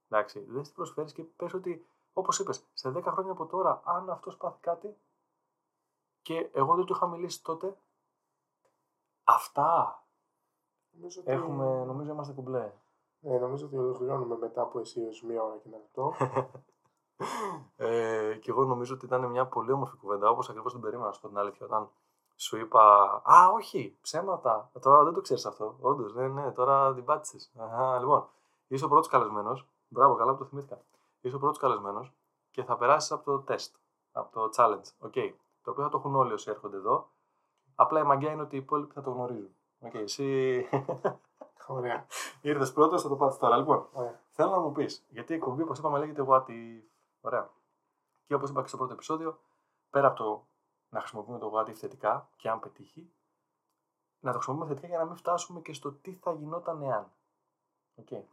[0.09, 4.09] Εντάξει, δες τι προσφέρεις και πες ότι, όπως είπες, σε 10 χρόνια από τώρα, αν
[4.09, 4.97] αυτός πάθει κάτι
[6.21, 7.77] και εγώ δεν του είχα μιλήσει τότε.
[9.23, 10.03] Αυτά.
[10.91, 11.31] Νομίζω ότι...
[11.31, 12.73] Έχουμε, νομίζω είμαστε κουμπλέ.
[13.19, 16.13] Ναι, νομίζω ότι ολοκληρώνουμε μετά από εσύ ως μία ώρα και ένα λεπτό.
[17.87, 21.13] ε, και εγώ νομίζω ότι ήταν μια πολύ όμορφη κουβέντα, όπως ακριβώς την περίμενα, να
[21.13, 21.89] σου πω την αλήθεια, όταν
[22.35, 24.71] σου είπα Α, όχι, ψέματα.
[24.81, 25.77] Τώρα δεν το ξέρεις αυτό.
[25.81, 27.51] Όντως, ναι, ναι, τώρα την πάτησες.
[27.99, 28.29] Λοιπόν,
[28.67, 29.67] είσαι ο πρώτος καλεσμένος.
[29.87, 30.81] Μπράβο, καλά που το θυμήθηκα.
[31.21, 32.13] Είσαι ο πρώτος καλεσμένος
[32.51, 33.75] και θα περάσεις από το τεστ,
[34.11, 35.09] από το challenge.
[35.09, 35.33] Okay.
[35.63, 37.09] Το οποίο θα το έχουν όλοι όσοι έρχονται εδώ.
[37.75, 39.55] Απλά η μαγκιά είναι ότι οι υπόλοιποι θα το γνωρίζουν.
[39.79, 40.69] OK, okay, εσύ.
[41.67, 42.05] Ωραία.
[42.41, 43.57] Ήρθες πρώτος, θα το πάθεις τώρα.
[43.57, 44.21] Λοιπόν, Ωραία.
[44.29, 46.81] θέλω να μου πεις, γιατί η εκπομπή, όπως είπαμε, λέγεται What if.
[47.21, 47.49] Ωραία.
[48.25, 49.39] Και όπως είπα και στο πρώτο επεισόδιο,
[49.89, 50.47] πέρα από το
[50.89, 53.11] να χρησιμοποιούμε το what if θετικά και αν πετύχει,
[54.19, 57.11] να το χρησιμοποιούμε θετικά για να μην φτάσουμε και στο τι θα γινόταν εάν.
[57.95, 58.23] Okay.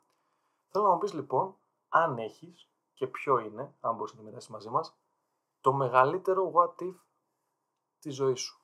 [0.69, 1.57] Θέλω να μου πεις λοιπόν,
[1.89, 4.97] αν έχεις και ποιο είναι, αν μπορείς να το μοιράσει μαζί μας,
[5.61, 6.95] το μεγαλύτερο what if
[8.01, 8.61] τη ζωή σου.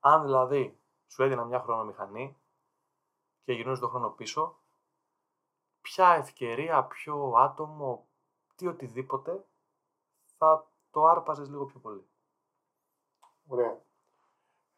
[0.00, 2.36] Αν δηλαδή σου έδινα μια χρονομηχανή
[3.44, 4.58] και γυρνούσε το χρόνο πίσω,
[5.80, 8.06] ποια ευκαιρία, ποιο άτομο,
[8.56, 9.44] τι οτιδήποτε
[10.36, 12.08] θα το άρπαζες λίγο πιο πολύ.
[13.46, 13.80] Ωραία.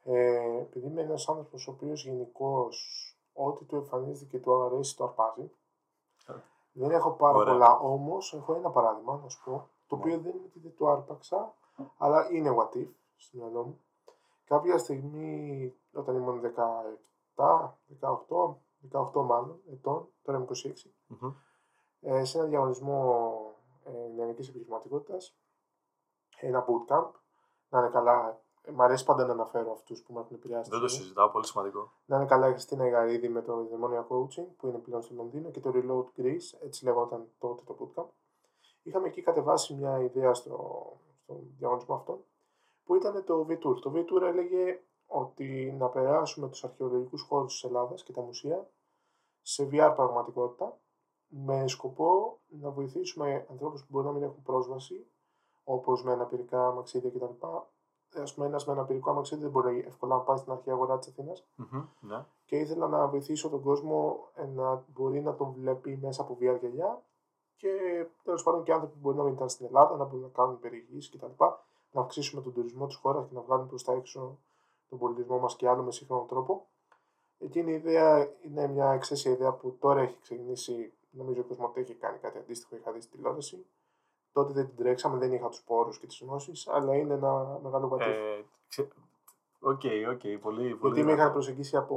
[0.03, 5.05] Ε, επειδή είμαι ένας άνθρωπος ο οποίος γενικώς ό,τι του εμφανίζεται και του αρέσει το
[5.05, 5.51] αρπάζει.
[6.73, 7.53] Δεν έχω πάρα Ωραία.
[7.53, 10.03] πολλά, όμως έχω ένα παράδειγμα να σου πω, το Ναι.
[10.03, 11.55] οποίο δεν είναι ότι δεν το άρπαξα,
[11.99, 13.81] αλλά είναι what if στο μυαλό μου.
[14.51, 16.41] Κάποια στιγμή, όταν ήμουν
[17.37, 17.71] 17,
[18.01, 18.57] 18,
[18.93, 21.33] 18 μάλλον ετών, τώρα είμαι 26, Μμμ.
[22.01, 23.33] ε, σε ένα διαγωνισμό
[23.85, 25.37] ε, νεανικής επιχειρηματικότητας,
[26.41, 27.11] ένα bootcamp,
[27.69, 28.43] να είναι καλά.
[28.63, 30.71] Ε, Μ' αρέσει πάντα να αναφέρω αυτούς που με έχουν επηρεάσει.
[30.71, 31.05] Δεν το στη ζωή.
[31.05, 31.93] συζητάω, πολύ σημαντικό.
[32.07, 35.51] Να είναι καλά η Χριστίνα Ιγαρίδη με το Demonia Coaching που είναι πλέον στο Λονδίνο
[35.51, 38.07] και το Reload Greece, έτσι λεγόταν τότε το bootcamp.
[38.83, 40.57] Είχαμε εκεί κατεβάσει μια ιδέα στο,
[41.23, 42.25] στο διαγωνισμό αυτόν
[42.91, 43.81] που ήταν το V-Tour.
[43.81, 48.71] Το V-Tour έλεγε ότι να περάσουμε τους αρχαιολογικούς χώρους της Ελλάδας και τα μουσεία
[49.43, 50.79] σε VR πραγματικότητα
[51.29, 55.07] με σκοπό να βοηθήσουμε ανθρώπους που μπορεί να μην έχουν πρόσβαση
[55.65, 57.47] όπως με αναπηρικά αμαξίδια κτλ.
[58.21, 61.09] Α πούμε, ένας με αναπηρικό αμαξίδι δεν μπορεί εύκολα να πάει στην αρχαία αγορά της
[61.09, 62.25] Αθήνας Μμμ, Ναι.
[62.45, 66.59] και ήθελα να βοηθήσω τον κόσμο ε, να μπορεί να τον βλέπει μέσα από VR
[66.61, 67.03] γυαλιά
[67.57, 67.71] και
[68.23, 70.59] τέλος πάντων και άνθρωποι που μπορεί να μην ήταν στην Ελλάδα να μπορούν να κάνουν
[70.59, 71.45] περιηγήσεις κτλ.
[71.91, 74.39] Να αυξήσουμε τον τουρισμό της χώρας και να βγάλουμε προς τα έξω
[74.89, 76.67] τον πολιτισμό μας και άλλο με σύγχρονο τρόπο.
[77.39, 80.93] Εκείνη η ιδέα είναι μια εξαίσια ιδέα που τώρα έχει ξεκινήσει.
[81.11, 83.67] Νομίζω η Cosmote έχει κάνει κάτι αντίστοιχο, είχα δει στη τηλεόραση.
[84.33, 87.89] Τότε δεν την τρέξαμε, δεν είχα τους πόρους και τις γνώσεις, αλλά είναι ένα μεγάλο
[87.89, 88.11] πατητήρι.
[88.11, 88.93] Ε, ξε-
[89.61, 89.81] OK,
[90.11, 91.13] OK, πολύ, πολύ Γιατί με δυνατό.
[91.13, 91.97] είχαν προσεγγίσει από,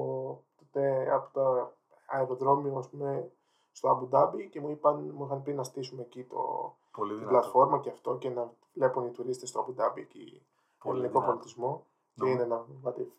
[0.58, 1.72] τότε, από το
[2.08, 3.32] αεροδρόμιο ας πούμε,
[3.72, 7.18] στο Άμπου Ντάμπι και μου, είπαν, μου είχαν πει να στήσουμε εκεί το, Πολύ την
[7.20, 7.38] δυνατό.
[7.40, 10.46] πλατφόρμα και αυτό και να βλέπουν οι τουρίστες στο Άμπου Ντάμπι εκεί
[10.84, 11.32] Πολύ ελληνικό δυνατό.
[11.32, 11.88] πολιτισμό.
[12.14, 13.12] Και Νομ- είναι ένα βατήφι.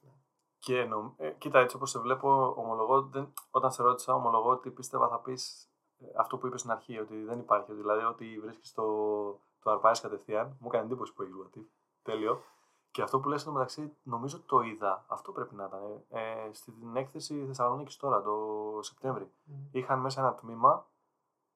[0.59, 1.12] Και νομ...
[1.16, 3.33] ε, κοίτα, έτσι όπως σε βλέπω, ομολογώ, δεν...
[3.51, 7.25] όταν σε ρώτησα, ομολογώ ότι πίστευα θα πεις ε, αυτό που είπες στην αρχή, ότι
[7.25, 7.70] δεν υπάρχει.
[7.70, 8.83] Ότι, δηλαδή, ότι βρίσκεις το,
[9.61, 10.57] το αρπάζεις κατευθείαν.
[10.61, 11.70] Μου έκανε εντύπωση που έχεις γουατή.
[12.03, 12.41] Τέλειο.
[12.91, 15.05] Και αυτό που λες στο μεταξύ, νομίζω το είδα.
[15.09, 16.05] Αυτό πρέπει να ήταν.
[16.09, 18.39] Ε, στην έκθεση Θεσσαλονίκης τώρα, το
[18.81, 19.33] Σεπτέμβρη.
[19.70, 20.87] Είχαν μέσα ένα τμήμα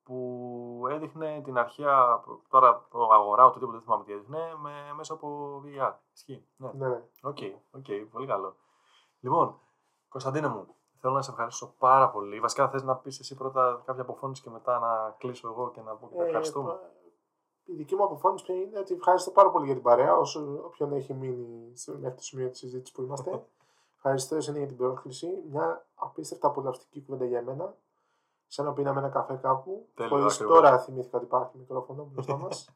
[0.08, 5.60] που έδειχνε την αρχαία, τώρα το αγορά, οτιδήποτε δεν θυμάμαι τι έδειχνε, με, μέσα από
[5.64, 5.92] VR.
[6.14, 6.46] Ισχύει.
[6.56, 6.70] Ναι.
[6.74, 7.02] Ναι, ναι.
[7.22, 7.38] OK,
[7.70, 8.54] OK, πολύ καλό.
[9.20, 9.58] Λοιπόν,
[10.08, 10.66] Κωνσταντίνε μου,
[11.00, 12.40] θέλω να σε ευχαριστήσω πάρα πολύ.
[12.40, 15.94] Βασικά θες να πεις εσύ πρώτα κάποια αποφώνηση και μετά να κλείσω εγώ και να
[15.94, 16.70] πω και να Ε, ευχαριστούμε.
[16.70, 16.90] πα-
[17.64, 20.92] η δική μου αποφώνηση ποια είναι ότι ευχαριστώ πάρα πολύ για την παρέα, όσο όποιον
[20.92, 23.30] έχει μείνει σε- μέχρι το σημείο της συζήτησης που είμαστε.
[23.96, 25.42] Ευχαριστώ εσένα για την πρόσκληση.
[25.50, 27.74] Μια απίστευτα απολαυστική κουβέντα για μένα.
[28.48, 29.88] Σαν να πίναμε ένα καφέ κάπου.
[29.94, 30.56] Τέλειο, Χωρίς ακριβώς.
[30.56, 32.70] τώρα θυμήθηκα ότι υπάρχει μικρόφωνο μπροστά μας.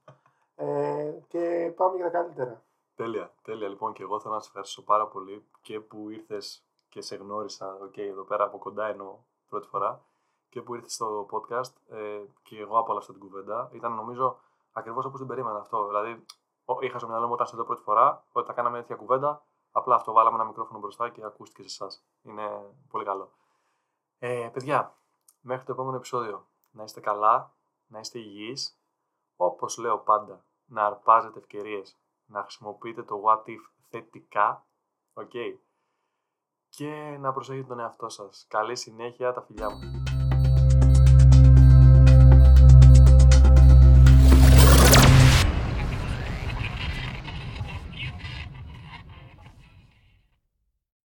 [0.55, 2.63] ε, και πάμε για τα καλύτερα.
[2.95, 3.69] Τέλεια, τέλεια.
[3.69, 7.79] Λοιπόν, και εγώ θέλω να σε ευχαριστήσω πάρα πολύ και που ήρθες και σε γνώρισα,
[7.83, 9.17] οκ, εδώ πέρα από κοντά εννοώ
[9.49, 10.01] πρώτη φορά,
[10.49, 13.69] και που ήρθες στο podcast ε, και εγώ απόλαυσα την κουβέντα.
[13.73, 14.39] Ήταν νομίζω
[14.73, 15.87] ακριβώς όπως την περίμενα αυτό.
[15.87, 16.25] Δηλαδή,
[16.65, 19.43] ο- είχα στο μυαλό μου όταν σε είδα πρώτη φορά, ότι θα κάναμε τέτοια κουβέντα,
[19.73, 22.05] απλά αυτό βάλαμε ένα μικρόφωνο μπροστά και ακούστηκε σε εσάς.
[22.23, 23.31] Είναι πολύ καλό.
[24.19, 24.95] Ε, παιδιά,
[25.43, 27.55] μέχρι το επόμενο επεισόδιο, να είστε καλά,
[27.87, 28.81] να είστε υγιείς,
[29.37, 34.67] όπως λέω πάντα, να αρπάζετε ευκαιρίες, να χρησιμοποιείτε το what if θετικά,
[35.13, 35.33] οκ,
[36.69, 38.47] και να προσέχετε τον εαυτό σας.
[38.49, 40.02] Καλή συνέχεια, τα φιλιά μου.